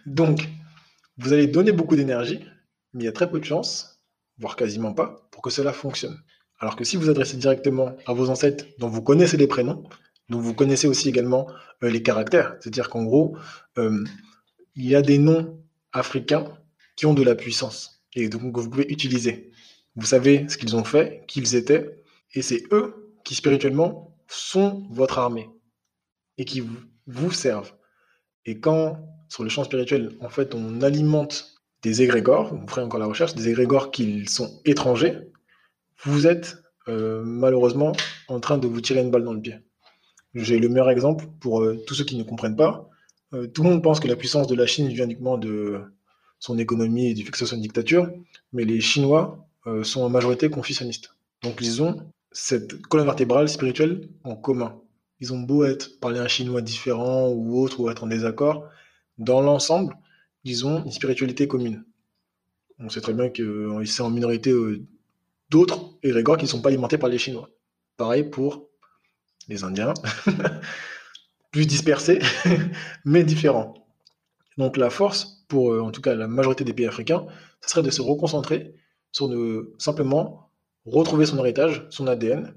Donc, 0.06 0.48
vous 1.16 1.32
allez 1.32 1.46
donner 1.46 1.72
beaucoup 1.72 1.96
d'énergie, 1.96 2.44
mais 2.92 3.04
il 3.04 3.06
y 3.06 3.08
a 3.08 3.12
très 3.12 3.30
peu 3.30 3.40
de 3.40 3.44
chances, 3.44 4.02
voire 4.38 4.56
quasiment 4.56 4.92
pas, 4.92 5.28
pour 5.30 5.42
que 5.42 5.50
cela 5.50 5.72
fonctionne. 5.72 6.18
Alors 6.58 6.76
que 6.76 6.84
si 6.84 6.96
vous 6.96 7.10
adressez 7.10 7.36
directement 7.36 7.96
à 8.06 8.12
vos 8.12 8.30
ancêtres 8.30 8.64
dont 8.78 8.88
vous 8.88 9.02
connaissez 9.02 9.36
les 9.36 9.46
prénoms, 9.46 9.84
dont 10.28 10.40
vous 10.40 10.54
connaissez 10.54 10.86
aussi 10.86 11.08
également 11.08 11.48
euh, 11.82 11.90
les 11.90 12.02
caractères, 12.02 12.56
c'est-à-dire 12.60 12.88
qu'en 12.88 13.04
gros, 13.04 13.36
euh, 13.78 14.04
il 14.74 14.86
y 14.86 14.94
a 14.94 15.02
des 15.02 15.18
noms 15.18 15.60
africains 15.92 16.56
qui 16.96 17.06
ont 17.06 17.14
de 17.14 17.22
la 17.22 17.34
puissance 17.34 17.93
et 18.14 18.28
donc 18.28 18.56
vous 18.56 18.70
pouvez 18.70 18.90
utiliser. 18.90 19.50
Vous 19.96 20.06
savez 20.06 20.48
ce 20.48 20.56
qu'ils 20.56 20.76
ont 20.76 20.84
fait, 20.84 21.24
qui 21.28 21.40
ils 21.40 21.54
étaient, 21.54 22.02
et 22.34 22.42
c'est 22.42 22.64
eux 22.72 23.14
qui 23.24 23.34
spirituellement 23.34 24.16
sont 24.28 24.86
votre 24.90 25.18
armée 25.18 25.48
et 26.38 26.44
qui 26.44 26.60
vous, 26.60 26.78
vous 27.06 27.30
servent. 27.30 27.72
Et 28.44 28.60
quand, 28.60 28.98
sur 29.28 29.42
le 29.42 29.48
champ 29.48 29.64
spirituel, 29.64 30.16
en 30.20 30.28
fait, 30.28 30.54
on 30.54 30.82
alimente 30.82 31.54
des 31.82 32.02
égrégores, 32.02 32.54
vous 32.54 32.66
ferez 32.66 32.82
encore 32.82 33.00
la 33.00 33.06
recherche, 33.06 33.34
des 33.34 33.48
égrégores 33.48 33.90
qui 33.90 34.26
sont 34.26 34.60
étrangers, 34.64 35.18
vous 36.02 36.26
êtes 36.26 36.56
euh, 36.88 37.22
malheureusement 37.24 37.92
en 38.28 38.40
train 38.40 38.58
de 38.58 38.66
vous 38.66 38.80
tirer 38.80 39.00
une 39.00 39.10
balle 39.10 39.24
dans 39.24 39.32
le 39.32 39.40
pied. 39.40 39.56
J'ai 40.34 40.58
le 40.58 40.68
meilleur 40.68 40.90
exemple 40.90 41.26
pour 41.40 41.62
euh, 41.62 41.82
tous 41.86 41.94
ceux 41.94 42.04
qui 42.04 42.16
ne 42.16 42.24
comprennent 42.24 42.56
pas. 42.56 42.88
Euh, 43.32 43.46
tout 43.46 43.62
le 43.62 43.70
monde 43.70 43.82
pense 43.82 44.00
que 44.00 44.08
la 44.08 44.16
puissance 44.16 44.46
de 44.46 44.54
la 44.54 44.66
Chine 44.66 44.88
vient 44.88 45.04
uniquement 45.04 45.38
de 45.38 45.82
son 46.44 46.58
économie 46.58 47.06
et 47.06 47.14
du 47.14 47.24
fait 47.24 47.30
que 47.30 47.38
ce 47.38 47.46
soit 47.46 47.56
une 47.56 47.62
dictature, 47.62 48.10
mais 48.52 48.64
les 48.64 48.80
Chinois 48.80 49.46
sont 49.82 50.02
en 50.02 50.10
majorité 50.10 50.50
confucianistes. 50.50 51.14
Donc 51.42 51.58
ils 51.62 51.82
ont 51.82 51.96
cette 52.32 52.82
colonne 52.82 53.06
vertébrale 53.06 53.48
spirituelle 53.48 54.08
en 54.24 54.36
commun. 54.36 54.78
Ils 55.20 55.32
ont 55.32 55.38
beau 55.38 55.64
être 55.64 55.98
parler 56.00 56.18
un 56.18 56.28
chinois 56.28 56.60
différent 56.60 57.28
ou 57.28 57.58
autre 57.58 57.80
ou 57.80 57.88
être 57.88 58.04
en 58.04 58.08
désaccord, 58.08 58.68
dans 59.16 59.40
l'ensemble, 59.40 59.96
ils 60.42 60.66
ont 60.66 60.84
une 60.84 60.90
spiritualité 60.90 61.48
commune. 61.48 61.84
On 62.78 62.88
sait 62.88 63.00
très 63.00 63.14
bien 63.14 63.30
que 63.30 63.82
c'est 63.86 64.02
en 64.02 64.10
minorité 64.10 64.52
d'autres 65.48 65.96
égrégores 66.02 66.36
qui 66.36 66.44
ne 66.44 66.50
sont 66.50 66.60
pas 66.60 66.68
alimentés 66.68 66.98
par 66.98 67.08
les 67.08 67.18
Chinois. 67.18 67.48
Pareil 67.96 68.24
pour 68.24 68.68
les 69.48 69.62
Indiens, 69.62 69.94
plus 71.52 71.66
dispersés, 71.66 72.18
mais 73.04 73.22
différents. 73.22 73.86
Donc 74.58 74.76
la 74.76 74.90
force, 74.90 75.33
pour 75.48 75.72
euh, 75.72 75.80
en 75.80 75.90
tout 75.90 76.00
cas 76.00 76.14
la 76.14 76.28
majorité 76.28 76.64
des 76.64 76.72
pays 76.72 76.86
africains, 76.86 77.26
ce 77.60 77.70
serait 77.70 77.82
de 77.82 77.90
se 77.90 78.02
reconcentrer 78.02 78.74
sur 79.12 79.28
de 79.28 79.72
simplement 79.78 80.50
retrouver 80.86 81.26
son 81.26 81.38
héritage, 81.38 81.86
son 81.90 82.06
ADN, 82.06 82.54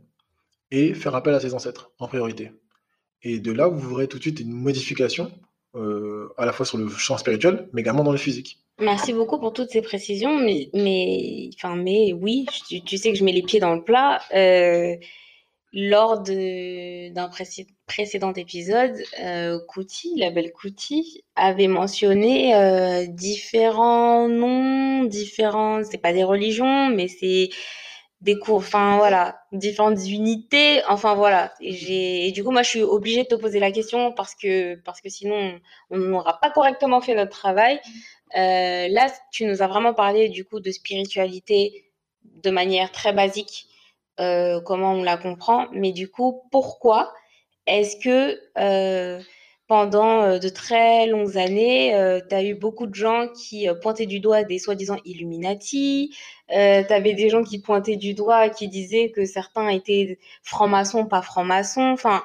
et 0.71 0.93
faire 0.93 1.15
appel 1.15 1.33
à 1.33 1.39
ses 1.39 1.53
ancêtres 1.53 1.91
en 1.99 2.07
priorité. 2.07 2.51
Et 3.23 3.39
de 3.39 3.51
là, 3.51 3.67
vous 3.67 3.89
verrez 3.89 4.07
tout 4.07 4.17
de 4.17 4.23
suite 4.23 4.39
une 4.39 4.51
modification, 4.51 5.31
euh, 5.75 6.29
à 6.38 6.45
la 6.45 6.53
fois 6.53 6.65
sur 6.65 6.77
le 6.77 6.89
champ 6.89 7.17
spirituel, 7.17 7.69
mais 7.73 7.81
également 7.81 8.03
dans 8.03 8.11
le 8.11 8.17
physique. 8.17 8.59
Merci 8.79 9.13
beaucoup 9.13 9.39
pour 9.39 9.53
toutes 9.53 9.71
ces 9.71 9.81
précisions, 9.81 10.38
mais, 10.38 10.69
oui, 10.73 12.45
tu, 12.85 12.97
sais 12.97 13.11
que 13.11 13.17
je 13.17 13.23
mets 13.23 13.31
les 13.31 13.41
pieds 13.41 13.59
dans 13.59 13.73
le 13.73 13.83
plat. 13.83 14.21
Euh, 14.35 14.95
lors 15.80 16.21
d'un 16.21 17.30
précédent 17.86 18.34
épisode, 18.34 18.95
euh, 19.19 19.59
la 20.15 20.32
belle 20.32 20.51
Kouti, 20.51 21.23
avait 21.36 21.67
mentionné 21.67 22.55
euh, 22.55 23.05
différents 23.05 24.28
noms, 24.28 25.03
différents, 25.03 25.84
c'est 25.84 25.99
pas 25.99 26.13
des 26.13 26.23
religions, 26.23 26.89
mais 26.89 27.07
c'est 27.07 27.49
des 28.21 28.39
cours, 28.39 28.57
enfin 28.57 28.97
voilà, 28.97 29.39
différentes 29.51 30.03
unités, 30.07 30.82
enfin 30.88 31.13
voilà. 31.13 31.53
Et, 31.61 32.28
et 32.28 32.32
du 32.32 32.43
coup, 32.43 32.49
moi, 32.49 32.63
je 32.63 32.69
suis 32.69 32.82
obligée 32.82 33.25
de 33.25 33.28
te 33.28 33.36
poser 33.36 33.59
la 33.59 33.71
question 33.71 34.11
parce 34.11 34.34
que, 34.34 34.82
parce 34.84 34.99
que 34.99 35.09
sinon, 35.09 35.59
on 35.91 35.97
n'aura 35.99 36.39
pas 36.39 36.49
correctement 36.49 37.01
fait 37.01 37.13
notre 37.13 37.38
travail. 37.38 37.80
Euh, 38.36 38.88
là, 38.88 39.13
tu 39.32 39.45
nous 39.45 39.61
as 39.61 39.67
vraiment 39.67 39.93
parlé 39.93 40.30
du 40.30 40.43
coup 40.43 40.59
de 40.59 40.71
spiritualité 40.71 41.91
de 42.23 42.49
manière 42.49 42.91
très 42.91 43.13
basique, 43.13 43.67
euh, 44.20 44.61
comment 44.61 44.93
on 44.93 45.03
la 45.03 45.18
comprend, 45.18 45.68
mais 45.72 45.91
du 45.91 46.09
coup, 46.09 46.43
pourquoi 46.51 47.13
est-ce 47.65 47.97
que 47.97 48.39
euh, 48.57 49.22
pendant 49.68 50.39
de 50.39 50.49
très 50.49 51.07
longues 51.07 51.38
années, 51.38 52.22
tu 52.30 52.36
as 52.36 52.43
eu 52.43 52.55
beaucoup 52.55 52.88
de 52.88 52.95
gens 52.95 53.28
qui 53.28 53.68
pointaient 53.82 54.05
du 54.05 54.22
doigt 54.22 54.43
des 54.43 54.59
soi-disant 54.59 54.97
Illuminati, 55.03 56.15
tu 56.49 56.55
avais 56.55 57.13
des 57.13 57.30
gens 57.30 57.43
qui 57.43 57.59
pointaient 57.59 57.97
du 57.97 58.13
doigt, 58.13 58.47
qui 58.47 58.70
disaient 58.70 59.11
que 59.11 59.26
certains 59.26 59.68
étaient 59.68 60.20
francs-maçons, 60.43 61.05
pas 61.05 61.22
francs-maçons, 61.22 61.91
enfin, 61.91 62.24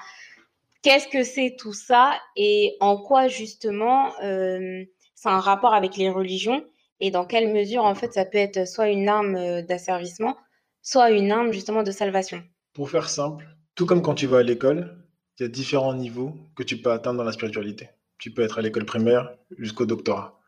qu'est-ce 0.83 1.09
que 1.09 1.25
c'est 1.25 1.57
tout 1.59 1.73
ça 1.73 2.13
et 2.37 2.77
en 2.79 2.97
quoi 2.97 3.27
justement 3.27 4.13
c'est 4.21 5.29
un 5.29 5.41
rapport 5.41 5.75
avec 5.75 5.97
les 5.97 6.11
religions 6.11 6.63
et 7.05 7.11
dans 7.11 7.25
quelle 7.25 7.53
mesure, 7.53 7.85
en 7.85 7.97
fait, 7.97 8.13
ça 8.13 8.25
peut 8.25 8.39
être 8.39 8.67
soit 8.67 8.89
une 8.89 9.09
arme 9.09 9.35
euh, 9.35 9.61
d'asservissement, 9.61 10.37
soit 10.83 11.11
une 11.11 11.31
arme 11.31 11.53
justement 11.53 11.83
de 11.83 11.91
salvation. 11.91 12.43
Pour 12.75 12.91
faire 12.91 13.09
simple, 13.09 13.47
tout 13.75 13.87
comme 13.87 14.03
quand 14.03 14.15
tu 14.15 14.27
vas 14.27 14.39
à 14.39 14.43
l'école, 14.43 14.99
il 15.39 15.45
y 15.45 15.47
a 15.47 15.49
différents 15.49 15.95
niveaux 15.95 16.37
que 16.57 16.63
tu 16.63 16.77
peux 16.77 16.91
atteindre 16.91 17.19
dans 17.19 17.25
la 17.25 17.33
spiritualité. 17.33 17.89
Tu 18.19 18.31
peux 18.31 18.43
être 18.43 18.59
à 18.59 18.63
l'école 18.63 18.85
primaire 18.85 19.31
jusqu'au 19.59 19.87
doctorat. 19.87 20.39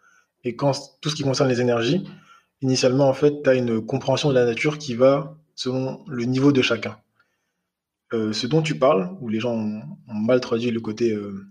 Et 0.44 0.56
quand 0.56 0.72
tout 1.00 1.08
ce 1.08 1.14
qui 1.14 1.22
concerne 1.22 1.48
les 1.48 1.60
énergies, 1.60 2.06
initialement, 2.60 3.08
en 3.08 3.14
fait, 3.14 3.42
tu 3.42 3.48
as 3.48 3.54
une 3.54 3.84
compréhension 3.84 4.28
de 4.28 4.34
la 4.34 4.44
nature 4.44 4.78
qui 4.78 4.94
va 4.94 5.36
selon 5.54 6.04
le 6.06 6.24
niveau 6.24 6.52
de 6.52 6.62
chacun. 6.62 6.98
Euh, 8.12 8.32
ce 8.32 8.46
dont 8.46 8.62
tu 8.62 8.78
parles, 8.78 9.16
où 9.20 9.28
les 9.28 9.40
gens 9.40 9.54
ont, 9.54 9.82
mal 10.06 10.40
traduit 10.40 10.70
le 10.70 10.80
côté 10.80 11.12
euh, 11.12 11.46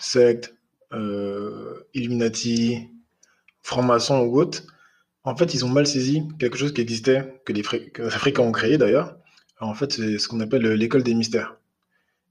secte, 0.00 0.54
euh, 0.92 1.86
Illuminati, 1.94 2.88
francs-maçons 3.62 4.20
ou 4.20 4.40
autres, 4.40 4.62
en 5.26 5.36
fait, 5.36 5.54
ils 5.54 5.64
ont 5.64 5.68
mal 5.68 5.86
saisi 5.86 6.22
quelque 6.38 6.56
chose 6.56 6.72
qui 6.72 6.80
existait, 6.80 7.40
que 7.44 7.52
les, 7.52 7.62
Africains 8.06 8.42
ont 8.42 8.52
créé 8.52 8.78
d'ailleurs. 8.78 9.18
En 9.60 9.74
fait, 9.74 9.92
c'est 9.92 10.18
ce 10.18 10.28
qu'on 10.28 10.40
appelle 10.40 10.62
l'école 10.62 11.02
des 11.02 11.14
mystères. 11.14 11.56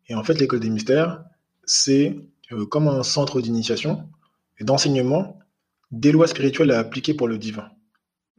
Et 0.08 0.16
en 0.16 0.24
fait, 0.24 0.36
l'école 0.40 0.62
des 0.62 0.70
mystères, 0.70 1.24
c'est 1.66 2.16
euh, 2.52 2.66
comme 2.66 2.88
un 2.88 3.04
centre 3.04 3.42
d'initiation 3.42 4.08
et 4.60 4.64
d'enseignement 4.64 5.40
des 5.92 6.12
lois 6.12 6.28
spirituelles 6.28 6.72
à 6.72 6.80
appliquer 6.80 7.14
pour 7.14 7.28
le 7.28 7.38
divin. 7.38 7.70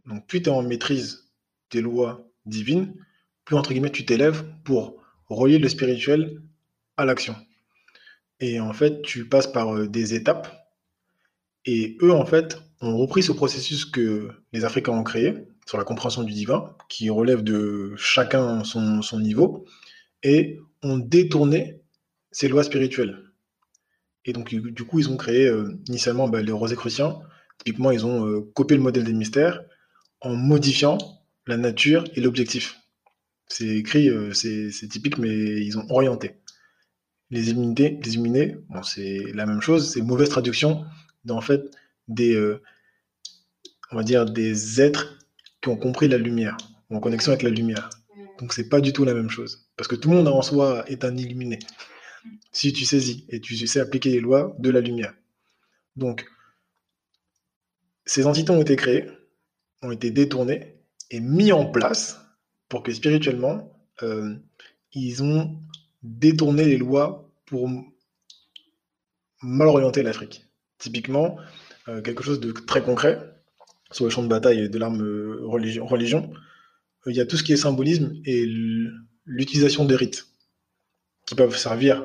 Donc, 0.07 0.27
plus 0.27 0.41
tu 0.41 0.49
es 0.49 0.53
en 0.53 0.63
maîtrise 0.63 1.29
des 1.71 1.83
lois 1.83 2.27
divines, 2.47 2.95
plus 3.45 3.57
entre 3.57 3.73
guillemets 3.73 3.91
tu 3.91 4.05
t'élèves 4.05 4.45
pour 4.65 5.03
relier 5.29 5.59
le 5.59 5.69
spirituel 5.69 6.41
à 6.97 7.05
l'action. 7.05 7.37
Et 8.41 8.61
en 8.61 8.73
fait, 8.73 9.03
tu 9.03 9.29
passes 9.29 9.47
par 9.47 9.75
euh, 9.75 9.89
des 9.89 10.15
étapes. 10.15 10.66
Et 11.67 11.99
eux, 12.01 12.13
en 12.13 12.25
fait, 12.25 12.59
ont 12.81 12.97
repris 12.97 13.23
ce 13.23 13.33
processus 13.33 13.85
que 13.85 14.31
les 14.53 14.65
Africains 14.65 14.93
ont 14.93 15.03
créé 15.03 15.35
sur 15.67 15.79
la 15.79 15.85
compréhension 15.85 16.23
du 16.23 16.33
divin, 16.33 16.77
qui 16.89 17.11
relève 17.11 17.43
de 17.43 17.93
chacun 17.97 18.63
son, 18.65 19.21
niveau, 19.21 19.67
et 20.23 20.61
ont 20.83 20.99
détourné 20.99 21.83
ces 22.31 22.49
lois 22.49 22.63
spirituelles. 22.63 23.19
Et 24.25 24.33
donc, 24.33 24.55
du 24.55 24.85
coup, 24.85 25.01
ils 25.01 25.11
ont 25.11 25.17
créé 25.17 25.47
euh, 25.47 25.79
initialement 25.89 26.29
bah, 26.29 26.43
les 26.43 26.53
Rosicruciens. 26.53 27.19
Typiquement, 27.59 27.91
ils 27.91 28.07
ont 28.07 28.27
euh, 28.27 28.41
copié 28.55 28.77
le 28.77 28.83
modèle 28.83 29.05
des 29.05 29.13
mystères 29.13 29.63
en 30.21 30.35
modifiant 30.35 30.99
la 31.47 31.57
nature 31.57 32.05
et 32.15 32.21
l'objectif. 32.21 32.77
C'est 33.49 33.77
écrit, 33.77 34.11
c'est 34.33 34.89
typique, 34.89 35.19
mais 35.19 35.65
ils 35.65 35.79
ont 35.79 35.87
orienté 35.91 36.41
les 37.31 37.51
immunités, 37.51 37.99
les 38.05 38.15
immunés, 38.15 38.57
bon, 38.69 38.83
c'est 38.83 39.21
la 39.35 39.47
même 39.47 39.61
chose, 39.61 39.93
c'est 39.93 40.01
mauvaise 40.01 40.29
traduction 40.29 40.85
d'en 41.27 41.41
fait 41.41 41.71
des, 42.09 42.35
euh, 42.35 42.63
on 43.91 43.97
va 43.97 44.03
dire 44.03 44.25
des 44.25 44.81
êtres 44.81 45.19
qui 45.61 45.69
ont 45.69 45.77
compris 45.77 46.09
la 46.09 46.19
lumière, 46.19 46.57
en 46.91 47.01
connexion 47.01 47.33
avec 47.33 47.43
la 47.43 47.51
lumière. 47.51 47.91
Donc 48.39 48.53
c'est 48.53 48.69
pas 48.69 48.81
du 48.81 48.93
tout 48.93 49.05
la 49.05 49.15
même 49.15 49.31
chose, 49.31 49.69
parce 49.77 49.89
que 49.89 49.97
tout 49.97 50.11
le 50.11 50.17
monde 50.17 50.29
en 50.29 50.43
soi 50.43 50.85
est 50.89 51.05
un 51.05 51.17
illuminé, 51.17 51.59
si 52.53 52.73
tu 52.73 52.85
saisis 52.85 53.27
et 53.29 53.41
tu 53.41 53.55
sais 53.67 53.81
appliquer 53.81 54.11
les 54.11 54.21
lois 54.21 54.55
de 54.59 54.71
la 54.71 54.81
lumière. 54.81 55.15
Donc 55.97 56.27
ces 58.05 58.27
entités 58.27 58.51
ont 58.51 58.61
été 58.61 58.77
créées, 58.77 59.07
ont 59.83 59.91
été 59.91 60.11
détournées 60.11 60.75
et 61.11 61.21
mis 61.21 61.53
en 61.53 61.67
place 61.67 62.21
pour 62.69 62.83
que 62.83 62.93
spirituellement 62.93 63.73
euh, 64.03 64.35
ils 64.93 65.23
ont 65.23 65.59
détourner 66.03 66.65
les 66.65 66.77
lois 66.77 67.31
pour 67.47 67.69
mal 69.43 69.69
orienter 69.69 70.03
l'Afrique. 70.03 70.46
Typiquement, 70.79 71.37
euh, 71.89 72.03
quelque 72.03 72.23
chose 72.23 72.41
de 72.41 72.53
très 72.53 72.83
concret, 72.83 73.19
sur 73.93 74.05
le 74.05 74.11
champ 74.11 74.23
de 74.23 74.29
bataille 74.29 74.69
de 74.69 74.79
l'arme 74.79 75.03
euh, 75.03 75.39
religion, 75.43 76.31
euh, 77.07 77.11
il 77.11 77.17
y 77.17 77.21
a 77.21 77.27
tout 77.27 77.37
ce 77.37 77.43
qui 77.43 77.53
est 77.53 77.57
symbolisme 77.57 78.15
et 78.25 78.45
l'utilisation 79.25 79.85
des 79.85 79.97
rites 79.97 80.27
qui 81.27 81.35
peuvent 81.35 81.57
servir 81.57 82.03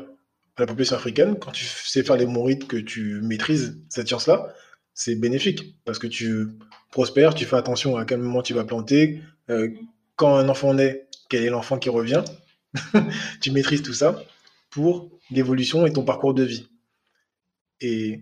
à 0.56 0.62
la 0.62 0.68
population 0.68 0.96
africaine. 0.96 1.38
Quand 1.40 1.52
tu 1.52 1.66
sais 1.66 2.04
faire 2.04 2.18
les 2.18 2.26
bons 2.26 2.44
rites, 2.44 2.68
que 2.68 2.78
tu 2.78 3.22
maîtrises 3.22 3.82
cette 3.90 4.08
science-là, 4.08 4.54
c'est 4.94 5.16
bénéfique 5.16 5.76
parce 5.86 6.00
que 6.00 6.08
tu 6.08 6.48
prospères, 6.92 7.34
tu 7.34 7.46
fais 7.46 7.56
attention 7.56 7.98
à 7.98 8.06
quel 8.06 8.20
moment 8.20 8.42
tu 8.42 8.54
vas 8.54 8.64
planter. 8.64 9.22
quand 10.16 10.36
un 10.36 10.50
enfant 10.50 10.74
naît, 10.74 11.08
quel 11.30 11.44
est 11.44 11.50
l'enfant 11.50 11.78
qui 11.78 11.90
revient 11.90 12.24
tu 13.42 13.52
maîtrises 13.52 13.82
tout 13.82 13.94
ça 13.94 14.24
pour 14.70 15.10
l'évolution 15.30 15.86
et 15.86 15.94
ton 15.94 16.04
parcours 16.04 16.34
de 16.34 16.44
vie. 16.44 16.68
Et 17.82 18.22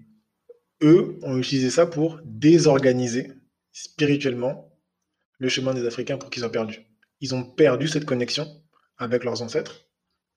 eux 0.82 1.18
ont 1.24 1.38
utilisé 1.38 1.70
ça 1.70 1.86
pour 1.86 2.20
désorganiser 2.24 3.34
spirituellement 3.72 4.72
le 5.40 5.50
chemin 5.50 5.74
des 5.74 5.86
Africains 5.86 6.18
pour 6.18 6.30
qu'ils 6.30 6.42
soient 6.42 6.52
perdus. 6.52 6.86
ils 7.22 7.36
ont 7.36 7.44
perdu 7.44 7.88
cette 7.88 8.06
connexion 8.06 8.48
avec 8.98 9.24
leurs 9.24 9.42
ancêtres 9.42 9.86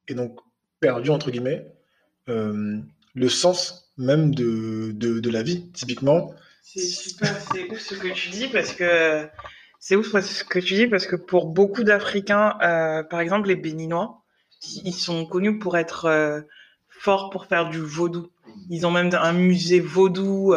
et 0.08 0.14
donc 0.14 0.40
perdu, 0.80 1.10
entre 1.10 1.30
guillemets, 1.30 1.66
euh, 2.28 2.78
le 3.14 3.28
sens 3.28 3.92
même 3.96 4.34
de, 4.34 4.92
de, 4.92 5.30
la 5.30 5.42
vie, 5.42 5.70
typiquement. 5.72 6.34
C'est 6.62 6.80
super, 6.80 7.36
c'est 7.52 7.70
ouf 7.70 7.78
ce 7.78 7.94
que 7.94 8.08
tu 8.12 8.30
dis 8.30 8.48
parce 8.48 8.72
que 8.72 9.28
c'est 9.78 9.96
ouf 9.96 10.18
ce 10.18 10.44
que 10.44 10.58
tu 10.58 10.74
dis 10.74 10.86
parce 10.86 11.06
que 11.06 11.16
pour 11.16 11.46
beaucoup 11.46 11.84
d'Africains, 11.84 12.58
euh, 12.62 13.02
par 13.02 13.20
exemple 13.20 13.48
les 13.48 13.56
Béninois, 13.56 14.22
ils 14.84 14.94
sont 14.94 15.26
connus 15.26 15.58
pour 15.58 15.76
être 15.76 16.06
euh, 16.06 16.40
forts 16.88 17.30
pour 17.30 17.46
faire 17.46 17.68
du 17.68 17.78
vaudou. 17.78 18.30
Ils 18.70 18.86
ont 18.86 18.90
même 18.90 19.10
un 19.12 19.32
musée 19.32 19.80
vaudou. 19.80 20.54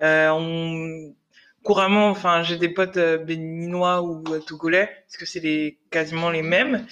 on, 0.00 1.14
couramment, 1.62 2.10
enfin, 2.10 2.42
j'ai 2.42 2.56
des 2.56 2.68
potes 2.68 2.98
béninois 3.24 4.02
ou 4.02 4.22
togolais, 4.38 4.88
parce 5.06 5.16
que 5.16 5.26
c'est 5.26 5.40
les, 5.40 5.78
quasiment 5.90 6.30
les 6.30 6.42
mêmes. 6.42 6.86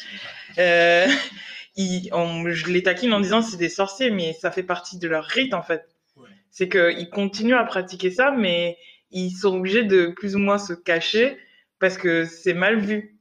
Euh, 0.59 1.07
je 1.77 2.71
les 2.71 2.83
taquine 2.83 3.13
en 3.13 3.21
disant 3.21 3.41
c'est 3.43 3.57
des 3.57 3.69
sorciers, 3.69 4.11
mais 4.11 4.33
ça 4.33 4.51
fait 4.51 4.63
partie 4.63 4.99
de 4.99 5.09
leur 5.09 5.25
rite 5.25 5.55
en 5.55 5.63
fait. 5.63 5.89
C'est 6.51 6.69
qu'ils 6.69 7.11
continuent 7.11 7.57
à 7.57 7.65
pratiquer 7.65 8.11
ça, 8.11 8.31
mais 8.31 8.77
ils 9.11 9.31
sont 9.31 9.57
obligés 9.57 9.83
de 9.83 10.09
plus 10.09 10.37
ou 10.37 10.39
moins 10.39 10.59
se 10.59 10.73
cacher 10.73 11.37
parce 11.81 11.97
que 11.97 12.25
c'est 12.25 12.55
mal 12.55 12.79
vu. 12.79 13.19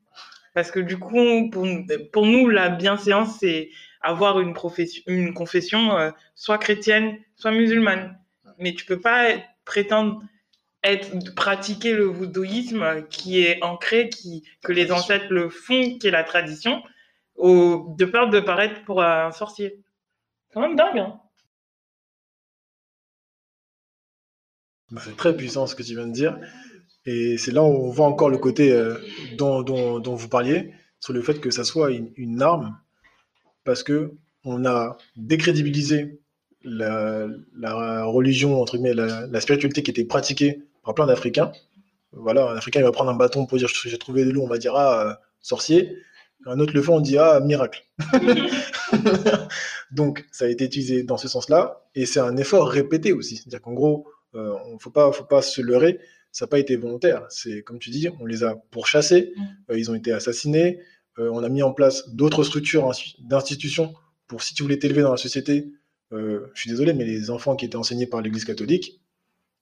Parce 0.53 0.69
que 0.69 0.79
du 0.79 0.97
coup, 0.97 1.49
pour, 1.51 1.67
pour 2.11 2.25
nous, 2.27 2.47
la 2.47 2.69
bienséance, 2.69 3.37
c'est 3.39 3.69
avoir 4.03 4.39
une, 4.39 4.53
profession, 4.53 5.01
une 5.07 5.33
confession 5.33 5.97
euh, 5.97 6.11
soit 6.35 6.57
chrétienne, 6.57 7.17
soit 7.35 7.51
musulmane. 7.51 8.19
Mais 8.59 8.73
tu 8.73 8.85
peux 8.85 8.99
pas 8.99 9.29
prétendre 9.65 10.21
être, 10.83 11.33
pratiquer 11.35 11.93
le 11.93 12.05
voodooïsme 12.05 13.07
qui 13.09 13.41
est 13.41 13.63
ancré, 13.63 14.09
qui, 14.09 14.43
que 14.61 14.71
les 14.71 14.91
ancêtres 14.91 15.31
le 15.31 15.49
font, 15.49 15.97
qui 15.97 16.07
est 16.07 16.11
la 16.11 16.23
tradition, 16.23 16.83
au, 17.35 17.95
de 17.97 18.05
peur 18.05 18.29
de 18.29 18.39
paraître 18.39 18.83
pour 18.83 19.01
un 19.01 19.31
sorcier. 19.31 19.79
C'est 20.47 20.53
quand 20.53 20.61
même 20.61 20.75
dingue, 20.75 20.99
hein 20.99 21.19
bah, 24.91 25.01
C'est 25.03 25.17
très 25.17 25.35
puissant 25.35 25.65
ce 25.65 25.75
que 25.75 25.83
tu 25.83 25.95
viens 25.95 26.07
de 26.07 26.13
dire. 26.13 26.37
Et 27.05 27.37
c'est 27.37 27.51
là 27.51 27.63
où 27.63 27.87
on 27.87 27.89
voit 27.89 28.07
encore 28.07 28.29
le 28.29 28.37
côté 28.37 28.71
euh, 28.71 28.97
dont, 29.37 29.61
dont, 29.61 29.99
dont, 29.99 30.15
vous 30.15 30.29
parliez, 30.29 30.73
sur 30.99 31.13
le 31.13 31.21
fait 31.21 31.39
que 31.39 31.51
ça 31.51 31.63
soit 31.63 31.91
une, 31.91 32.41
arme, 32.41 32.79
parce 33.63 33.83
que 33.83 34.13
on 34.45 34.65
a 34.65 34.97
décrédibilisé 35.15 36.19
la, 36.63 37.27
la 37.57 38.05
religion, 38.05 38.61
entre 38.61 38.77
guillemets, 38.77 38.93
la, 38.93 39.27
la, 39.27 39.41
spiritualité 39.41 39.83
qui 39.83 39.91
était 39.91 40.05
pratiquée 40.05 40.63
par 40.83 40.93
plein 40.93 41.05
d'Africains. 41.05 41.51
Voilà, 42.11 42.49
un 42.49 42.55
Africain 42.55 42.79
il 42.79 42.83
va 42.83 42.91
prendre 42.91 43.09
un 43.09 43.15
bâton 43.15 43.45
pour 43.45 43.57
dire 43.57 43.67
j'ai 43.67 43.97
trouvé 43.97 44.25
de 44.25 44.31
l'eau, 44.31 44.43
on 44.43 44.47
va 44.47 44.57
dire 44.57 44.75
ah, 44.75 45.07
euh, 45.07 45.13
sorcier. 45.41 45.97
Un 46.45 46.59
autre 46.59 46.73
le 46.73 46.81
fait, 46.81 46.91
on 46.91 46.99
dit 46.99 47.17
ah, 47.17 47.39
miracle. 47.39 47.85
Donc, 49.91 50.25
ça 50.31 50.45
a 50.45 50.47
été 50.47 50.65
utilisé 50.65 51.03
dans 51.03 51.17
ce 51.17 51.27
sens-là, 51.27 51.85
et 51.95 52.05
c'est 52.05 52.19
un 52.19 52.35
effort 52.37 52.67
répété 52.67 53.13
aussi. 53.13 53.37
C'est-à-dire 53.37 53.61
qu'en 53.61 53.73
gros, 53.73 54.07
euh, 54.35 54.55
il 54.67 54.73
ne 54.73 54.79
faut 54.79 54.89
pas, 54.89 55.11
faut 55.11 55.23
pas 55.23 55.41
se 55.41 55.61
leurrer, 55.61 55.99
ça 56.31 56.45
n'a 56.45 56.49
pas 56.49 56.59
été 56.59 56.75
volontaire. 56.75 57.25
C'est 57.29 57.61
comme 57.61 57.79
tu 57.79 57.91
dis, 57.91 58.09
on 58.19 58.25
les 58.25 58.43
a 58.43 58.55
pourchassés, 58.71 59.33
mm. 59.35 59.41
euh, 59.71 59.79
ils 59.79 59.91
ont 59.91 59.95
été 59.95 60.11
assassinés, 60.11 60.79
euh, 61.19 61.29
on 61.31 61.43
a 61.43 61.49
mis 61.49 61.63
en 61.63 61.73
place 61.73 62.09
d'autres 62.09 62.43
structures 62.43 62.91
d'institutions 63.19 63.93
pour 64.27 64.41
si 64.41 64.53
tu 64.53 64.63
voulais 64.63 64.79
t'élever 64.79 65.01
dans 65.01 65.11
la 65.11 65.17
société. 65.17 65.71
je 66.11 66.49
suis 66.55 66.69
désolé, 66.69 66.93
mais 66.93 67.05
les 67.05 67.29
enfants 67.29 67.55
qui 67.55 67.65
étaient 67.65 67.75
enseignés 67.75 68.07
par 68.07 68.21
l'Église 68.21 68.45
catholique, 68.45 69.01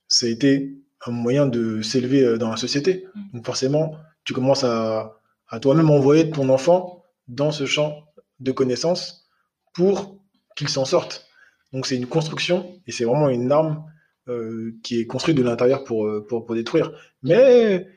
ça 0.08 0.26
a 0.26 0.30
été 0.30 0.78
un 1.06 1.12
moyen 1.12 1.48
de 1.48 1.82
s'élever 1.82 2.38
dans 2.38 2.50
la 2.50 2.58
société. 2.58 3.06
Mm. 3.16 3.22
Donc 3.34 3.46
forcément, 3.46 3.96
tu 4.24 4.34
commences 4.34 4.64
à, 4.64 5.20
à 5.48 5.60
toi-même 5.60 5.90
envoyer 5.90 6.30
ton 6.30 6.50
enfant 6.50 7.04
dans 7.28 7.52
ce 7.52 7.66
champ 7.66 8.06
de 8.40 8.52
connaissances 8.52 9.30
pour 9.74 10.18
qu'il 10.56 10.70
s'en 10.70 10.86
sorte. 10.86 11.28
Donc 11.74 11.86
c'est 11.86 11.96
une 11.96 12.08
construction 12.08 12.80
et 12.88 12.92
c'est 12.92 13.06
vraiment 13.06 13.30
une 13.30 13.52
arme 13.52 13.84
euh, 14.28 14.76
qui 14.84 15.00
est 15.00 15.06
construite 15.06 15.38
de 15.38 15.44
l'intérieur 15.44 15.84
pour, 15.84 16.06
euh, 16.06 16.26
pour, 16.28 16.46
pour, 16.46 16.56
détruire. 16.56 16.92
Mais 17.24 17.88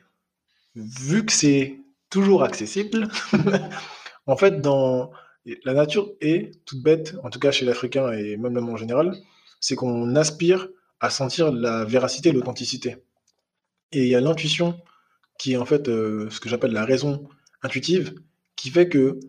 vu 0.75 1.25
que 1.25 1.31
c'est 1.31 1.77
toujours 2.15 2.43
accessible, 2.43 3.09
en 4.25 4.37
fait, 4.37 4.61
dans 4.61 5.11
la 5.65 5.73
nature 5.73 6.13
est 6.21 6.63
toute 6.63 6.81
bête, 6.81 7.13
en 7.25 7.29
tout 7.29 7.39
cas 7.39 7.51
chez 7.51 7.65
l'Africain 7.65 8.09
et 8.13 8.37
même 8.37 8.55
l'homme 8.55 8.69
en 8.69 8.77
général, 8.77 9.17
c'est 9.59 9.75
qu'on 9.75 10.15
aspire 10.15 10.69
à 11.01 11.09
sentir 11.09 11.51
la 11.51 11.83
véracité 11.83 12.31
l'authenticité. 12.31 12.95
Et 13.91 14.03
il 14.03 14.07
y 14.07 14.15
a 14.15 14.21
l'intuition 14.21 14.79
qui 15.37 15.53
est 15.53 15.57
en 15.57 15.65
fait 15.65 15.89
euh, 15.89 16.29
ce 16.29 16.39
que 16.39 16.47
j'appelle 16.47 16.71
la 16.71 16.85
raison 16.85 17.27
intuitive, 17.63 18.15
qui 18.55 18.69
fait 18.69 18.87
que 18.87 19.19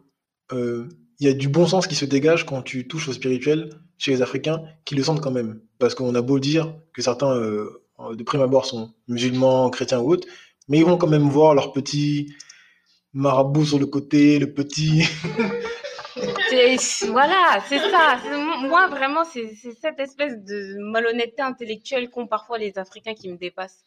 euh, 0.52 0.88
il 1.18 1.26
y 1.26 1.28
a 1.28 1.34
du 1.34 1.48
bon 1.48 1.66
sens 1.66 1.88
qui 1.88 1.96
se 1.96 2.04
dégage 2.04 2.46
quand 2.46 2.62
tu 2.62 2.86
touches 2.86 3.08
au 3.08 3.12
spirituel 3.12 3.70
chez 3.98 4.12
les 4.12 4.22
Africains, 4.22 4.62
qui 4.84 4.94
le 4.94 5.02
sentent 5.02 5.20
quand 5.20 5.32
même. 5.32 5.60
Parce 5.80 5.96
qu'on 5.96 6.14
a 6.14 6.22
beau 6.22 6.38
dire 6.38 6.72
que 6.92 7.02
certains, 7.02 7.34
euh, 7.34 7.68
de 8.14 8.22
prime 8.22 8.42
abord, 8.42 8.64
sont 8.64 8.92
musulmans, 9.08 9.70
chrétiens 9.70 9.98
ou 9.98 10.12
autres, 10.12 10.28
mais 10.68 10.78
ils 10.78 10.84
vont 10.84 10.98
quand 10.98 11.08
même 11.08 11.28
voir 11.28 11.52
leur 11.56 11.72
petit 11.72 12.32
marabout 13.16 13.64
sur 13.64 13.78
le 13.78 13.86
côté, 13.86 14.38
le 14.38 14.52
petit. 14.52 15.02
voilà, 17.10 17.58
c'est 17.68 17.78
ça. 17.78 18.18
Moi, 18.60 18.86
vraiment, 18.88 19.24
c'est 19.24 19.52
cette 19.80 19.98
espèce 19.98 20.36
de 20.44 20.76
malhonnêteté 20.92 21.42
intellectuelle 21.42 22.10
qu'ont 22.10 22.26
parfois 22.26 22.58
les 22.58 22.78
Africains 22.78 23.14
qui 23.14 23.28
me 23.28 23.36
dépasse 23.36 23.84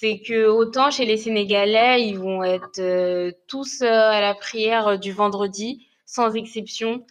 c'est 0.00 0.20
que 0.20 0.46
autant 0.46 0.90
chez 0.90 1.04
les 1.04 1.18
Sénégalais, 1.18 2.08
ils 2.08 2.18
vont 2.18 2.42
être 2.42 2.78
euh, 2.78 3.32
tous 3.46 3.82
euh, 3.82 3.86
à 3.86 4.22
la 4.22 4.34
prière 4.34 4.98
du 4.98 5.12
vendredi, 5.12 5.86
sans 6.06 6.34
exception. 6.34 7.04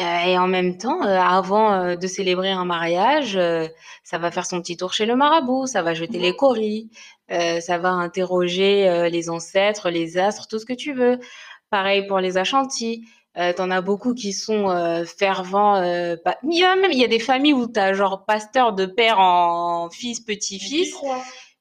Euh, 0.00 0.18
et 0.26 0.38
en 0.38 0.48
même 0.48 0.76
temps, 0.76 1.02
avant 1.02 1.94
de 1.94 2.06
célébrer 2.06 2.50
un 2.50 2.64
mariage, 2.64 3.38
ça 4.02 4.18
va 4.18 4.30
faire 4.30 4.44
son 4.44 4.60
petit 4.60 4.76
tour 4.76 4.92
chez 4.92 5.06
le 5.06 5.14
marabout, 5.14 5.66
ça 5.66 5.82
va 5.82 5.94
jeter 5.94 6.18
les 6.18 6.34
coris, 6.34 6.90
ça 7.28 7.78
va 7.78 7.90
interroger 7.90 9.08
les 9.08 9.30
ancêtres, 9.30 9.90
les 9.90 10.18
astres, 10.18 10.48
tout 10.48 10.58
ce 10.58 10.66
que 10.66 10.72
tu 10.72 10.94
veux. 10.94 11.20
Pareil 11.70 12.06
pour 12.08 12.18
les 12.18 12.38
Ashantis. 12.38 13.06
T'en 13.56 13.70
as 13.70 13.80
beaucoup 13.82 14.14
qui 14.14 14.32
sont 14.32 15.04
fervents. 15.16 15.80
Il, 15.80 16.58
y 16.58 16.64
a 16.64 16.74
même, 16.74 16.90
il 16.90 16.98
y 16.98 17.04
a 17.04 17.08
des 17.08 17.20
familles 17.20 17.54
où 17.54 17.68
t'as 17.68 17.92
genre 17.92 18.24
pasteur 18.24 18.72
de 18.72 18.86
père 18.86 19.20
en 19.20 19.90
fils, 19.90 20.18
petit-fils 20.18 20.92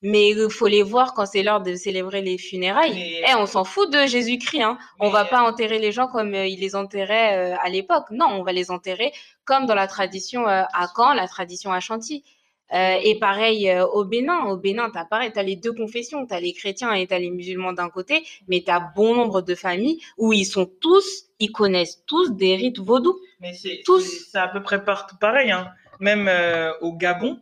mais 0.04 0.32
il 0.32 0.50
faut 0.50 0.68
les 0.68 0.84
voir 0.84 1.14
quand 1.14 1.26
c'est 1.26 1.44
l'heure 1.44 1.62
de 1.62 1.76
célébrer 1.76 2.22
les 2.22 2.38
funérailles. 2.38 3.24
Eh, 3.26 3.36
on 3.36 3.46
s'en 3.46 3.64
fout 3.64 3.90
de 3.90 4.06
Jésus-Christ. 4.06 4.62
Hein. 4.62 4.78
On 5.00 5.10
va 5.10 5.24
pas 5.24 5.42
enterrer 5.42 5.80
les 5.80 5.94
gens 5.94 6.08
comme 6.08 6.34
euh, 6.34 6.46
ils 6.46 6.60
les 6.60 6.76
enterraient 6.76 7.54
euh, 7.54 7.56
à 7.64 7.70
l'époque. 7.70 8.08
Non, 8.12 8.28
on 8.32 8.44
va 8.44 8.52
les 8.52 8.70
enterrer 8.70 9.14
comme 9.46 9.66
dans 9.66 9.76
la 9.76 9.88
tradition 9.88 10.42
euh, 10.48 10.64
à 10.74 10.88
Caen, 10.94 11.14
la 11.14 11.28
tradition 11.28 11.72
à 11.72 11.80
Chantilly. 11.80 12.24
et 12.72 13.18
pareil 13.20 13.72
au 13.94 14.04
Bénin. 14.04 14.46
Au 14.48 14.58
Bénin, 14.58 14.90
tu 14.92 14.98
as 14.98 15.06
pareil, 15.06 15.32
tu 15.32 15.40
as 15.40 15.44
les 15.44 15.56
deux 15.56 15.74
confessions. 15.74 16.28
Tu 16.28 16.34
as 16.34 16.42
les 16.42 16.54
chrétiens 16.54 16.92
et 16.92 17.08
tu 17.08 17.14
as 17.14 17.20
les 17.20 17.30
musulmans 17.30 17.72
d'un 17.72 17.90
côté, 17.90 18.26
mais 18.50 18.62
tu 18.66 18.72
as 18.72 18.82
bon 18.82 19.16
nombre 19.16 19.42
de 19.42 19.56
familles 19.56 20.00
où 20.18 20.34
ils 20.34 20.46
sont 20.46 20.70
tous, 20.82 21.30
ils 21.40 21.52
connaissent 21.52 22.04
tous 22.08 22.32
des 22.32 22.56
rites 22.58 22.80
vaudous. 22.80 23.18
Mais 23.40 23.54
c'est 23.54 24.38
à 24.38 24.50
peu 24.50 24.62
près 24.62 24.84
partout 24.84 25.16
pareil. 25.18 25.52
Hein. 25.52 25.70
Même 26.00 26.30
au 26.82 26.92
Gabon, 26.92 27.40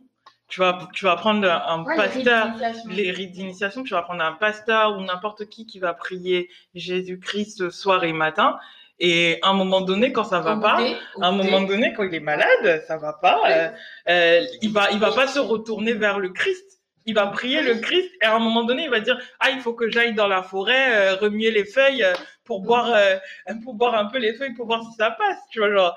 tu 0.52 0.60
vas, 0.60 0.86
tu 0.92 1.06
vas 1.06 1.16
prendre 1.16 1.50
un 1.50 1.82
pasteur, 1.96 2.50
les 2.90 3.10
rites 3.10 3.32
d'initiation, 3.32 3.82
tu 3.84 3.94
vas 3.94 4.02
prendre 4.02 4.22
un 4.22 4.34
pasteur 4.34 4.98
ou 4.98 5.00
n'importe 5.00 5.46
qui 5.46 5.66
qui 5.66 5.78
va 5.78 5.94
prier 5.94 6.50
Jésus-Christ 6.74 7.70
soir 7.70 8.04
et 8.04 8.12
matin. 8.12 8.58
Et 8.98 9.38
à 9.40 9.48
un 9.48 9.54
moment 9.54 9.80
donné, 9.80 10.12
quand 10.12 10.24
ça 10.24 10.40
va 10.40 10.58
pas, 10.58 10.78
à 11.22 11.26
un 11.26 11.32
moment 11.32 11.62
donné, 11.62 11.94
quand 11.94 12.02
il 12.02 12.14
est 12.14 12.20
malade, 12.20 12.84
ça 12.86 12.98
va 12.98 13.14
pas, 13.14 13.40
euh, 13.48 13.70
euh, 14.10 14.44
il 14.60 14.70
va, 14.70 14.90
il 14.90 14.98
va 14.98 15.12
pas 15.12 15.26
se 15.26 15.38
retourner 15.38 15.94
vers 15.94 16.18
le 16.18 16.28
Christ. 16.28 16.82
Il 17.06 17.14
va 17.14 17.28
prier 17.28 17.62
le 17.62 17.76
Christ 17.76 18.10
et 18.20 18.26
à 18.26 18.36
un 18.36 18.38
moment 18.38 18.64
donné, 18.64 18.84
il 18.84 18.90
va 18.90 19.00
dire 19.00 19.18
ah 19.40 19.48
il 19.52 19.60
faut 19.60 19.72
que 19.72 19.88
j'aille 19.88 20.12
dans 20.12 20.28
la 20.28 20.42
forêt 20.42 21.14
euh, 21.14 21.16
remuer 21.16 21.50
les 21.50 21.64
feuilles 21.64 22.04
pour 22.44 22.60
boire, 22.60 22.94
pour 23.64 23.72
boire 23.72 23.94
un 23.94 24.04
peu 24.04 24.18
les 24.18 24.34
feuilles 24.34 24.52
pour 24.52 24.66
voir 24.66 24.82
si 24.82 24.92
ça 24.98 25.12
passe. 25.12 25.38
Tu 25.50 25.60
vois 25.60 25.72
genre, 25.72 25.96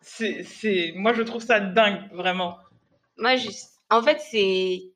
c'est, 0.00 0.44
c'est, 0.44 0.92
moi 0.94 1.12
je 1.12 1.22
trouve 1.22 1.42
ça 1.42 1.58
dingue 1.58 2.08
vraiment. 2.12 2.58
Moi, 3.16 3.34
en 3.90 4.02
fait, 4.02 4.20
c'est 4.20 4.92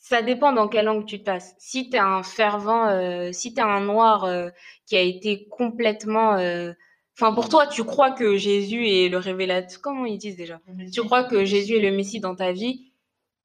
ça 0.00 0.22
dépend 0.22 0.52
dans 0.52 0.66
quelle 0.66 0.86
langue 0.86 1.06
tu 1.06 1.18
passes. 1.18 1.54
Si 1.58 1.90
tu 1.90 1.96
es 1.96 2.00
un 2.00 2.22
fervent, 2.22 2.88
euh, 2.88 3.30
si 3.32 3.54
tu 3.54 3.60
es 3.60 3.62
un 3.62 3.80
noir 3.80 4.24
euh, 4.24 4.48
qui 4.86 4.96
a 4.96 5.02
été 5.02 5.46
complètement. 5.48 6.34
Euh, 6.34 6.72
enfin, 7.16 7.32
pour 7.32 7.48
toi, 7.48 7.66
tu 7.66 7.84
crois 7.84 8.10
que 8.10 8.36
Jésus 8.36 8.88
est 8.88 9.08
le 9.08 9.18
révélateur. 9.18 9.80
Comment 9.82 10.06
ils 10.06 10.18
disent 10.18 10.36
déjà? 10.36 10.58
Tu 10.92 11.02
crois 11.02 11.24
que 11.24 11.44
Jésus 11.44 11.76
est 11.76 11.90
le 11.90 11.94
Messie 11.94 12.18
dans 12.18 12.34
ta 12.34 12.50
vie? 12.50 12.92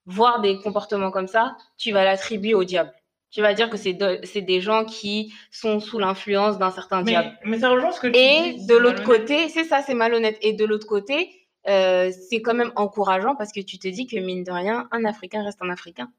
Voir 0.06 0.40
des 0.40 0.58
comportements 0.60 1.12
comme 1.12 1.28
ça, 1.28 1.58
tu 1.78 1.92
vas 1.92 2.04
l'attribuer 2.04 2.54
au 2.54 2.64
diable. 2.64 2.94
Tu 3.32 3.42
vas 3.42 3.54
dire 3.54 3.70
que 3.70 3.76
c'est 3.76 3.94
des 3.94 4.62
gens 4.62 4.86
qui 4.86 5.34
sont 5.52 5.82
sous 5.82 6.00
l'influence 6.00 6.58
d'un 6.58 6.72
certain 6.72 7.02
diable. 7.02 7.38
Mais 7.44 7.60
ça 7.60 7.70
rejoint 7.70 7.92
ce 7.92 8.00
que 8.00 8.08
tu 8.08 8.18
Et 8.18 8.66
de 8.66 8.76
l'autre 8.76 9.04
côté, 9.04 9.50
c'est 9.50 9.66
ça, 9.66 9.82
c'est 9.82 9.94
malhonnête. 9.94 10.38
Et 10.42 10.54
de 10.54 10.64
l'autre 10.64 10.88
côté, 10.88 11.45
euh, 11.68 12.12
c'est 12.30 12.42
quand 12.42 12.54
même 12.54 12.72
encourageant 12.76 13.36
parce 13.36 13.52
que 13.52 13.62
tu 13.62 13.78
te 13.80 13.88
dis 13.88 14.08
que 14.08 14.18
mine 14.18 14.44
de 14.44 14.52
rien, 14.52 14.88
un 14.92 15.06
Africain 15.06 15.44
reste 15.44 15.60
un 15.62 15.70
Africain. 15.70 16.12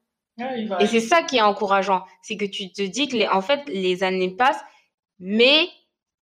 et 0.79 0.87
c'est 0.87 0.99
ça 0.99 1.23
qui 1.23 1.37
est 1.37 1.41
encourageant, 1.41 2.03
c'est 2.21 2.37
que 2.37 2.45
tu 2.45 2.71
te 2.71 2.81
dis 2.81 3.07
que 3.07 3.17
les, 3.17 3.27
en 3.27 3.41
fait 3.41 3.61
les 3.67 4.03
années 4.03 4.35
passent 4.35 4.63
mais 5.19 5.67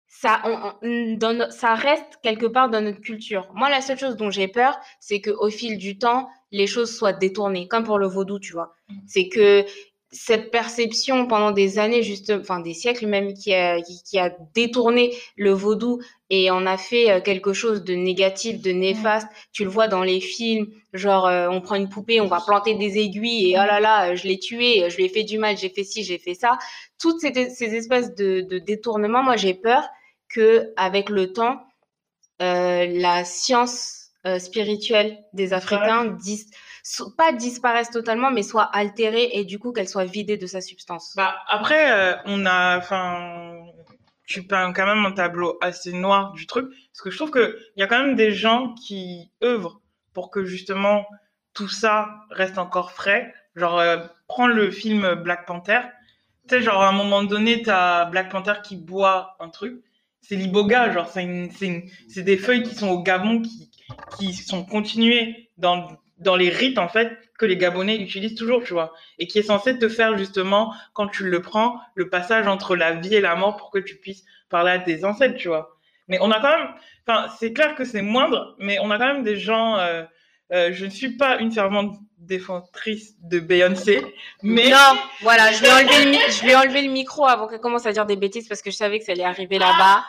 ça, 0.07 0.41
on, 0.81 1.49
ça 1.49 1.75
reste 1.75 2.19
quelque 2.23 2.45
part 2.45 2.69
dans 2.69 2.81
notre 2.81 3.01
culture. 3.01 3.49
Moi, 3.53 3.69
la 3.69 3.81
seule 3.81 3.99
chose 3.99 4.15
dont 4.15 4.29
j'ai 4.29 4.47
peur, 4.47 4.77
c'est 4.99 5.19
qu'au 5.19 5.49
fil 5.49 5.77
du 5.77 5.97
temps, 5.97 6.29
les 6.51 6.67
choses 6.67 6.95
soient 6.95 7.13
détournées, 7.13 7.67
comme 7.67 7.83
pour 7.83 7.97
le 7.97 8.07
vaudou, 8.07 8.39
tu 8.39 8.53
vois. 8.53 8.73
Mmh. 8.87 8.93
C'est 9.07 9.27
que 9.27 9.65
cette 10.11 10.51
perception 10.51 11.27
pendant 11.27 11.51
des 11.51 11.79
années, 11.79 12.01
juste, 12.01 12.31
enfin 12.31 12.61
des 12.61 12.73
siècles 12.73 13.07
même, 13.07 13.33
qui 13.33 13.53
a, 13.53 13.81
qui, 13.81 14.17
a 14.17 14.33
détourné 14.53 15.13
le 15.35 15.51
vaudou 15.51 15.99
et 16.29 16.49
en 16.49 16.65
a 16.65 16.77
fait 16.77 17.11
euh, 17.11 17.21
quelque 17.21 17.53
chose 17.53 17.83
de 17.83 17.93
négatif, 17.93 18.61
de 18.61 18.71
néfaste. 18.71 19.27
Tu 19.51 19.63
le 19.63 19.69
vois 19.69 19.87
dans 19.87 20.03
les 20.03 20.19
films, 20.19 20.67
genre 20.93 21.27
euh, 21.27 21.47
on 21.49 21.61
prend 21.61 21.75
une 21.75 21.89
poupée, 21.89 22.21
on 22.21 22.27
va 22.27 22.41
planter 22.45 22.75
des 22.75 22.97
aiguilles 22.97 23.51
et 23.51 23.55
oh 23.55 23.65
là 23.65 23.79
là, 23.79 24.15
je 24.15 24.27
l'ai 24.27 24.39
tué, 24.39 24.89
je 24.89 24.97
lui 24.97 25.05
ai 25.05 25.09
fait 25.09 25.23
du 25.23 25.37
mal, 25.37 25.57
j'ai 25.57 25.69
fait 25.69 25.83
ci, 25.83 26.03
j'ai 26.03 26.17
fait 26.17 26.33
ça. 26.33 26.57
Toutes 26.99 27.19
ces, 27.19 27.49
ces 27.49 27.75
espèces 27.75 28.15
de, 28.15 28.41
de 28.41 28.59
détournements, 28.59 29.23
moi 29.23 29.35
j'ai 29.35 29.53
peur 29.53 29.87
que 30.29 30.73
avec 30.77 31.09
le 31.09 31.33
temps, 31.33 31.61
euh, 32.41 32.85
la 32.87 33.25
science 33.25 34.01
spirituelle 34.39 35.19
des 35.33 35.53
Africains 35.53 36.05
dise 36.05 36.49
pas 37.17 37.31
disparaissent 37.31 37.91
totalement, 37.91 38.31
mais 38.31 38.43
soit 38.43 38.63
altérées 38.63 39.29
et 39.33 39.43
du 39.43 39.59
coup 39.59 39.71
qu'elles 39.71 39.89
soient 39.89 40.05
vidées 40.05 40.37
de 40.37 40.45
sa 40.45 40.61
substance. 40.61 41.13
Bah, 41.15 41.35
après, 41.47 41.91
euh, 41.91 42.15
on 42.25 42.45
a, 42.45 42.77
enfin, 42.77 43.57
tu 44.25 44.43
peins 44.43 44.73
quand 44.73 44.85
même 44.85 45.05
un 45.05 45.11
tableau 45.11 45.57
assez 45.61 45.93
noir 45.93 46.33
du 46.33 46.47
truc, 46.47 46.67
parce 46.91 47.01
que 47.01 47.11
je 47.11 47.17
trouve 47.17 47.31
qu'il 47.31 47.55
y 47.77 47.83
a 47.83 47.87
quand 47.87 48.03
même 48.03 48.15
des 48.15 48.31
gens 48.31 48.73
qui 48.73 49.31
œuvrent 49.43 49.81
pour 50.13 50.31
que 50.31 50.43
justement 50.45 51.05
tout 51.53 51.67
ça 51.67 52.09
reste 52.31 52.57
encore 52.57 52.91
frais. 52.91 53.33
Genre, 53.55 53.79
euh, 53.79 53.97
prends 54.27 54.47
le 54.47 54.71
film 54.71 55.15
Black 55.15 55.45
Panther. 55.45 55.81
Tu 56.47 56.55
sais, 56.55 56.61
genre, 56.61 56.81
à 56.81 56.89
un 56.89 56.91
moment 56.91 57.23
donné, 57.23 57.61
t'as 57.61 58.05
Black 58.05 58.29
Panther 58.29 58.55
qui 58.63 58.75
boit 58.75 59.35
un 59.39 59.49
truc. 59.49 59.81
C'est 60.21 60.35
l'iboga, 60.35 60.91
genre, 60.91 61.07
c'est 61.07 62.23
des 62.23 62.37
feuilles 62.37 62.63
qui 62.63 62.75
sont 62.75 62.89
au 62.89 63.01
Gabon 63.01 63.41
qui, 63.41 63.71
qui 64.17 64.33
sont 64.33 64.65
continuées 64.65 65.49
dans 65.57 65.87
dans 66.17 66.35
les 66.35 66.49
rites 66.49 66.77
en 66.77 66.87
fait 66.87 67.17
que 67.37 67.45
les 67.45 67.57
Gabonais 67.57 67.97
utilisent 67.97 68.35
toujours, 68.35 68.63
tu 68.63 68.73
vois, 68.73 68.93
et 69.19 69.27
qui 69.27 69.39
est 69.39 69.43
censé 69.43 69.77
te 69.77 69.89
faire 69.89 70.17
justement 70.17 70.73
quand 70.93 71.07
tu 71.07 71.25
le 71.25 71.41
prends 71.41 71.79
le 71.95 72.09
passage 72.09 72.47
entre 72.47 72.75
la 72.75 72.93
vie 72.93 73.15
et 73.15 73.21
la 73.21 73.35
mort 73.35 73.57
pour 73.57 73.71
que 73.71 73.79
tu 73.79 73.97
puisses 73.97 74.23
parler 74.49 74.71
à 74.71 74.79
tes 74.79 75.03
ancêtres, 75.03 75.35
tu 75.35 75.49
vois. 75.49 75.77
Mais 76.07 76.17
on 76.21 76.31
a 76.31 76.39
quand 76.39 76.57
même, 76.57 76.67
enfin, 77.07 77.27
c'est 77.39 77.51
clair 77.51 77.75
que 77.75 77.83
c'est 77.83 78.01
moindre, 78.01 78.55
mais 78.59 78.77
on 78.79 78.91
a 78.91 78.97
quand 78.97 79.13
même 79.13 79.23
des 79.23 79.37
gens. 79.37 79.77
Euh, 79.77 80.03
euh, 80.53 80.69
je 80.71 80.85
ne 80.85 80.91
suis 80.91 81.17
pas 81.17 81.39
une 81.39 81.51
fervente 81.51 81.97
défentrice 82.19 83.15
de 83.23 83.39
Beyoncé, 83.39 84.01
mais 84.43 84.69
non, 84.69 84.97
voilà, 85.21 85.51
je 85.51 85.57
je 85.57 86.45
vais 86.45 86.55
enlever 86.55 86.83
le 86.83 86.91
micro 86.91 87.25
avant 87.25 87.47
qu'elle 87.47 87.59
commence 87.59 87.85
à 87.87 87.91
dire 87.91 88.05
des 88.05 88.15
bêtises 88.15 88.47
parce 88.47 88.61
que 88.61 88.71
je 88.71 88.75
savais 88.75 88.99
que 88.99 89.05
ça 89.05 89.13
allait 89.13 89.23
arriver 89.23 89.57
là-bas. 89.57 90.03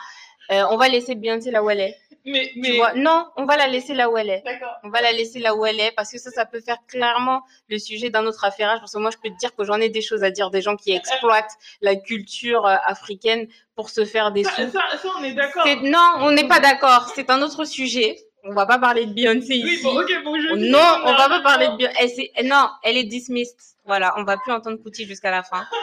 Euh, 0.51 0.63
on 0.69 0.77
va 0.77 0.87
laisser 0.87 1.15
Beyoncé 1.15 1.51
là 1.51 1.63
où 1.63 1.69
elle 1.69 1.79
est. 1.79 1.97
Mais, 2.27 2.51
non, 2.95 3.25
on 3.37 3.45
va 3.45 3.55
la 3.55 3.67
laisser 3.67 3.93
là 3.93 4.09
où 4.09 4.17
elle 4.17 4.29
est. 4.29 4.43
On 4.83 4.89
va 4.89 5.01
la 5.01 5.13
laisser 5.13 5.39
là 5.39 5.55
où 5.55 5.65
elle 5.65 5.79
est 5.79 5.91
parce 5.95 6.11
que 6.11 6.17
ça, 6.17 6.29
ça 6.29 6.45
peut 6.45 6.59
faire 6.59 6.77
clairement 6.87 7.41
le 7.69 7.79
sujet 7.79 8.09
d'un 8.09 8.25
autre 8.25 8.43
affairage. 8.43 8.79
Parce 8.79 8.91
que 8.91 8.97
moi, 8.99 9.11
je 9.11 9.17
peux 9.17 9.29
te 9.33 9.37
dire 9.39 9.55
que 9.55 9.63
j'en 9.63 9.79
ai 9.79 9.87
des 9.87 10.01
choses 10.01 10.23
à 10.23 10.29
dire, 10.29 10.51
des 10.51 10.61
gens 10.61 10.75
qui 10.75 10.91
exploitent 10.91 11.55
la 11.81 11.95
culture 11.95 12.65
euh, 12.65 12.75
africaine 12.85 13.47
pour 13.75 13.89
se 13.89 14.03
faire 14.03 14.31
des 14.31 14.43
sous. 14.43 14.71
Ça, 14.71 14.81
on 15.17 15.23
est 15.23 15.33
d'accord. 15.33 15.65
Non, 15.83 16.17
on 16.19 16.31
n'est 16.31 16.47
pas 16.47 16.59
d'accord. 16.59 17.11
C'est 17.15 17.29
un 17.29 17.41
autre 17.41 17.63
sujet. 17.63 18.17
On 18.43 18.53
va 18.53 18.65
pas 18.65 18.77
parler 18.77 19.05
de 19.05 19.13
Beyoncé 19.13 19.55
ici. 19.55 19.83
Bon, 19.83 19.95
bon, 19.95 20.35
non, 20.57 21.01
on 21.05 21.13
va 21.13 21.29
pas 21.29 21.41
parler 21.41 21.67
de 21.69 21.77
Beyoncé. 21.77 22.31
non, 22.43 22.69
elle 22.83 22.97
est 22.97 23.03
dismissed. 23.05 23.57
Voilà, 23.85 24.13
on 24.17 24.23
va 24.23 24.37
plus 24.37 24.51
entendre 24.51 24.77
Couty 24.83 25.05
jusqu'à 25.05 25.31
la 25.31 25.43
fin. 25.43 25.65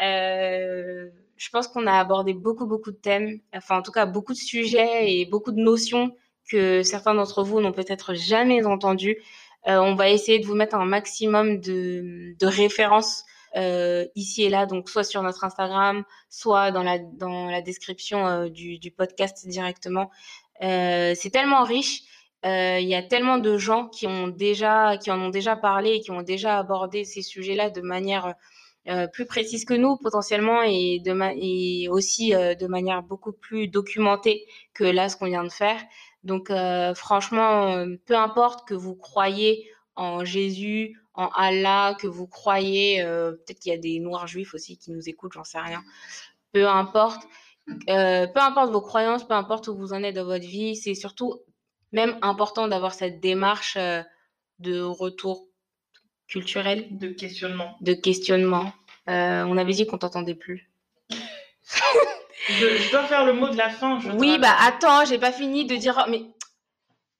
Euh 0.00 1.08
je 1.42 1.50
pense 1.50 1.66
qu'on 1.66 1.88
a 1.88 1.98
abordé 1.98 2.34
beaucoup, 2.34 2.66
beaucoup 2.66 2.92
de 2.92 2.96
thèmes, 2.96 3.40
enfin 3.52 3.78
en 3.78 3.82
tout 3.82 3.90
cas 3.90 4.06
beaucoup 4.06 4.32
de 4.32 4.38
sujets 4.38 5.12
et 5.12 5.26
beaucoup 5.26 5.50
de 5.50 5.60
notions 5.60 6.14
que 6.48 6.84
certains 6.84 7.14
d'entre 7.14 7.42
vous 7.42 7.60
n'ont 7.60 7.72
peut-être 7.72 8.14
jamais 8.14 8.64
entendues. 8.64 9.18
Euh, 9.66 9.78
on 9.78 9.96
va 9.96 10.08
essayer 10.08 10.38
de 10.38 10.46
vous 10.46 10.54
mettre 10.54 10.76
un 10.76 10.84
maximum 10.84 11.58
de, 11.58 12.36
références 12.42 13.24
euh, 13.56 14.06
ici 14.14 14.44
et 14.44 14.50
là, 14.50 14.66
donc 14.66 14.88
soit 14.88 15.02
sur 15.02 15.20
notre 15.22 15.42
Instagram, 15.42 16.04
soit 16.30 16.70
dans 16.70 16.84
la, 16.84 17.60
description 17.60 18.24
euh, 18.24 18.48
du, 18.48 18.78
du, 18.78 18.92
podcast 18.92 19.44
directement. 19.48 20.10
C'est 20.60 21.30
tellement 21.32 21.64
riche. 21.64 22.02
Il 22.44 22.86
y 22.86 22.94
a 22.94 23.02
tellement 23.02 23.38
de 23.38 23.58
gens 23.58 23.88
qui 23.88 24.06
ont 24.06 24.28
déjà, 24.28 24.96
qui 24.96 25.10
en 25.10 25.20
ont 25.20 25.30
déjà 25.30 25.56
parlé 25.56 25.94
et 25.94 26.00
qui 26.00 26.12
ont 26.12 26.22
déjà 26.22 26.56
abordé 26.56 27.04
ces 27.04 27.22
sujets-là 27.22 27.70
de 27.70 27.80
manière 27.80 28.36
euh, 28.88 29.06
plus 29.06 29.26
précise 29.26 29.64
que 29.64 29.74
nous 29.74 29.96
potentiellement 29.96 30.60
et 30.64 31.86
aussi 31.88 32.34
euh, 32.34 32.56
de 32.56 32.66
manière 32.66 33.04
beaucoup 33.04 33.32
plus 33.32 33.68
documentée 33.68 34.44
que 34.74 34.82
là 34.82 35.08
ce 35.08 35.16
qu'on 35.16 35.26
vient 35.26 35.44
de 35.44 35.52
faire. 35.52 35.80
Donc 36.24 36.50
euh, 36.50 36.92
franchement, 36.94 37.86
peu 38.06 38.16
importe 38.16 38.66
que 38.66 38.74
vous 38.74 38.96
croyez 38.96 39.70
en 39.94 40.24
Jésus, 40.24 40.98
en 41.14 41.28
Allah, 41.28 41.94
que 42.00 42.08
vous 42.08 42.26
croyez, 42.26 43.04
peut-être 43.04 43.60
qu'il 43.60 43.72
y 43.72 43.74
a 43.74 43.78
des 43.78 44.00
noirs 44.00 44.26
juifs 44.26 44.54
aussi 44.54 44.78
qui 44.78 44.90
nous 44.90 45.08
écoutent, 45.08 45.34
j'en 45.34 45.44
sais 45.44 45.60
rien. 45.60 45.82
Peu 46.52 46.66
importe, 46.66 47.22
peu 47.86 48.40
importe 48.40 48.72
vos 48.72 48.80
croyances, 48.80 49.24
peu 49.24 49.34
importe 49.34 49.68
où 49.68 49.76
vous 49.76 49.92
en 49.92 50.02
êtes 50.02 50.14
dans 50.14 50.24
votre 50.24 50.46
vie, 50.46 50.74
c'est 50.74 50.94
surtout 50.94 51.40
même 51.92 52.16
important 52.22 52.66
d'avoir 52.66 52.94
cette 52.94 53.20
démarche 53.20 53.76
de 54.58 54.80
retour 54.80 55.51
culturel. 56.32 56.86
De 56.90 57.08
questionnement. 57.08 57.76
De 57.82 57.92
questionnement. 57.92 58.72
Euh, 59.08 59.44
on 59.44 59.58
avait 59.58 59.74
dit 59.74 59.86
qu'on 59.86 59.98
t'entendait 59.98 60.34
plus. 60.34 60.70
je, 61.10 62.90
dois 62.90 63.04
faire 63.04 63.26
le 63.26 63.34
mot 63.34 63.48
de 63.48 63.56
la 63.56 63.68
fin. 63.68 64.00
oui, 64.16 64.38
bah 64.38 64.54
attends, 64.60 65.04
j'ai 65.04 65.18
pas 65.18 65.32
fini 65.32 65.66
de 65.66 65.76
dire. 65.76 66.06
Mais 66.08 66.22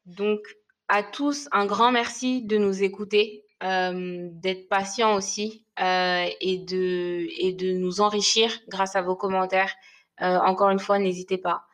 donc 0.06 0.40
à 0.88 1.02
tous 1.02 1.48
un 1.52 1.66
grand 1.66 1.92
merci 1.92 2.42
de 2.42 2.56
nous 2.56 2.82
écouter, 2.82 3.44
euh, 3.62 4.28
d'être 4.32 4.68
patients 4.68 5.14
aussi 5.14 5.66
euh, 5.80 6.26
et 6.40 6.58
de 6.58 7.28
et 7.38 7.52
de 7.52 7.72
nous 7.72 8.00
enrichir 8.00 8.50
grâce 8.68 8.96
à 8.96 9.02
vos 9.02 9.16
commentaires. 9.16 9.74
encore 10.18 10.70
une 10.70 10.78
fois, 10.78 10.98
n'hésitez 10.98 11.36
pas, 11.36 11.66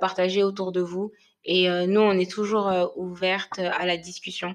partagez 0.00 0.42
autour 0.42 0.72
de 0.72 0.80
vous. 0.80 1.12
Et 1.44 1.68
nous, 1.86 2.00
on 2.00 2.12
est 2.12 2.30
toujours 2.30 2.92
ouverte 2.96 3.58
à 3.58 3.84
la 3.86 3.96
discussion. 3.96 4.54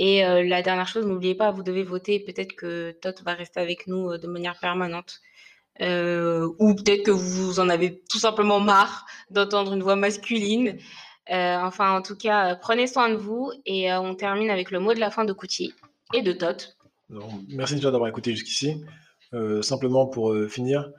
Et 0.00 0.24
euh, 0.24 0.44
la 0.44 0.62
dernière 0.62 0.86
chose, 0.86 1.04
n'oubliez 1.04 1.34
pas, 1.34 1.50
vous 1.50 1.64
devez 1.64 1.82
voter. 1.82 2.20
Peut-être 2.20 2.54
que 2.54 2.92
Tot 2.92 3.20
va 3.24 3.34
rester 3.34 3.58
avec 3.58 3.88
nous 3.88 4.12
euh, 4.12 4.18
de 4.18 4.28
manière 4.28 4.56
permanente. 4.60 5.20
Euh, 5.80 6.48
ou 6.60 6.74
peut-être 6.76 7.02
que 7.02 7.10
vous 7.10 7.58
en 7.58 7.68
avez 7.68 8.00
tout 8.08 8.20
simplement 8.20 8.60
marre 8.60 9.06
d'entendre 9.30 9.74
une 9.74 9.82
voix 9.82 9.96
masculine. 9.96 10.78
enfin, 11.28 11.98
en 11.98 12.02
tout 12.02 12.16
cas, 12.16 12.54
prenez 12.54 12.86
soin 12.86 13.10
de 13.10 13.16
vous 13.16 13.50
et 13.66 13.92
on 13.92 14.14
termine 14.14 14.50
avec 14.50 14.70
le 14.70 14.78
mot 14.78 14.94
de 14.94 15.00
la 15.00 15.10
fin 15.10 15.24
de 15.24 15.32
Couty 15.32 15.74
et 16.14 16.22
de 16.22 16.32
Tot. 16.32 16.76
merci 17.48 17.74
déjà 17.74 17.90
d'avoir 17.90 18.08
écouté 18.08 18.34
jusqu'ici. 18.34 18.82
simplement 19.62 20.06
pour 20.06 20.34
finir, 20.48 20.90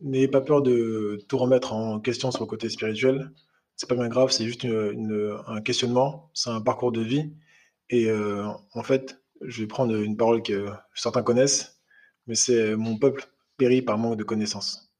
n'ayez 0.00 0.28
pas 0.28 0.40
peur 0.40 0.62
de 0.62 1.22
tout 1.28 1.36
remettre 1.36 1.74
en 1.74 1.98
question 2.00 2.30
sur 2.30 2.44
le 2.44 2.46
côté 2.46 2.70
spirituel. 2.70 3.30
C'est 3.76 3.88
pas 3.88 3.96
bien 3.96 4.08
grave, 4.08 4.30
c'est 4.30 4.46
juste 4.46 4.66
un 4.66 5.60
questionnement, 5.60 6.30
c'est 6.32 6.50
un 6.50 6.62
parcours 6.62 6.92
de 6.92 7.02
vie. 7.02 7.30
Et 7.90 8.08
euh, 8.08 8.46
en 8.72 8.82
fait, 8.82 9.20
je 9.42 9.62
vais 9.62 9.66
prendre 9.66 9.94
une 9.94 10.16
parole 10.16 10.42
que 10.42 10.68
certains 10.94 11.22
connaissent, 11.22 11.80
mais 12.26 12.34
c'est 12.34 12.76
mon 12.76 12.98
peuple 12.98 13.26
périt 13.56 13.82
par 13.82 13.98
manque 13.98 14.16
de 14.16 14.24
connaissances. 14.24 14.92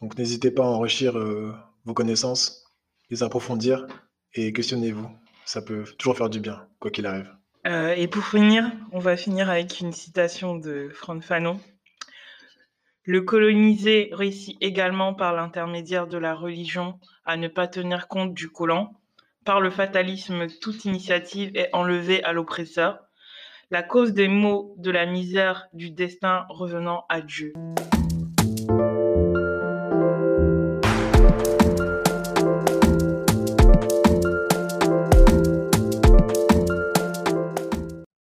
Donc 0.00 0.18
n'hésitez 0.18 0.50
pas 0.50 0.64
à 0.64 0.68
enrichir 0.68 1.18
euh, 1.18 1.54
vos 1.84 1.94
connaissances, 1.94 2.64
les 3.10 3.22
approfondir 3.22 3.86
et 4.34 4.52
questionnez-vous. 4.52 5.08
Ça 5.44 5.62
peut 5.62 5.84
toujours 5.98 6.16
faire 6.16 6.30
du 6.30 6.40
bien, 6.40 6.66
quoi 6.78 6.90
qu'il 6.90 7.06
arrive. 7.06 7.30
Euh, 7.66 7.94
et 7.94 8.08
pour 8.08 8.24
finir, 8.24 8.70
on 8.90 8.98
va 8.98 9.16
finir 9.16 9.48
avec 9.50 9.80
une 9.80 9.92
citation 9.92 10.56
de 10.56 10.88
Franck 10.92 11.22
Fanon. 11.22 11.60
Le 13.04 13.22
colonisé 13.22 14.10
réussit 14.12 14.56
également 14.60 15.14
par 15.14 15.32
l'intermédiaire 15.32 16.06
de 16.06 16.18
la 16.18 16.34
religion 16.34 16.98
à 17.24 17.36
ne 17.36 17.48
pas 17.48 17.66
tenir 17.66 18.08
compte 18.08 18.34
du 18.34 18.48
colon, 18.48 18.90
par 19.44 19.60
le 19.60 19.70
fatalisme, 19.70 20.46
toute 20.60 20.84
initiative 20.84 21.50
est 21.54 21.70
enlevée 21.72 22.22
à 22.24 22.32
l'oppresseur, 22.32 23.00
la 23.70 23.82
cause 23.82 24.12
des 24.12 24.28
maux, 24.28 24.74
de 24.78 24.90
la 24.90 25.06
misère, 25.06 25.66
du 25.72 25.90
destin 25.90 26.44
revenant 26.48 27.04
à 27.08 27.20
Dieu. 27.20 27.52